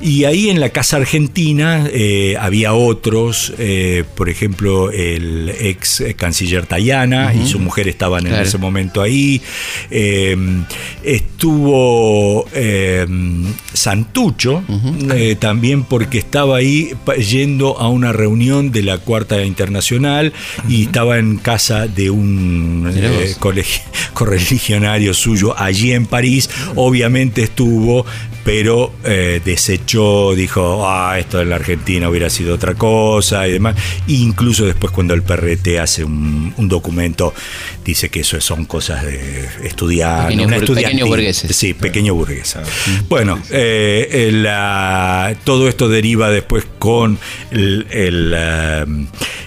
Y 0.00 0.24
ahí 0.24 0.50
en 0.50 0.60
la 0.60 0.70
Casa 0.70 0.96
Argentina 0.96 1.88
eh, 1.92 2.36
había 2.38 2.74
otros, 2.74 3.52
eh, 3.58 4.04
por 4.16 4.28
ejemplo, 4.28 4.90
el 4.90 5.50
ex 5.50 6.02
canciller 6.16 6.66
Tayana 6.66 7.32
y 7.34 7.46
su 7.46 7.58
mujer 7.58 7.88
estaban 7.88 8.26
en 8.26 8.34
ese 8.34 8.58
momento 8.58 9.02
ahí. 9.02 9.40
Eh, 9.90 10.36
estuvo 11.02 12.46
Santucho, 13.72 14.62
también 15.38 15.84
porque 15.84 16.18
estaba 16.18 16.56
ahí 16.56 16.92
yendo 17.18 17.78
a 17.78 17.88
una 17.88 18.12
reunión 18.12 18.72
de 18.72 18.82
la 18.82 18.98
Cuarta 18.98 19.42
Internacional 19.44 20.32
y 20.68 20.84
estaba 20.84 21.18
en 21.18 21.38
casa 21.38 21.86
de 21.86 22.10
un 22.10 22.92
correligionario 24.14 25.14
suyo 25.14 25.58
allí 25.58 25.92
en 25.92 26.06
París. 26.06 26.50
Obviamente 26.74 27.42
estuvo 27.42 28.04
pero 28.44 28.92
eh, 29.04 29.40
desechó, 29.44 30.34
dijo, 30.34 30.88
ah, 30.88 31.16
esto 31.18 31.40
en 31.40 31.50
la 31.50 31.56
Argentina 31.56 32.08
hubiera 32.08 32.28
sido 32.30 32.54
otra 32.54 32.74
cosa 32.74 33.46
y 33.46 33.52
demás. 33.52 33.76
E 34.08 34.12
incluso 34.14 34.64
después 34.66 34.92
cuando 34.92 35.14
el 35.14 35.22
PRT 35.22 35.78
hace 35.80 36.04
un, 36.04 36.52
un 36.56 36.68
documento, 36.68 37.32
dice 37.84 38.08
que 38.08 38.20
eso 38.20 38.40
son 38.40 38.64
cosas 38.66 39.04
de 39.04 39.48
estudiantes. 39.64 40.26
Pequeños 40.36 40.46
una 40.46 40.56
bur- 40.58 40.74
pequeños 40.74 41.08
burgueses. 41.08 41.56
Sí, 41.56 41.74
pequeño 41.74 42.14
burgués. 42.14 42.56
Bueno, 43.08 43.40
eh, 43.50 44.26
el, 44.28 44.46
ah, 44.48 45.32
todo 45.44 45.68
esto 45.68 45.88
deriva 45.88 46.30
después 46.30 46.64
con 46.78 47.18
el, 47.50 47.86
el, 47.90 48.34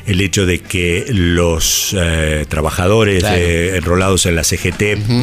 el 0.07 0.21
hecho 0.21 0.45
de 0.45 0.61
que 0.61 1.05
los 1.09 1.95
eh, 1.97 2.45
trabajadores 2.47 3.19
Claro. 3.19 3.37
eh, 3.37 3.77
enrolados 3.77 4.25
en 4.25 4.35
la 4.35 4.43
CGT 4.43 4.81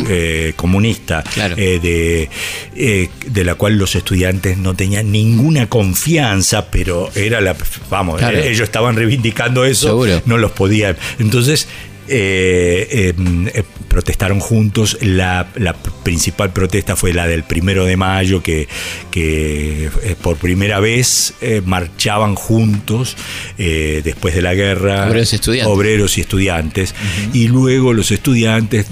eh, 0.08 0.52
comunista, 0.56 1.22
Claro. 1.34 1.54
eh, 1.56 1.78
de, 1.82 2.28
eh, 2.76 3.08
de 3.26 3.44
la 3.44 3.54
cual 3.62 3.78
los 3.78 3.94
estudiantes 3.94 4.58
no 4.58 4.74
tenían 4.74 5.12
ninguna 5.12 5.68
confianza, 5.68 6.66
pero 6.68 7.10
era 7.14 7.40
la. 7.40 7.54
Vamos, 7.88 8.18
Claro. 8.18 8.38
eh, 8.38 8.48
ellos 8.50 8.62
estaban 8.62 8.96
reivindicando 8.96 9.64
eso, 9.64 9.86
Seguro. 9.86 10.20
no 10.26 10.36
los 10.36 10.50
podían. 10.50 10.96
Entonces. 11.20 11.68
eh, 12.08 12.88
eh, 12.90 13.14
eh, 13.54 13.62
protestaron 13.86 14.40
juntos. 14.40 14.98
La, 15.00 15.46
la 15.54 15.74
principal 16.02 16.52
protesta 16.52 16.96
fue 16.96 17.12
la 17.14 17.28
del 17.28 17.44
primero 17.44 17.84
de 17.84 17.96
mayo, 17.96 18.42
que, 18.42 18.66
que 19.12 19.88
por 20.22 20.36
primera 20.36 20.80
vez 20.80 21.34
eh, 21.40 21.62
marchaban 21.64 22.34
juntos 22.34 23.16
después 23.56 24.34
de 24.34 24.42
la 24.42 24.54
guerra. 24.54 25.06
Obreros 25.06 25.32
y 25.32 25.36
estudiantes. 25.36 25.72
obreros 25.72 26.18
y 26.18 26.20
estudiantes. 26.22 26.94
Y 27.32 27.46
luego 27.48 27.92
los 27.92 28.10
estudiantes 28.10 28.86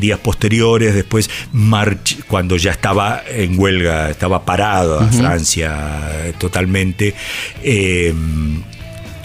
días 0.00 0.18
posteriores, 0.20 0.94
después 0.94 1.28
march 1.52 2.18
cuando 2.26 2.56
ya 2.56 2.70
estaba 2.72 3.22
en 3.28 3.58
huelga, 3.58 4.10
estaba 4.10 4.44
parado 4.44 5.00
a 5.00 5.06
Francia 5.08 6.10
eh, 6.24 6.32
totalmente. 6.38 7.14
eh, 7.62 8.14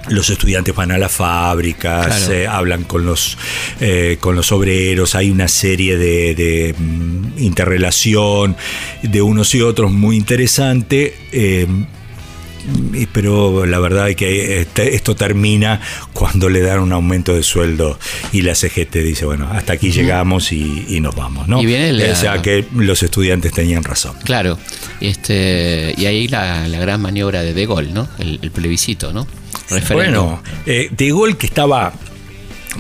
los 0.07 0.29
estudiantes 0.31 0.73
van 0.73 0.91
a 0.91 0.97
las 0.97 1.11
fábricas, 1.11 2.07
Claro. 2.07 2.33
eh, 2.33 2.47
hablan 2.47 2.83
con 2.83 3.05
los, 3.05 3.37
eh, 3.79 4.17
con 4.19 4.35
los 4.35 4.51
obreros, 4.51 5.13
hay 5.13 5.29
una 5.29 5.47
serie 5.47 5.97
de, 5.97 6.33
de, 6.33 6.73
mm, 6.75 7.37
interrelación 7.37 8.55
de 9.03 9.21
unos 9.21 9.53
y 9.53 9.61
otros 9.61 9.91
muy 9.91 10.15
interesante. 10.17 11.13
Pero 13.13 13.65
la 13.65 13.79
verdad 13.79 14.09
es 14.09 14.15
que 14.15 14.61
este- 14.61 14.95
esto 14.95 15.15
termina 15.15 15.79
cuando 16.13 16.49
le 16.49 16.61
dan 16.61 16.79
un 16.79 16.91
aumento 16.91 17.35
de 17.35 17.43
sueldo 17.43 17.97
y 18.31 18.41
la 18.41 18.55
CGT 18.55 18.95
dice, 19.03 19.25
bueno, 19.25 19.47
hasta 19.51 19.73
aquí 19.73 19.91
llegamos 19.91 20.51
y, 20.51 20.85
y 20.89 20.99
nos 20.99 21.15
vamos, 21.15 21.47
¿no? 21.47 21.61
Y 21.61 21.65
viene 21.65 21.93
la- 21.93 22.11
O 22.11 22.15
sea 22.15 22.41
que 22.41 22.65
los 22.75 23.01
estudiantes 23.03 23.51
tenían 23.53 23.83
razón. 23.83 24.15
Claro, 24.23 24.57
este, 25.01 25.93
y 25.97 26.05
ahí 26.05 26.27
la, 26.27 26.67
la 26.67 26.79
gran 26.79 27.01
maniobra 27.01 27.41
de 27.41 27.53
De 27.53 27.65
Gaulle, 27.65 27.91
¿no? 27.91 28.07
El, 28.19 28.39
el 28.41 28.51
plebiscito, 28.51 29.13
¿no? 29.13 29.27
Referéndum. 29.69 30.25
Bueno, 30.25 30.43
eh, 30.65 30.89
De 30.91 31.09
Gaulle 31.09 31.37
que 31.37 31.47
estaba 31.47 31.93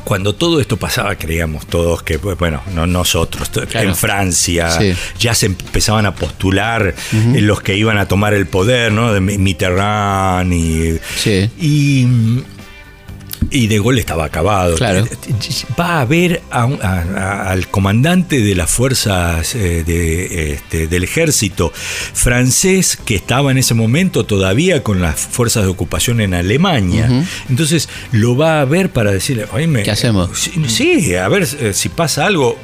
cuando 0.03 0.33
todo 0.33 0.59
esto 0.59 0.77
pasaba, 0.77 1.15
creíamos 1.15 1.65
todos 1.67 2.03
que, 2.03 2.19
pues, 2.19 2.37
bueno, 2.37 2.61
no 2.73 2.85
nosotros, 2.85 3.49
Claro. 3.49 3.89
en 3.89 3.95
Francia 3.95 4.69
Sí. 4.71 4.93
ya 5.19 5.33
se 5.33 5.47
empezaban 5.47 6.05
a 6.05 6.15
postular 6.15 6.93
eh, 7.13 7.41
los 7.41 7.61
que 7.61 7.75
iban 7.75 7.97
a 7.97 8.07
tomar 8.07 8.33
el 8.33 8.45
poder, 8.47 8.91
¿no? 8.91 9.13
De 9.13 9.19
Mi- 9.19 9.37
Mitterrand 9.37 10.53
y. 10.53 10.99
Sí. 11.17 11.49
Y. 11.59 12.07
Y 13.51 13.67
De 13.67 13.77
Gaulle 13.79 13.99
estaba 13.99 14.25
acabado. 14.25 14.75
Claro. 14.75 15.05
Va 15.79 16.01
a 16.01 16.05
ver 16.05 16.41
a 16.51 16.63
a- 16.63 17.49
al 17.49 17.67
comandante 17.69 18.41
de 18.41 18.53
las 18.55 18.69
fuerzas 18.69 19.55
eh, 19.55 19.83
de, 19.85 20.53
este, 20.53 20.87
del 20.87 21.03
ejército 21.03 21.71
francés 21.73 22.97
que 23.03 23.15
estaba 23.15 23.51
en 23.51 23.57
ese 23.57 23.73
momento 23.73 24.25
todavía 24.25 24.83
con 24.83 25.01
las 25.01 25.19
fuerzas 25.19 25.63
de 25.63 25.69
ocupación 25.69 26.21
en 26.21 26.33
Alemania. 26.33 27.25
Entonces 27.49 27.89
lo 28.11 28.35
va 28.35 28.61
a 28.61 28.65
ver 28.65 28.89
para 28.91 29.11
decirle, 29.11 29.45
oíme, 29.51 29.83
¿Qué 29.83 29.91
hacemos? 29.91 30.37
Sí, 30.37 30.51
sí, 30.67 31.15
a 31.15 31.27
ver 31.27 31.47
eh, 31.59 31.73
si 31.73 31.89
pasa 31.89 32.25
algo. 32.25 32.57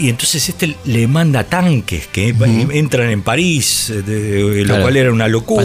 Y 0.00 0.08
entonces 0.08 0.48
este 0.48 0.74
le 0.84 1.06
manda 1.06 1.44
tanques 1.44 2.06
que 2.08 2.34
entran 2.72 3.10
en 3.10 3.22
París, 3.22 3.90
eh, 3.90 4.02
de- 4.02 4.64
lo 4.64 4.74
cual 4.82 4.96
era 4.96 5.12
una 5.12 5.28
locura. 5.28 5.62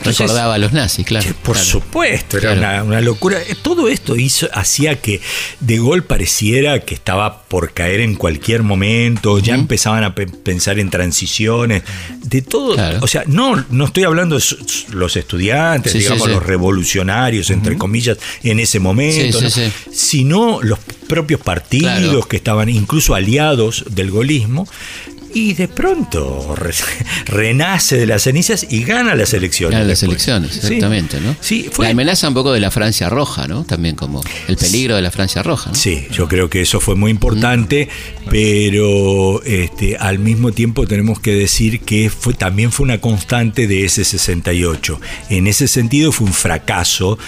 Entonces, 0.00 0.20
Recordaba 0.20 0.54
a 0.54 0.58
los 0.58 0.72
nazis, 0.72 1.04
claro. 1.06 1.26
que 1.26 1.34
por 1.34 1.54
claro. 1.56 1.68
supuesto, 1.70 2.38
era 2.38 2.54
Claro. 2.56 2.84
una, 2.84 2.84
una 2.84 3.00
locura. 3.02 3.38
Eh, 3.40 3.54
Todo 3.60 3.88
esto 3.88 4.16
hizo, 4.16 4.48
hacía 4.54 4.98
que 5.00 5.20
De 5.60 5.76
Gaulle 5.76 6.00
pareciera 6.02 6.80
que 6.80 6.94
estaba 6.94 7.42
por 7.42 7.72
caer 7.74 8.00
en 8.00 8.14
cualquier 8.14 8.62
momento, 8.62 9.38
ya 9.38 9.54
empezaban 9.54 10.02
a 10.04 10.14
pe- 10.14 10.26
pensar 10.26 10.78
en 10.78 10.88
transiciones, 10.88 11.82
de 12.22 12.40
todo. 12.40 12.74
Claro. 12.74 12.98
O 13.02 13.06
sea, 13.06 13.24
no, 13.26 13.62
no 13.70 13.84
estoy 13.84 14.04
hablando 14.04 14.38
de 14.38 14.44
los 14.92 15.16
estudiantes, 15.16 15.92
Sí, 15.92 15.98
digamos, 15.98 16.24
sí. 16.24 16.30
los 16.30 16.42
revolucionarios, 16.44 17.50
entre 17.50 17.76
comillas, 17.76 18.16
en 18.42 18.58
ese 18.58 18.80
momento, 18.80 19.38
sino 19.92 20.60
los 20.62 20.78
propios 21.08 21.40
partidos 21.40 22.26
que 22.26 22.36
estaban 22.36 22.68
incluso 22.70 23.14
aliados 23.14 23.84
del 23.90 24.10
golismo. 24.10 24.66
Y 25.34 25.54
de 25.54 25.68
pronto 25.68 26.54
re- 26.56 26.74
renace 27.26 27.96
de 27.96 28.06
las 28.06 28.22
cenizas 28.22 28.66
y 28.68 28.84
gana 28.84 29.14
las 29.14 29.32
elecciones. 29.34 29.76
Eran 29.76 29.88
las 29.88 30.00
después. 30.00 30.10
elecciones, 30.26 30.52
Sí. 30.52 30.58
exactamente, 30.74 31.20
¿no? 31.20 31.36
Sí, 31.40 31.68
fue, 31.70 31.86
La 31.86 31.92
amenaza 31.92 32.28
un 32.28 32.34
poco 32.34 32.52
de 32.52 32.60
la 32.60 32.70
Francia 32.70 33.08
roja, 33.08 33.46
¿no? 33.46 33.64
También 33.64 33.94
como 33.96 34.22
el 34.48 34.56
peligro 34.56 34.96
de 34.96 35.02
la 35.02 35.10
Francia 35.10 35.42
roja, 35.42 35.70
¿no? 35.70 35.76
Sí, 35.76 36.06
yo 36.12 36.28
creo 36.28 36.50
que 36.50 36.62
eso 36.62 36.80
fue 36.80 36.94
muy 36.96 37.10
importante, 37.10 37.88
pero 38.30 39.42
este, 39.44 39.96
al 39.96 40.18
mismo 40.18 40.52
tiempo 40.52 40.86
tenemos 40.86 41.20
que 41.20 41.32
decir 41.34 41.80
que 41.80 42.10
fue, 42.10 42.34
también 42.34 42.72
fue 42.72 42.84
una 42.84 43.00
constante 43.00 43.66
de 43.66 43.84
ese 43.84 44.04
68. 44.04 45.00
En 45.28 45.46
ese 45.46 45.68
sentido 45.68 46.12
fue 46.12 46.26
un 46.26 46.32
fracaso. 46.32 47.18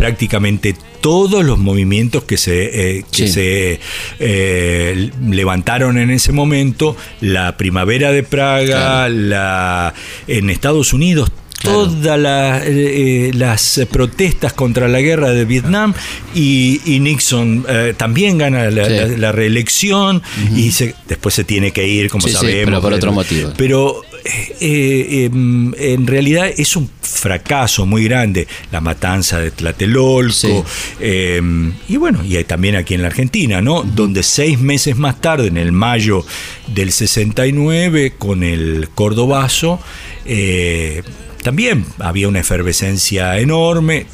Prácticamente 0.00 0.74
todos 1.02 1.44
los 1.44 1.58
movimientos 1.58 2.24
que 2.24 2.38
se, 2.38 2.98
eh, 2.98 3.04
que 3.12 3.26
Sí. 3.26 3.32
se 3.34 3.80
eh, 4.18 5.10
levantaron 5.28 5.98
en 5.98 6.10
ese 6.10 6.32
momento, 6.32 6.96
la 7.20 7.56
primavera 7.58 8.10
de 8.10 8.22
Praga, 8.22 8.66
Claro. 9.06 9.14
la, 9.14 9.94
en 10.26 10.48
Estados 10.48 10.94
Unidos, 10.94 11.30
Claro. 11.58 11.88
todas 11.90 12.18
la- 12.18 12.64
eh, 12.64 13.28
eh, 13.28 13.30
las 13.34 13.76
eh, 13.76 13.84
protestas 13.84 14.54
contra 14.54 14.88
la 14.88 15.02
guerra 15.02 15.30
de 15.32 15.44
Vietnam 15.44 15.92
y, 16.34 16.80
y 16.86 17.00
Nixon 17.00 17.66
eh, 17.68 17.92
también 17.94 18.38
gana 18.38 18.70
la, 18.70 18.86
Sí. 18.86 18.92
la- 18.94 19.06
la 19.18 19.32
reelección 19.32 20.22
y 20.56 20.70
se- 20.70 20.94
después 21.06 21.34
se 21.34 21.44
tiene 21.44 21.72
que 21.72 21.86
ir, 21.86 22.08
como 22.08 22.22
Sí, 22.26 22.30
sí, 22.30 22.36
sabemos. 22.36 22.64
pero 22.64 22.80
por 22.80 22.92
otro 22.94 23.12
motivo. 23.12 23.52
Pero 23.58 24.00
eh, 24.30 24.56
eh, 24.60 25.24
em, 25.26 25.72
en 25.78 26.06
realidad 26.06 26.48
es 26.56 26.76
un 26.76 26.88
fracaso 27.02 27.86
muy 27.86 28.04
grande 28.04 28.46
la 28.70 28.80
matanza 28.80 29.40
de 29.40 29.50
Tlatelolco 29.50 30.32
Sí. 30.32 30.62
em, 31.00 31.72
y 31.88 31.96
bueno, 31.96 32.20
y 32.24 32.42
también 32.44 32.76
aquí 32.76 32.94
en 32.94 33.02
la 33.02 33.08
Argentina, 33.08 33.60
¿no? 33.60 33.82
Donde 33.82 34.22
seis 34.22 34.58
meses 34.58 34.96
más 34.96 35.20
tarde, 35.20 35.48
en 35.48 35.56
el 35.56 35.72
mayo 35.72 36.24
del 36.68 36.92
69, 36.92 38.14
con 38.18 38.42
el 38.42 38.88
Cordobazo, 38.94 39.80
eh, 40.24 41.02
también 41.42 41.84
había 41.98 42.28
una 42.28 42.40
efervescencia 42.40 43.38
enorme, 43.38 43.96
eh, 43.98 44.06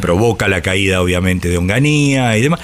provoca 0.00 0.48
la 0.48 0.62
caída 0.62 1.02
obviamente 1.02 1.48
de 1.48 1.58
Onganía 1.58 2.36
y 2.38 2.42
demás, 2.42 2.60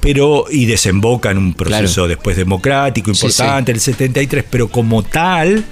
pero 0.00 0.46
y 0.50 0.64
desemboca 0.66 1.30
en 1.30 1.38
un 1.38 1.54
proceso 1.54 1.94
Claro. 1.94 2.08
después 2.08 2.36
democrático 2.36 3.12
Sí, 3.14 3.26
importante, 3.26 3.72
el 3.72 3.80
73, 3.80 4.44
pero 4.50 4.68
como 4.68 5.02
tal 5.02 5.64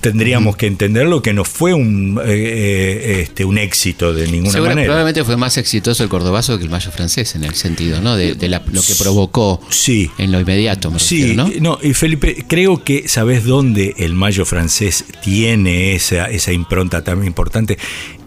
tendríamos 0.00 0.56
que 0.56 0.66
entenderlo 0.66 1.22
que 1.22 1.32
no 1.32 1.44
fue 1.44 1.74
un, 1.74 2.20
eh, 2.24 2.28
eh, 2.28 3.20
este, 3.22 3.44
un 3.44 3.58
éxito 3.58 4.12
de 4.14 4.26
ninguna 4.28 4.60
manera. 4.60 4.82
probablemente 4.84 5.24
fue 5.24 5.36
más 5.36 5.56
exitoso 5.58 6.02
el 6.02 6.08
cordobazo 6.08 6.58
que 6.58 6.64
el 6.64 6.70
mayo 6.70 6.90
francés 6.90 7.34
en 7.34 7.44
el 7.44 7.54
sentido, 7.54 8.00
¿no? 8.00 8.16
De, 8.16 8.34
de 8.34 8.48
la- 8.48 8.62
lo 8.72 8.82
que 8.82 8.94
provocó 8.94 9.60
Sí. 9.70 10.10
en 10.18 10.32
lo 10.32 10.40
inmediato, 10.40 10.90
me 10.90 10.98
Sí, 10.98 11.20
refiero, 11.36 11.48
¿no? 11.48 11.52
no, 11.60 11.78
y 11.82 11.94
Felipe, 11.94 12.44
creo 12.48 12.82
que 12.84 13.08
sabes 13.08 13.44
dónde 13.44 13.94
el 13.98 14.14
mayo 14.14 14.44
francés 14.44 15.04
tiene 15.22 15.94
esa, 15.94 16.26
esa 16.30 16.52
impronta 16.52 17.02
tan 17.04 17.24
importante 17.24 17.78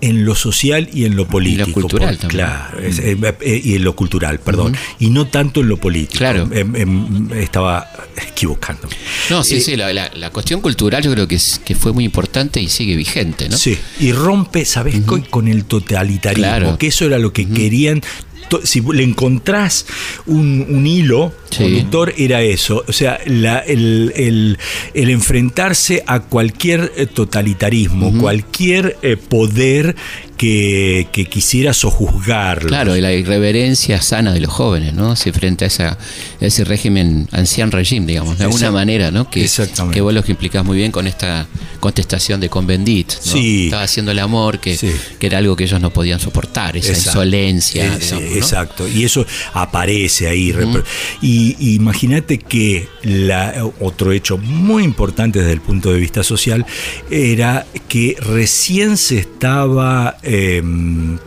en 0.08 0.26
lo 0.26 0.36
social 0.36 0.90
y 0.94 1.06
en 1.06 1.16
lo 1.16 1.28
político. 1.28 1.72
cultural 1.82 2.16
por- 2.16 2.22
también. 2.30 2.46
Claro, 2.46 2.80
es- 2.80 3.00
eh, 3.00 3.18
eh, 3.42 3.62
y 3.64 3.76
en 3.76 3.84
lo 3.84 3.96
cultural, 3.96 4.40
perdón. 4.40 4.76
Y 5.00 5.10
no 5.10 5.28
tanto 5.28 5.62
en 5.62 5.70
lo 5.70 5.78
político. 5.78 6.18
Claro. 6.20 6.48
Em, 6.52 6.76
em, 6.76 7.32
estaba 7.34 7.90
equivocándome. 8.30 8.96
No, 9.30 9.44
sí, 9.44 9.56
Eh, 9.56 9.62
sí, 9.62 9.76
la, 9.76 9.92
la- 9.94 10.12
la 10.16 10.30
cuestión 10.32 10.62
cultural 10.62 11.02
yo 11.04 11.12
creo 11.12 11.28
que, 11.28 11.36
es, 11.36 11.60
que 11.64 11.76
fue 11.76 11.92
muy 11.94 12.04
importante 12.06 12.62
y 12.62 12.70
sigue 12.70 12.96
vigente, 12.96 13.50
¿no? 13.50 13.58
Sí, 13.58 13.78
y 14.00 14.12
rompe, 14.12 14.66
¿sabes? 14.66 14.96
co- 15.06 15.22
Con 15.30 15.48
el 15.48 15.66
totalitarismo, 15.66 16.44
Claro. 16.48 16.78
que 16.78 16.88
eso 16.88 17.06
era 17.06 17.18
lo 17.20 17.34
que 17.34 17.48
querían. 17.48 18.02
Si 18.64 18.80
le 18.82 19.04
encontrás 19.04 19.86
un, 20.28 20.66
un 20.70 20.86
hilo. 20.86 21.34
Conductor 21.64 22.14
era 22.18 22.42
eso, 22.42 22.84
o 22.88 22.92
sea, 22.94 23.20
la- 23.26 23.60
el, 23.60 24.12
el- 24.16 24.58
el 24.94 25.10
enfrentarse 25.10 26.04
a 26.08 26.20
cualquier 26.22 26.92
eh, 26.98 27.06
totalitarismo, 27.06 28.18
cualquier 28.20 28.98
eh, 29.02 29.18
poder 29.18 29.96
que, 30.38 31.08
que 31.14 31.26
quisiera 31.26 31.74
sojuzgarlo. 31.74 32.68
Claro, 32.68 32.96
y 32.98 33.02
la 33.02 33.14
irreverencia 33.14 34.02
sana 34.02 34.34
de 34.34 34.42
los 34.42 34.52
jóvenes, 34.52 34.94
¿no? 34.94 35.16
Se 35.16 35.32
frente 35.32 35.64
a, 35.64 35.68
esa, 35.68 35.90
a 35.92 35.98
ese 36.46 36.66
régimen, 36.66 37.28
ancien 37.32 37.72
regime, 37.72 38.06
digamos, 38.06 38.38
de 38.38 38.44
alguna 38.44 38.70
manera, 38.72 39.12
¿no? 39.12 39.30
Que, 39.30 39.44
Exactamente. 39.46 39.96
que 39.96 40.02
vos 40.02 40.14
lo 40.14 40.24
que 40.24 40.32
implicás 40.34 40.66
muy 40.66 40.78
bien 40.78 40.92
con 40.92 41.08
esta 41.08 41.48
contestación 41.80 42.42
de 42.42 42.50
Convendit, 42.50 43.14
¿no? 43.14 43.32
Sí. 43.34 43.66
Estaba 43.66 43.84
haciendo 43.84 44.12
el 44.12 44.20
amor, 44.20 44.60
que, 44.60 44.76
Sí. 44.78 44.92
que 45.20 45.28
era 45.28 45.38
algo 45.38 45.56
que 45.56 45.64
ellos 45.66 45.80
no 45.80 45.92
podían 45.94 46.20
soportar, 46.20 46.76
esa 46.76 46.90
Exacto. 46.90 47.12
insolencia. 47.12 47.86
Eh, 47.86 48.00
digamos, 48.00 48.12
¿no? 48.32 48.36
Exacto, 48.38 48.88
y 48.90 49.04
eso 49.06 49.26
aparece 49.54 50.28
ahí. 50.28 50.54
Y 51.22 51.45
y 51.60 51.76
imagínate 51.76 52.40
que 52.40 52.88
la, 53.04 53.66
otro 53.82 54.12
hecho 54.12 54.38
muy 54.38 54.84
importante 54.84 55.40
desde 55.40 55.54
el 55.54 55.62
punto 55.62 55.92
de 55.92 56.00
vista 56.00 56.24
social 56.24 56.66
era 57.12 57.66
que 57.88 58.16
recién 58.20 58.98
se 58.98 59.18
estaba 59.20 60.18
eh, 60.24 60.62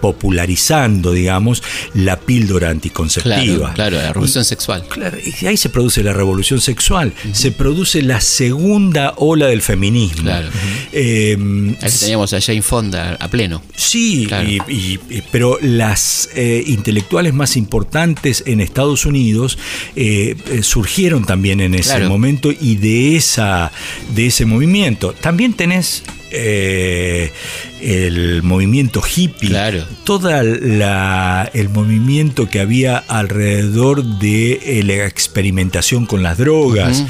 popularizando, 0.01 1.13
digamos, 1.13 1.63
la 1.95 2.19
píldora 2.19 2.71
anticonceptiva. 2.71 3.73
Claro, 3.73 3.75
claro, 3.75 3.97
la 3.99 4.13
revolución 4.13 4.45
sexual. 4.45 4.85
Claro, 4.89 5.19
y 5.41 5.47
ahí 5.47 5.57
se 5.57 5.69
produce 5.69 6.03
la 6.03 6.13
revolución 6.13 6.61
sexual, 6.61 7.13
se 7.33 7.53
produce 7.53 8.03
la 8.03 8.21
segunda 8.21 9.15
ola 9.17 9.47
del 9.47 9.63
feminismo. 9.63 10.23
Claro. 10.25 10.49
Eh, 10.93 11.37
Ahí 11.83 11.91
teníamos 12.01 12.33
a 12.33 12.41
Jane 12.41 12.63
Fonda 12.63 13.17
a 13.21 13.29
pleno. 13.29 13.63
Sí, 13.77 14.25
Claro. 14.27 14.49
y- 14.49 14.61
y- 14.69 14.99
y- 15.11 15.23
pero 15.31 15.59
las 15.61 16.29
eh, 16.35 16.63
intelectuales 16.67 17.35
más 17.35 17.57
importantes 17.57 18.43
en 18.47 18.61
Estados 18.61 19.07
Unidos 19.07 19.59
eh, 20.01 20.37
eh, 20.53 20.63
surgieron 20.63 21.25
también 21.25 21.61
en 21.61 21.75
ese 21.75 21.91
Claro. 21.97 22.09
momento 22.09 22.53
y 22.53 22.77
de 22.77 23.17
esa 23.17 23.73
de 24.15 24.27
ese 24.29 24.45
movimiento. 24.47 25.13
También 25.13 25.55
tenés 25.55 26.05
eh, 26.31 27.33
el 27.81 28.43
movimiento 28.45 29.03
hippie, 29.03 29.49
Claro. 29.49 29.85
toda 30.05 30.45
la 30.45 31.51
el 31.53 31.69
movimiento 31.71 32.49
que 32.49 32.61
había 32.61 32.99
alrededor 32.99 34.05
de 34.21 34.61
eh, 34.63 34.83
la 34.85 35.07
experimentación 35.07 36.07
con 36.07 36.23
las 36.23 36.39
drogas. 36.39 37.05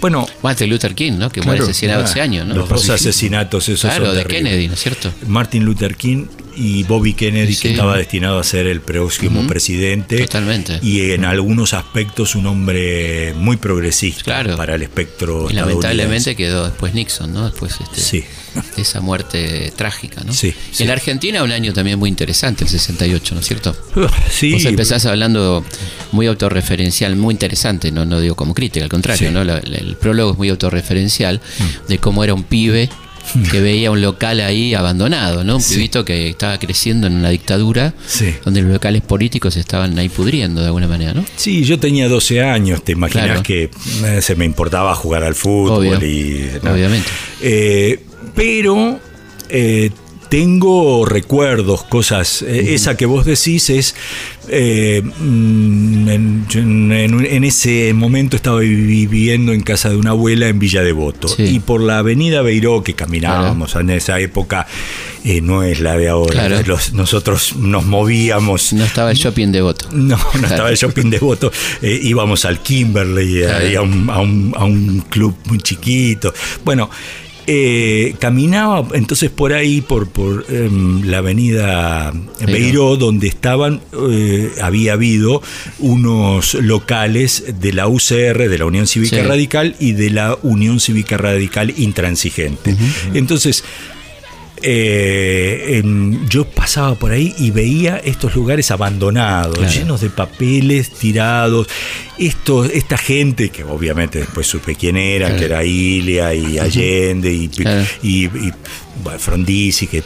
Bueno, 0.00 0.26
Martin 0.42 0.70
Luther 0.70 0.94
King, 0.94 1.12
¿no? 1.18 1.28
Que 1.30 1.42
muere 1.42 1.58
Claro, 1.58 1.70
asesinado 1.70 2.00
ah, 2.00 2.04
hace 2.04 2.20
años, 2.22 2.46
¿no? 2.46 2.54
los 2.54 2.68
dos 2.70 2.88
asesinatos 2.88 3.68
esos 3.68 3.80
Claro, 3.90 4.06
son 4.06 4.14
de 4.14 4.22
terribles. 4.22 4.44
Kennedy, 4.50 4.68
¿no 4.68 4.74
es 4.74 4.80
cierto? 4.80 5.12
Martin 5.26 5.64
Luther 5.64 5.94
King 5.96 6.24
y 6.60 6.82
Bobby 6.84 7.14
Kennedy, 7.14 7.54
Sí. 7.54 7.62
que 7.62 7.70
estaba 7.72 7.96
destinado 7.96 8.38
a 8.38 8.44
ser 8.44 8.66
el 8.66 8.80
próximo 8.82 9.46
presidente. 9.46 10.18
Totalmente. 10.20 10.78
Y 10.82 11.12
en 11.12 11.24
algunos 11.24 11.72
aspectos 11.72 12.34
un 12.34 12.46
hombre 12.46 13.32
muy 13.34 13.56
progresista 13.56 14.22
Claro. 14.24 14.56
para 14.56 14.74
el 14.74 14.82
espectro 14.82 15.48
Y 15.50 15.54
lamentablemente 15.54 16.36
quedó 16.36 16.66
después 16.66 16.92
Nixon, 16.94 17.32
¿no? 17.32 17.44
Después 17.48 17.74
este, 17.80 18.00
Sí. 18.00 18.24
esa 18.76 19.00
muerte 19.00 19.72
trágica, 19.74 20.22
¿no? 20.24 20.32
Sí, 20.32 20.52
en 20.78 20.86
la 20.88 20.92
Argentina 20.94 21.42
un 21.42 21.52
año 21.52 21.72
también 21.72 21.98
muy 21.98 22.08
interesante, 22.10 22.64
el 22.64 22.70
68, 22.70 23.34
¿no 23.34 23.40
es 23.40 23.46
cierto? 23.46 23.74
Sí, 24.30 24.52
Vos 24.52 24.64
empezás 24.64 25.06
hablando 25.06 25.64
muy 26.12 26.26
autorreferencial, 26.26 27.16
muy 27.16 27.32
interesante, 27.32 27.90
no, 27.92 28.04
no 28.04 28.20
digo 28.20 28.34
como 28.34 28.52
crítica, 28.54 28.84
al 28.84 28.90
contrario. 28.90 29.30
Mm. 29.30 29.34
¿no? 29.34 29.44
La- 29.44 29.60
la- 29.64 29.78
el 29.78 29.96
prólogo 29.96 30.32
es 30.32 30.38
muy 30.38 30.48
autorreferencial 30.50 31.40
de 31.88 31.98
cómo 31.98 32.22
era 32.24 32.34
un 32.34 32.42
pibe 32.44 32.88
que 33.50 33.60
veía 33.60 33.90
un 33.90 34.00
local 34.00 34.40
ahí 34.40 34.74
abandonado, 34.74 35.44
¿no? 35.44 35.56
Un 35.56 35.62
Sí. 35.62 35.74
pibito 35.74 36.04
que 36.04 36.28
estaba 36.28 36.58
creciendo 36.58 37.06
en 37.06 37.14
una 37.14 37.28
dictadura 37.30 37.94
Sí. 38.06 38.34
donde 38.44 38.62
los 38.62 38.72
locales 38.72 39.02
políticos 39.02 39.56
estaban 39.56 39.98
ahí 39.98 40.08
pudriendo 40.08 40.60
de 40.60 40.66
alguna 40.68 40.88
manera, 40.88 41.12
¿no? 41.14 41.24
Sí, 41.36 41.64
yo 41.64 41.78
tenía 41.78 42.08
12 42.08 42.42
años, 42.42 42.82
te 42.84 42.92
imaginas 42.92 43.26
Claro. 43.26 43.42
que 43.42 43.70
eh, 44.04 44.18
se 44.22 44.34
me 44.36 44.44
importaba 44.44 44.94
jugar 44.94 45.22
al 45.22 45.34
fútbol 45.34 45.78
Obvio. 45.96 46.06
y 46.06 46.50
¿no? 46.62 46.72
Obviamente. 46.72 47.08
Eh, 47.40 48.00
pero 48.34 48.98
eh, 49.48 49.90
tengo 50.30 51.04
recuerdos, 51.04 51.84
cosas. 51.84 52.40
eh, 52.42 52.72
Esa 52.74 52.96
que 52.96 53.04
vos 53.04 53.26
decís 53.26 53.68
es. 53.68 53.94
eh, 54.48 55.02
mm, 55.02 56.08
en, 56.08 57.44
ese 57.44 57.92
momento 57.94 58.36
estaba 58.36 58.60
viviendo 58.60 59.52
en 59.52 59.60
casa 59.60 59.90
de 59.90 59.96
una 59.96 60.10
abuela 60.10 60.48
en 60.48 60.58
Villa 60.58 60.82
Devoto. 60.82 61.28
Sí. 61.28 61.42
Y 61.44 61.58
por 61.60 61.80
la 61.82 61.98
avenida 61.98 62.42
Beiró, 62.42 62.82
que 62.82 62.94
caminábamos 62.94 63.74
en 63.76 63.90
esa 63.90 64.18
época, 64.20 64.66
eh, 65.24 65.40
no 65.40 65.62
es 65.62 65.80
la 65.80 65.96
de 65.96 66.08
ahora. 66.08 66.32
Claro. 66.46 66.62
Los- 66.66 66.92
nosotros 66.94 67.56
nos 67.56 67.84
movíamos. 67.84 68.72
No 68.72 68.84
estaba 68.84 69.10
el 69.10 69.16
shopping 69.16 69.48
devoto. 69.52 69.88
No, 69.92 70.16
no 70.40 70.46
estaba 70.46 70.70
el 70.70 70.76
shopping 70.76 71.10
de 71.10 71.18
voto. 71.18 71.50
Eh, 71.82 71.98
íbamos 72.02 72.44
al 72.44 72.60
Kimberley, 72.62 73.42
un, 73.76 74.08
a 74.10 74.20
un- 74.20 74.54
a 74.56 74.64
un 74.64 75.00
club 75.10 75.36
muy 75.46 75.58
chiquito. 75.58 76.32
Bueno, 76.64 76.88
eh, 77.46 78.14
caminaba 78.18 78.86
entonces 78.94 79.30
por 79.30 79.52
ahí, 79.52 79.80
por, 79.80 80.08
por 80.08 80.44
em, 80.48 81.02
la 81.04 81.18
avenida 81.18 82.12
Beiró, 82.46 82.96
donde 82.96 83.28
estaban, 83.28 83.80
eh, 84.10 84.50
había 84.62 84.94
habido 84.94 85.42
unos 85.78 86.54
locales 86.54 87.44
de 87.60 87.72
la 87.72 87.88
UCR, 87.88 88.48
de 88.48 88.58
la 88.58 88.64
Unión 88.64 88.86
Cívica 88.86 89.16
Sí. 89.16 89.22
Radical 89.22 89.76
y 89.78 89.92
de 89.92 90.10
la 90.10 90.38
Unión 90.42 90.80
Cívica 90.80 91.16
Radical 91.16 91.72
Intransigente. 91.76 92.76
Entonces, 93.14 93.64
eh, 94.62 95.78
en- 95.82 96.28
yo 96.28 96.44
pasaba 96.44 96.94
por 96.94 97.12
ahí 97.12 97.34
y 97.38 97.50
veía 97.50 97.96
estos 97.98 98.34
lugares 98.34 98.70
abandonados, 98.70 99.56
Claro. 99.58 99.72
llenos 99.72 100.00
de 100.00 100.10
papeles 100.10 100.90
tirados. 100.90 101.66
Esto, 102.18 102.64
esta 102.66 102.98
gente, 102.98 103.48
que 103.48 103.64
obviamente 103.64 104.18
después 104.18 104.46
supe 104.46 104.74
quién 104.74 104.96
era, 104.96 105.26
Claro. 105.28 105.38
que 105.40 105.44
era 105.46 105.64
Ilia 105.64 106.34
y 106.34 106.58
Allende 106.58 107.32
y, 107.32 107.48
Claro. 107.48 107.86
y- 108.02 108.24
y, 108.26 108.28
bueno, 108.28 108.56
Frondizi, 109.18 109.86
que 109.86 110.02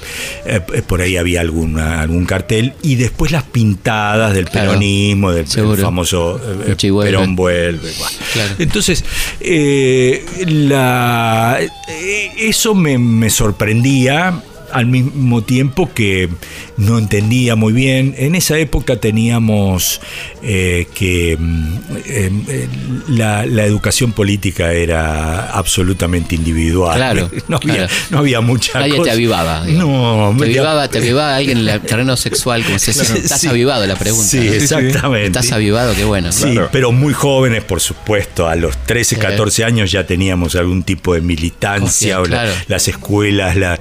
eh, 0.47 0.61
por 0.87 1.01
ahí 1.01 1.17
había 1.17 1.41
alguna, 1.41 2.01
algún 2.01 2.25
cartel, 2.27 2.73
y 2.83 2.95
después 2.97 3.33
las 3.33 3.45
pintadas 3.45 4.35
del 4.35 4.45
Claro. 4.49 4.69
peronismo, 4.71 5.33
del, 5.33 5.47
famoso 5.47 6.41
eh, 6.67 6.91
vuelve. 6.91 7.11
Perón 7.13 7.37
vuelve. 7.37 7.93
bueno. 7.99 8.17
Claro. 8.33 8.55
Entonces, 8.59 9.05
eh, 9.41 10.25
la, 10.47 11.59
eh, 11.89 12.31
eso 12.39 12.75
me, 12.75 12.99
me 12.99 13.31
sorprendía 13.31 14.43
al 14.75 14.87
mismo 14.87 15.43
tiempo 15.43 15.91
que 15.95 16.29
no 16.77 16.99
entendía 16.99 17.57
muy 17.57 17.73
bien. 17.73 18.15
En 18.19 18.35
esa 18.35 18.59
época 18.59 18.97
teníamos 18.97 20.01
eh, 20.43 20.87
que 20.95 21.37
mm, 21.39 21.75
eh, 22.07 22.31
eh, 22.49 22.69
la, 23.09 23.47
la 23.47 23.65
educación 23.65 24.13
política 24.13 24.73
era 24.73 25.51
absolutamente 25.51 26.35
individual. 26.35 26.97
Claro, 26.97 27.31
no, 27.49 27.57
había, 27.57 27.75
claro. 27.75 27.93
no 28.11 28.19
había 28.19 28.41
mucha 28.41 28.79
Nadie 28.81 29.01
te 29.01 29.11
avivaba. 29.11 29.65
digamos. 29.65 30.35
No, 30.35 30.39
te 30.39 30.45
avivaba, 30.51 30.89
te 30.89 30.99
avivaba 30.99 31.37
alguien 31.37 31.59
en 31.59 31.69
el 31.69 31.81
terreno 31.95 32.17
sexual, 32.17 32.65
como 32.65 32.79
se 32.79 32.93
dice. 32.93 33.19
¿Estás 33.19 33.41
Sí. 33.41 33.47
avivado? 33.49 33.87
La 33.87 33.97
pregunta. 33.97 34.27
Sí, 34.29 34.39
¿no? 34.39 34.53
exactamente. 34.53 35.27
¿Estás 35.27 35.53
avivado? 35.53 35.95
Qué 35.95 36.05
bueno. 36.05 36.33
Sí, 36.33 36.51
Claro. 36.53 36.69
pero 36.73 36.93
muy 36.93 37.15
jóvenes, 37.15 37.63
por 37.65 37.81
supuesto. 37.81 38.49
A 38.49 38.57
los 38.57 38.77
13, 38.87 39.15
Sí. 39.15 39.21
14 39.21 39.65
años 39.65 39.91
ya 39.93 40.05
teníamos 40.07 40.57
algún 40.57 40.83
tipo 40.83 41.15
de 41.15 41.21
militancia, 41.21 42.21
o 42.21 42.25
la- 42.27 42.53
las 42.69 42.89
escuelas, 42.89 43.57
la. 43.57 43.79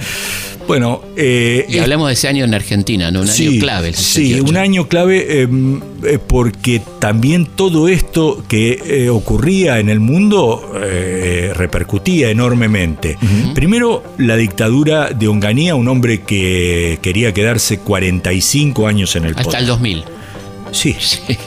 Bueno, 0.67 1.01
eh, 1.17 1.65
Y 1.67 1.77
hablamos 1.79 2.07
de 2.07 2.13
ese 2.13 2.27
año 2.27 2.45
en 2.45 2.53
Argentina, 2.53 3.11
¿no? 3.11 3.21
Un 3.21 3.29
año 3.29 3.51
clave. 3.59 3.89
el 3.89 3.95
Sí, 3.95 4.27
68. 4.33 4.43
un 4.49 4.57
año 4.57 4.87
clave 4.87 5.43
eh, 5.43 5.47
eh, 6.05 6.19
porque 6.25 6.81
también 6.99 7.45
todo 7.45 7.87
esto 7.87 8.43
que 8.47 8.79
eh, 8.85 9.09
ocurría 9.09 9.79
en 9.79 9.89
el 9.89 9.99
mundo 9.99 10.71
eh, 10.81 11.51
repercutía 11.55 12.29
enormemente. 12.29 13.17
Primero, 13.53 14.03
la 14.17 14.35
dictadura 14.37 15.09
de 15.09 15.27
Onganía, 15.27 15.75
un 15.75 15.87
hombre 15.87 16.21
que 16.21 16.99
quería 17.01 17.33
quedarse 17.33 17.79
45 17.79 18.87
años 18.87 19.15
en 19.15 19.25
el 19.25 19.31
Hasta 19.31 19.43
poder. 19.43 19.59
el 19.61 19.67
2000. 19.67 20.03
Sí. 20.73 20.97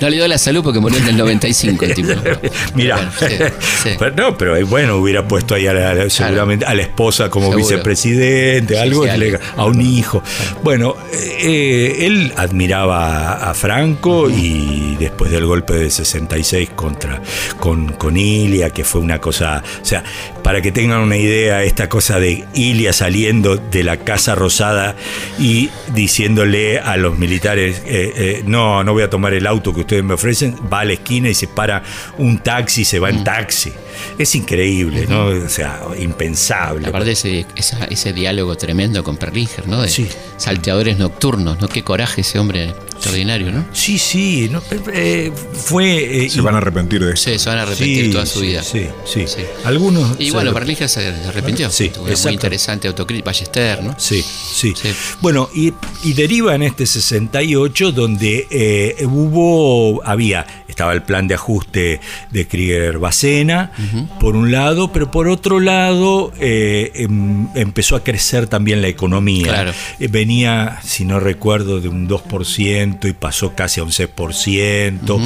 No 0.00 0.08
le 0.10 0.16
dio 0.16 0.28
la 0.28 0.38
salud 0.38 0.62
porque 0.62 0.78
murió 0.80 0.98
en 0.98 1.08
el 1.08 1.16
95 1.16 1.84
el 1.84 1.94
tipo. 1.94 2.12
Mira, 2.74 3.10
Pero 3.18 3.36
bueno, 3.38 3.54
sí, 3.60 3.70
sí. 3.82 3.90
Pero 3.98 4.14
no, 4.16 4.38
pero 4.38 4.56
eh, 4.56 4.62
bueno, 4.64 4.96
hubiera 4.96 5.26
puesto 5.26 5.54
ahí 5.54 5.66
a 5.66 5.72
la, 5.72 6.10
seguramente 6.10 6.64
a 6.64 6.74
la 6.74 6.82
esposa 6.82 7.28
como 7.30 7.46
Seguro. 7.46 7.66
vicepresidente, 7.66 8.78
algo, 8.78 9.04
le- 9.06 9.38
a 9.56 9.64
un 9.64 9.80
hijo. 9.80 10.22
Bueno, 10.62 10.96
eh, 11.12 11.96
él 12.06 12.32
admiraba 12.36 13.32
a, 13.34 13.50
a 13.50 13.54
Franco 13.54 14.28
y 14.30 14.96
después 14.98 15.30
del 15.30 15.46
golpe 15.46 15.74
de 15.74 15.90
66 15.90 16.70
contra 16.74 17.20
con, 17.58 17.92
con 17.92 18.16
Ilia, 18.16 18.70
que 18.70 18.84
fue 18.84 19.00
una 19.00 19.20
cosa, 19.20 19.62
o 19.82 19.84
sea, 19.84 20.02
para 20.44 20.60
que 20.62 20.70
tengan 20.70 21.00
una 21.00 21.16
idea, 21.16 21.64
esta 21.64 21.88
cosa 21.88 22.20
de 22.20 22.44
Ilia 22.54 22.92
saliendo 22.92 23.56
de 23.56 23.82
la 23.82 23.96
Casa 23.96 24.34
Rosada 24.36 24.94
y 25.40 25.70
diciéndole 25.94 26.78
a 26.78 26.96
los 26.98 27.18
militares, 27.18 27.82
eh, 27.86 28.12
eh, 28.14 28.42
no, 28.46 28.84
no 28.84 28.92
voy 28.92 29.02
a 29.02 29.10
tomar 29.10 29.32
el 29.34 29.46
auto 29.46 29.72
que 29.74 29.80
ustedes 29.80 30.04
me 30.04 30.14
ofrecen, 30.14 30.54
va 30.72 30.80
a 30.80 30.84
la 30.84 30.92
esquina 30.92 31.30
y 31.30 31.34
se 31.34 31.48
para 31.48 31.82
un 32.18 32.38
taxi, 32.38 32.84
se 32.84 32.98
va 33.00 33.10
Mm. 33.10 33.14
en 33.16 33.24
taxi. 33.24 33.72
Es 34.18 34.34
increíble, 34.34 35.06
¿no? 35.08 35.26
O 35.26 35.48
sea, 35.48 35.80
impensable. 35.98 36.88
Aparte 36.88 37.12
ese, 37.12 37.46
esa- 37.56 37.84
ese 37.86 38.12
diálogo 38.12 38.54
tremendo 38.56 39.02
con 39.02 39.16
Perlinger, 39.16 39.66
¿no? 39.66 39.80
De 39.82 39.88
Sí. 39.88 40.06
salteadores 40.36 40.98
nocturnos, 40.98 41.58
¿no? 41.60 41.68
Qué 41.68 41.82
coraje 41.82 42.20
ese 42.20 42.38
hombre 42.38 42.74
extraordinario, 42.94 43.52
¿no? 43.52 43.66
Sí, 43.72 43.98
sí, 43.98 44.48
no, 44.50 44.62
eh, 44.92 45.32
fue... 45.52 46.24
eh, 46.24 46.30
Se 46.30 46.40
van 46.40 46.54
a 46.54 46.58
arrepentir 46.58 47.04
de 47.04 47.12
esto. 47.14 47.30
Sí, 47.30 47.38
se 47.38 47.48
van 47.48 47.58
a 47.58 47.62
arrepentir 47.62 48.06
Sí, 48.06 48.10
toda 48.10 48.26
su 48.26 48.40
sí, 48.40 48.46
vida. 48.46 48.62
Sí, 48.62 48.86
sí. 49.04 49.24
Sí. 49.26 49.42
Algunos... 49.64 50.16
Y 50.18 50.30
bueno, 50.30 50.52
Berlija 50.52 50.88
se 50.88 51.06
arrepintió. 51.08 51.70
Sí, 51.70 51.86
exacto. 51.86 52.22
muy 52.24 52.32
interesante 52.34 52.88
autocrítica. 52.88 53.24
Ballester, 53.26 53.82
¿no? 53.82 53.94
Sí, 53.98 54.22
sí, 54.22 54.74
Sí. 54.80 54.92
Bueno, 55.20 55.48
y, 55.54 55.72
y 56.02 56.12
deriva 56.14 56.54
en 56.54 56.62
este 56.62 56.86
68 56.86 57.92
donde 57.92 58.46
eh, 58.50 59.04
hubo, 59.06 60.02
había, 60.04 60.63
estaba 60.74 60.92
el 60.92 61.02
plan 61.02 61.28
de 61.28 61.34
ajuste 61.34 62.00
de 62.32 62.48
Krieger-Bacena, 62.48 63.70
por 64.18 64.34
un 64.34 64.50
lado, 64.50 64.90
pero 64.92 65.10
por 65.12 65.28
otro 65.28 65.60
lado 65.60 66.32
eh, 66.40 66.90
em- 66.96 67.46
empezó 67.54 67.94
a 67.94 68.02
crecer 68.02 68.48
también 68.48 68.82
la 68.82 68.88
economía. 68.88 69.44
Claro. 69.46 69.72
Eh, 70.00 70.08
venía, 70.08 70.80
si 70.82 71.04
no 71.04 71.20
recuerdo, 71.20 71.80
de 71.80 71.88
un 71.88 72.08
2% 72.08 73.08
y 73.08 73.12
pasó 73.12 73.54
casi 73.54 73.80
a 73.80 73.84
un 73.84 73.90
6%. 73.90 75.20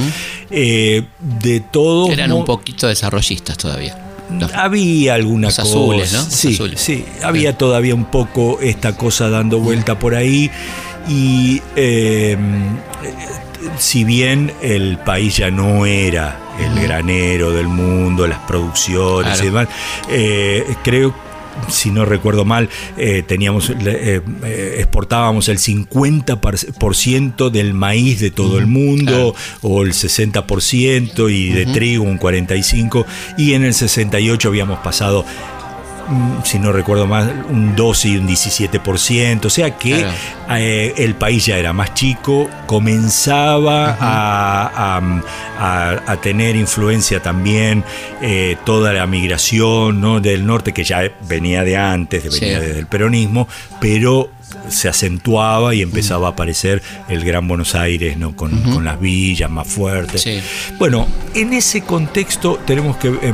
Eh, 0.51 1.03
de 1.41 1.59
todo... 1.61 2.11
Eran 2.11 2.31
un 2.31 2.45
poquito 2.45 2.87
desarrollistas 2.87 3.57
todavía. 3.57 3.97
Los- 4.39 4.53
Había 4.53 5.15
alguna 5.15 5.47
Los 5.47 5.55
cosa. 5.55 5.67
azules, 5.67 6.13
¿no? 6.13 6.21
Sí, 6.21 6.53
azules. 6.53 6.79
sí. 6.79 7.03
Había 7.23 7.57
todavía 7.57 7.95
un 7.95 8.05
poco 8.05 8.59
esta 8.61 8.95
cosa 8.95 9.29
dando 9.29 9.59
vuelta 9.59 9.97
por 9.97 10.13
ahí. 10.13 10.51
Y 11.07 11.59
eh, 11.75 12.37
si 13.77 14.03
bien 14.03 14.53
el 14.61 14.97
país 14.97 15.37
ya 15.37 15.51
no 15.51 15.85
era 15.85 16.39
el 16.59 16.81
granero 16.81 17.51
del 17.51 17.67
mundo, 17.67 18.27
las 18.27 18.39
producciones 18.39 19.33
Claro. 19.33 19.43
y 19.43 19.45
demás, 19.45 19.67
eh, 20.09 20.75
creo 20.83 21.13
si 21.67 21.91
no 21.91 22.05
recuerdo 22.05 22.45
mal, 22.45 22.69
eh, 22.97 23.23
teníamos 23.25 23.69
eh, 23.69 24.21
exportábamos 24.77 25.49
el 25.49 25.57
50% 25.57 27.49
del 27.49 27.73
maíz 27.73 28.19
de 28.19 28.31
todo 28.31 28.59
el 28.59 28.67
mundo, 28.67 29.35
o 29.61 29.83
el 29.83 29.93
60%, 29.93 31.29
y 31.29 31.49
de 31.49 31.65
trigo 31.65 32.03
un 32.03 32.17
45%, 32.17 33.05
y 33.37 33.53
en 33.53 33.63
el 33.65 33.73
68 33.73 34.47
habíamos 34.47 34.79
pasado 34.79 35.25
si 36.43 36.59
no 36.59 36.71
recuerdo 36.71 37.05
más, 37.07 37.27
un 37.49 37.75
12 37.75 38.09
y 38.09 38.17
un 38.17 38.27
17%. 38.27 39.45
O 39.45 39.49
sea 39.49 39.77
que 39.77 39.97
Claro. 39.99 40.13
eh, 40.57 40.93
el 40.97 41.15
país 41.15 41.45
ya 41.45 41.57
era 41.57 41.73
más 41.73 41.93
chico, 41.93 42.49
comenzaba 42.65 43.97
a, 43.99 44.97
a- 44.97 45.21
a- 45.59 46.01
a 46.11 46.17
tener 46.21 46.55
influencia 46.55 47.21
también 47.21 47.83
eh, 48.21 48.57
toda 48.65 48.93
la 48.93 49.05
migración 49.07 49.99
¿no? 50.01 50.19
del 50.19 50.45
norte, 50.45 50.73
que 50.73 50.83
ya 50.83 51.01
venía 51.27 51.63
de 51.63 51.77
antes, 51.77 52.23
venía 52.23 52.59
Sí. 52.59 52.65
desde 52.65 52.79
el 52.79 52.87
peronismo, 52.87 53.47
pero 53.79 54.29
se 54.69 54.89
acentuaba 54.89 55.73
y 55.73 55.81
empezaba 55.81 56.27
a 56.27 56.31
aparecer 56.31 56.81
el 57.07 57.23
Gran 57.25 57.47
Buenos 57.47 57.75
Aires, 57.75 58.17
¿no? 58.17 58.35
Con, 58.35 58.51
con 58.73 58.83
las 58.85 58.99
villas 58.99 59.49
más 59.49 59.67
fuertes. 59.67 60.21
Sí. 60.21 60.41
Bueno, 60.77 61.07
en 61.33 61.53
ese 61.53 61.81
contexto 61.81 62.59
tenemos 62.65 62.97
que 62.97 63.07
eh, 63.09 63.33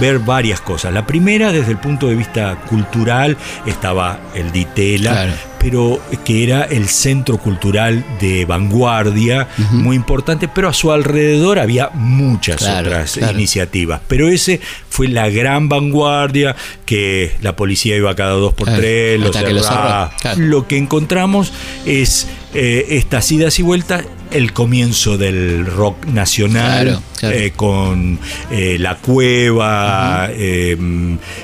ver 0.00 0.18
varias 0.18 0.60
cosas. 0.60 0.92
La 0.92 1.06
primera, 1.06 1.52
desde 1.52 1.72
el 1.72 1.78
punto 1.78 2.08
de 2.08 2.14
vista 2.14 2.56
cultural, 2.68 3.36
estaba 3.66 4.20
el 4.34 4.52
Ditela, 4.52 5.12
Claro. 5.12 5.32
Pero 5.60 6.00
que 6.24 6.44
era 6.44 6.62
el 6.64 6.88
centro 6.88 7.38
cultural 7.38 8.04
de 8.20 8.44
vanguardia, 8.44 9.48
muy 9.72 9.96
importante, 9.96 10.48
pero 10.48 10.68
a 10.68 10.72
su 10.72 10.92
alrededor 10.92 11.58
había 11.58 11.90
muchas 11.94 12.56
Claro, 12.58 12.88
otras 12.88 13.12
claro. 13.12 13.32
iniciativas. 13.34 14.00
Pero 14.08 14.28
ese 14.28 14.60
fue 14.88 15.08
la 15.08 15.28
gran 15.28 15.68
vanguardia, 15.68 16.54
que 16.86 17.32
la 17.40 17.56
policía 17.56 17.96
iba 17.96 18.14
cada 18.14 18.32
dos 18.32 18.54
por 18.54 18.66
Claro, 18.66 18.80
tres, 18.82 19.20
los 19.20 19.34
lo 19.34 19.62
cerraba. 19.62 20.12
claro. 20.20 20.40
Lo 20.40 20.66
que 20.66 20.76
encontramos 20.76 21.52
es 21.84 22.28
eh, 22.54 22.86
estas 22.90 23.30
idas 23.32 23.58
y 23.58 23.62
vueltas, 23.62 24.04
el 24.30 24.52
comienzo 24.52 25.16
del 25.18 25.66
rock 25.66 26.06
nacional, 26.06 26.82
Claro, 26.86 27.02
claro. 27.18 27.36
eh, 27.36 27.52
con 27.54 28.18
eh, 28.50 28.76
La 28.78 28.96
Cueva, 28.96 30.28
eh, 30.32 30.76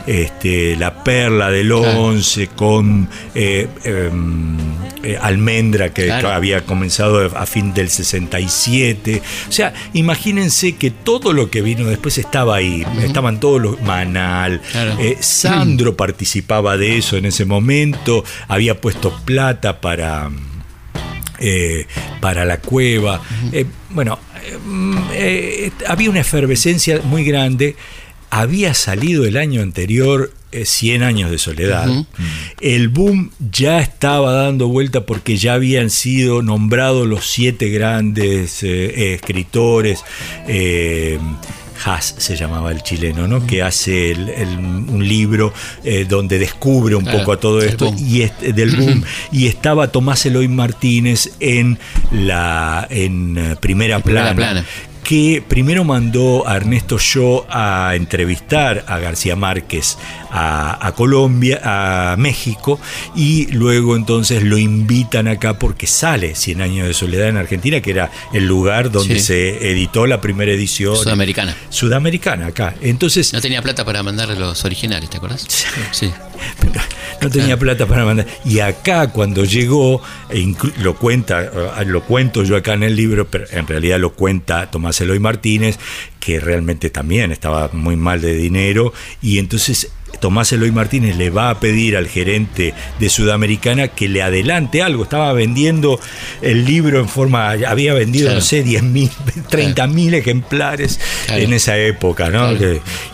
este, 0.07 0.77
La 0.77 1.03
Perla 1.03 1.51
del 1.51 1.69
Claro. 1.69 2.05
Once, 2.05 2.49
con 2.49 3.09
eh, 3.35 3.69
em, 3.85 4.57
Almendra, 5.21 5.93
que 5.93 6.11
había 6.11 6.65
comenzado 6.65 7.37
a 7.37 7.47
fin 7.47 7.75
del 7.75 7.91
67. 7.91 9.21
O 9.49 9.53
sea, 9.53 9.75
imagínense 9.93 10.77
que 10.77 10.91
todo 10.91 11.33
lo 11.35 11.51
que 11.51 11.61
vino 11.61 11.85
después 11.85 12.17
estaba 12.19 12.57
ahí, 12.57 12.87
estaban 13.03 13.39
todos 13.39 13.61
los 13.61 13.83
Manal, 13.83 14.63
Sandro 15.21 15.95
participaba 15.97 16.79
de 16.79 16.97
eso 16.99 17.17
en 17.19 17.27
ese 17.27 17.45
momento, 17.45 18.25
había 18.49 18.81
puesto 18.81 19.13
plata 19.27 19.81
para 19.83 20.31
eh, 21.39 21.87
para 22.21 22.45
la 22.45 22.59
cueva. 22.59 23.21
Eh, 23.53 23.67
bueno, 23.91 24.19
eh, 24.45 24.59
mm, 24.65 24.97
había 25.89 26.11
una 26.11 26.21
efervescencia 26.21 27.01
muy 27.05 27.25
grande. 27.25 27.77
Había 28.31 28.75
salido 28.75 29.27
el 29.27 29.37
año 29.37 29.63
anterior 29.63 30.33
eh, 30.51 30.65
100 30.65 31.03
años 31.03 31.31
de 31.31 31.39
soledad. 31.39 31.89
El 32.61 32.89
boom 32.89 33.31
ya 33.51 33.81
estaba 33.81 34.33
dando 34.33 34.69
vuelta 34.69 35.07
porque 35.07 35.37
ya 35.37 35.55
habían 35.55 35.91
sido 35.91 36.43
nombrados 36.43 37.07
los 37.07 37.27
siete 37.27 37.69
grandes 37.69 38.63
escritores. 38.63 40.01
Haas 41.85 42.15
se 42.19 42.37
llamaba 42.37 42.71
el 42.73 42.83
chileno, 42.83 43.27
¿no? 43.27 43.47
Que 43.47 43.63
hace 43.63 44.11
el- 44.13 44.29
el- 44.29 44.59
un 44.59 45.07
libro 45.07 45.53
eh, 45.83 46.05
donde 46.09 46.39
descubre 46.39 46.95
un 46.95 47.05
poco 47.05 47.33
a 47.33 47.41
todo 47.41 47.61
esto 47.63 47.87
boom. 47.87 47.97
y 47.99 48.23
este- 48.23 48.53
del 48.53 48.77
boom 48.77 49.03
y 49.33 49.47
estaba 49.47 49.89
Tomás 49.89 50.25
Eloy 50.27 50.49
Martínez 50.49 51.31
en 51.41 51.79
la 52.13 52.87
en 52.91 53.37
eh, 53.39 53.57
primera, 53.61 53.99
primera 54.01 54.35
plana, 54.35 54.37
plana. 54.37 54.65
Que 55.05 55.43
primero 55.47 55.85
mandó 55.85 56.49
a 56.49 56.57
Ernesto 56.57 56.99
Shaw 56.99 57.45
a 57.51 57.93
entrevistar 57.95 58.85
a 58.89 58.99
García 58.99 59.37
Márquez 59.37 59.99
a, 60.31 60.85
a 60.85 60.93
Colombia, 60.93 61.61
a 61.63 62.17
México, 62.17 62.81
y 63.15 63.47
luego 63.53 63.95
entonces 63.97 64.43
lo 64.43 64.59
invitan 64.59 65.29
acá 65.29 65.59
porque 65.59 65.87
sale 65.87 66.35
Cien 66.35 66.61
años 66.63 66.89
de 66.89 66.95
soledad 66.95 67.29
en 67.29 67.37
Argentina, 67.37 67.81
que 67.81 67.91
era 67.91 68.11
el 68.33 68.47
lugar 68.47 68.91
donde 68.91 69.17
Sí. 69.21 69.27
se 69.27 69.71
editó 69.71 70.07
la 70.07 70.21
primera 70.21 70.51
edición. 70.53 70.97
Sudamericana. 70.97 71.55
Sudamericana, 71.69 72.47
acá. 72.47 72.75
Entonces, 72.81 73.33
No 73.33 73.41
tenía 73.41 73.61
plata 73.63 73.85
para 73.85 74.03
mandar 74.03 74.29
los 74.39 74.65
originales, 74.65 75.11
¿te 75.11 75.19
acuerdas? 75.19 75.47
Sí. 75.93 76.11
No 77.21 77.31
tenía 77.31 77.57
plata 77.59 77.87
para 77.87 78.05
mandar. 78.05 78.27
Y 78.45 78.61
acá 78.61 79.09
cuando 79.09 79.45
llegó, 79.45 80.03
e 80.31 80.55
lo 80.83 80.95
cuenta, 80.97 81.43
eh, 81.43 81.85
lo 81.87 82.03
cuento 82.03 82.43
yo 82.43 82.57
acá 82.57 82.75
en 82.75 82.83
el 82.83 82.97
libro, 82.97 83.27
pero 83.29 83.45
en 83.51 83.67
realidad 83.67 83.99
lo 83.99 84.13
cuenta 84.13 84.71
Tomás 84.71 85.01
Eloy 85.01 85.19
Martínez, 85.19 85.79
que 86.21 86.41
realmente 86.41 86.91
también 86.91 87.33
estaba 87.33 87.71
muy 87.73 87.97
mal 87.97 88.21
de 88.21 88.35
dinero, 88.35 88.93
y 89.23 89.39
entonces 89.39 89.91
Tomás 90.21 90.53
Eloy 90.53 90.71
Martínez 90.73 91.17
le 91.17 91.31
va 91.31 91.51
a 91.51 91.61
pedir 91.61 91.97
al 91.97 92.09
gerente 92.09 92.75
de 92.99 93.09
Sudamericana 93.09 93.89
que 93.89 94.09
le 94.09 94.23
adelante 94.23 94.83
algo. 94.83 95.03
Estaba 95.05 95.33
vendiendo 95.33 96.01
el 96.43 96.65
libro 96.65 97.01
en 97.01 97.09
forma, 97.09 97.51
había 97.51 97.95
vendido, 97.95 98.27
Claro. 98.27 98.41
no 98.41 98.45
sé, 98.45 98.63
10 98.63 98.83
mil, 98.83 99.11
30 99.49 99.87
mil 99.87 100.15
ejemplares 100.15 100.99
Claro. 101.27 101.43
en 101.43 101.53
esa 101.53 101.77
época, 101.79 102.31
¿no? 102.31 102.53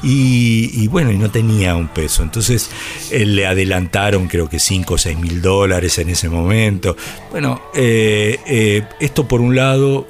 Y, 0.02 0.70
y 0.82 0.86
bueno, 0.88 1.10
y 1.12 1.16
no 1.18 1.30
tenía 1.30 1.74
un 1.74 1.88
peso. 1.88 2.22
Entonces 2.22 2.70
eh, 3.10 3.24
le 3.26 3.46
adelantaron 3.46 4.28
creo 4.28 4.48
que 4.48 4.58
5 4.58 4.94
o 4.94 4.98
6 4.98 5.18
mil 5.18 5.42
dólares 5.42 5.98
en 5.98 6.10
ese 6.10 6.28
momento. 6.28 6.96
Bueno, 7.30 7.60
eh, 7.74 8.38
eh, 8.46 8.82
esto 9.00 9.26
por 9.28 9.40
un 9.40 9.54
lado, 9.56 10.06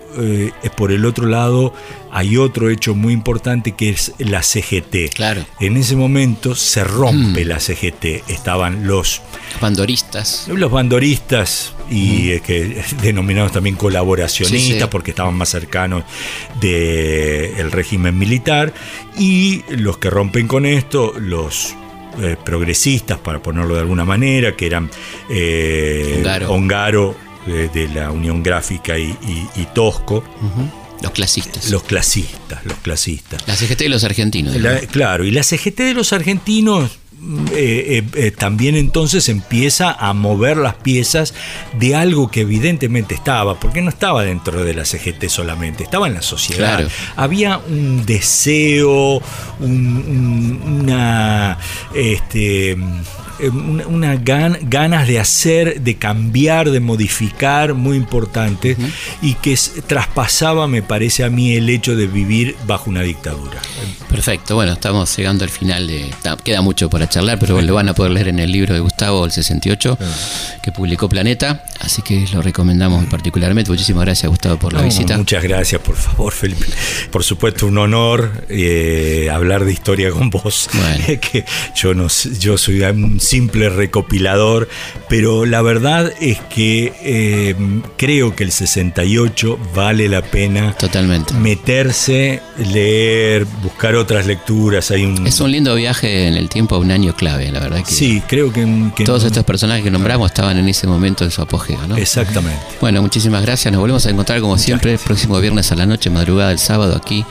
es 0.62 0.70
por 0.70 0.93
el 0.93 1.05
otro 1.05 1.26
lado, 1.26 1.72
hay 2.13 2.37
otro 2.37 2.71
hecho 2.71 2.95
muy 2.95 3.13
importante 3.13 3.73
que 3.73 3.91
es 3.91 4.13
la 4.19 4.43
CGT. 4.43 5.15
Claro. 5.15 5.45
En 5.61 5.77
ese 5.77 5.95
momento 5.97 6.55
se 6.55 6.83
rompe 6.85 7.45
la 7.45 7.61
CGT. 7.61 8.29
Estaban 8.29 8.87
los 8.87 9.23
Pandoristas. 9.61 10.47
los 10.49 10.71
bandoristas 10.71 11.75
y 11.91 12.31
eh, 12.31 12.41
que 12.41 12.83
denominados 13.03 13.53
también 13.53 13.77
colaboracionistas 13.77 14.73
Sí, 14.75 14.81
sí. 14.81 14.87
porque 14.91 15.11
estaban 15.11 15.35
más 15.35 15.49
cercanos 15.51 16.05
del 16.61 17.71
régimen 17.73 18.17
militar 18.19 18.73
y 19.19 19.63
los 19.71 19.99
que 19.99 20.11
rompen 20.11 20.47
con 20.47 20.67
esto, 20.67 21.15
los 21.19 21.75
eh, 22.23 22.37
progresistas, 22.45 23.19
para 23.19 23.41
ponerlo 23.43 23.75
de 23.75 23.81
alguna 23.81 24.05
manera, 24.05 24.57
que 24.57 24.67
eran 24.67 24.91
eh, 25.31 26.15
Ongaro. 26.19 26.53
Ongaro, 26.53 27.17
eh, 27.47 27.69
de 27.73 27.89
la 27.89 28.11
Unión 28.11 28.43
Gráfica 28.43 28.99
y, 28.99 29.11
y- 29.27 29.49
y 29.61 29.65
Tosco, 29.75 30.23
Los 31.03 31.12
clasistas. 31.12 31.70
los 31.70 31.82
clasistas, 31.84 32.64
los 32.64 32.78
clasistas. 32.78 33.42
La 33.46 33.57
CGT 33.57 33.82
y 33.82 33.88
los 33.88 34.05
argentinos. 34.05 34.55
La- 34.57 34.80
claro, 34.80 35.24
y 35.24 35.30
la 35.30 35.42
CGT 35.42 35.78
de 35.80 35.94
los 35.94 36.12
argentinos 36.12 36.98
mm, 37.18 37.46
eh, 37.48 37.53
eh, 37.55 38.05
eh, 38.14 38.30
también 38.30 38.76
entonces 38.76 39.28
empieza 39.28 39.92
a 39.92 40.12
mover 40.14 40.57
las 40.57 40.74
piezas 40.74 41.34
de 41.78 41.94
algo 41.94 42.30
que 42.30 42.40
evidentemente 42.42 43.14
estaba, 43.14 43.59
porque 43.61 43.80
no 43.82 43.88
estaba 43.90 44.22
dentro 44.24 44.64
de 44.64 44.74
la 44.74 44.84
CGT 44.84 45.28
solamente, 45.28 45.84
estaba 45.84 46.07
en 46.07 46.14
la 46.14 46.22
sociedad. 46.22 46.76
Claro. 46.78 46.88
Había 47.16 47.59
un 47.59 48.05
deseo, 48.07 49.22
un- 49.61 50.61
un- 50.61 50.80
una... 50.82 51.59
Este, 51.94 52.76
una, 53.49 53.86
una 53.86 54.14
gan- 54.16 54.59
ganas 54.62 55.07
de 55.09 55.18
hacer, 55.18 55.80
de 55.80 55.97
cambiar, 55.97 56.70
de 56.70 56.80
modificar 56.80 57.74
muy 57.74 57.97
importante 57.97 58.76
y 59.22 59.34
que 59.34 59.57
traspasaba, 59.86 60.66
me 60.68 60.82
parece 60.82 61.24
a 61.24 61.30
mí, 61.30 61.55
el 61.55 61.68
hecho 61.68 61.97
de 61.97 62.07
vivir 62.07 62.57
bajo 62.66 62.91
una 62.91 63.03
dictadura. 63.03 63.61
Perfecto, 64.09 64.55
bueno, 64.57 64.72
estamos 64.72 65.16
llegando 65.16 65.45
al 65.45 65.51
final 65.51 65.86
de... 65.86 66.11
Queda 66.45 66.61
mucho 66.62 66.91
para 66.91 67.09
charlar, 67.09 67.38
pero 67.38 67.61
lo 67.61 67.74
van 67.74 67.88
a 67.88 67.95
poder 67.95 68.12
leer 68.12 68.28
en 68.28 68.38
el 68.38 68.51
libro 68.53 68.74
de 68.74 68.80
Gustavo, 68.80 69.24
el 69.24 69.30
68, 69.30 69.99
que 70.62 70.72
publicó 70.72 71.09
Planeta, 71.09 71.64
así 71.80 72.03
que 72.03 72.26
lo 72.32 72.43
recomendamos 72.43 73.05
particularmente. 73.07 73.70
Muchísimas 73.70 74.05
gracias, 74.05 74.28
Gustavo, 74.30 74.59
por 74.59 74.72
la 74.72 74.80
No, 74.80 74.84
visita. 74.86 75.16
Muchas 75.16 75.43
gracias, 75.43 75.80
por 75.80 75.97
favor, 75.97 76.32
Felipe. 76.32 76.66
Por 77.11 77.22
supuesto, 77.24 77.66
un 77.66 77.78
honor 77.78 78.45
eh, 78.49 79.28
hablar 79.32 79.64
de 79.64 79.72
historia 79.72 80.11
con 80.11 80.30
vos. 80.30 80.68
Bueno. 80.72 81.20
que 81.20 81.45
yo 81.74 81.95
no 81.95 82.09
yo 82.38 82.59
soy 82.59 82.80
un 82.82 83.20
simple 83.31 83.68
recopilador, 83.68 84.68
pero 85.09 85.47
la 85.47 85.62
verdad 85.62 86.12
es 86.20 86.39
que 86.55 86.93
eh, 87.03 87.55
creo 87.97 88.35
que 88.35 88.45
el 88.45 88.53
68 88.53 89.59
vale 89.74 90.09
la 90.09 90.22
pena 90.22 90.72
Totalmente. 90.76 91.33
meterse, 91.35 92.43
leer, 92.72 93.45
buscar 93.62 93.95
otras 93.95 94.26
lecturas. 94.26 94.91
Hay 94.91 95.05
un, 95.05 95.26
Es 95.26 95.41
un 95.41 95.51
lindo 95.53 95.74
viaje 95.74 96.26
en 96.26 96.35
el 96.35 96.49
tiempo 96.49 96.74
a 96.74 96.78
un 96.78 96.91
año 96.91 97.14
clave, 97.14 97.51
la 97.53 97.61
verdad 97.61 97.85
que 97.85 97.91
sí, 97.93 98.22
creo 98.26 98.53
que, 98.53 98.66
que 98.97 99.05
todos 99.05 99.22
no- 99.22 99.28
estos 99.28 99.45
personajes 99.45 99.85
que 99.85 99.91
nombramos 99.91 100.31
estaban 100.31 100.57
en 100.59 100.68
ese 100.68 100.87
momento 100.87 101.24
en 101.24 101.31
su 101.31 101.41
apogeo, 101.43 101.78
¿no? 101.87 101.97
exactamente. 101.97 102.61
Bueno, 102.81 103.01
muchísimas 103.03 103.43
gracias. 103.43 103.70
Nos 103.72 103.81
volvemos 103.81 104.05
a 104.07 104.11
encontrar 104.11 104.41
como 104.41 104.59
siempre 104.59 104.93
el 104.93 104.99
próximo 104.99 105.39
viernes 105.41 105.70
a 105.72 105.76
la 105.76 105.87
noche, 105.87 106.11
madrugada 106.11 106.51
del 106.51 106.59
sábado, 106.59 106.97
aquí 106.97 107.24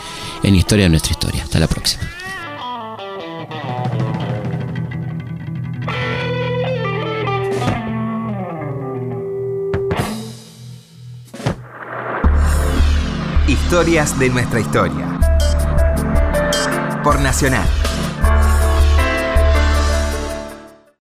en 0.44 0.56
Historia 0.56 0.86
de 0.86 0.90
nuestra 0.90 1.12
historia. 1.12 1.44
Hasta 1.44 1.60
la 1.60 1.68
próxima. 1.68 2.04
Historias 13.50 14.20
de 14.20 14.30
nuestra 14.30 14.60
historia. 14.60 15.20
Por 17.04 17.20
Nacional. 17.20 17.89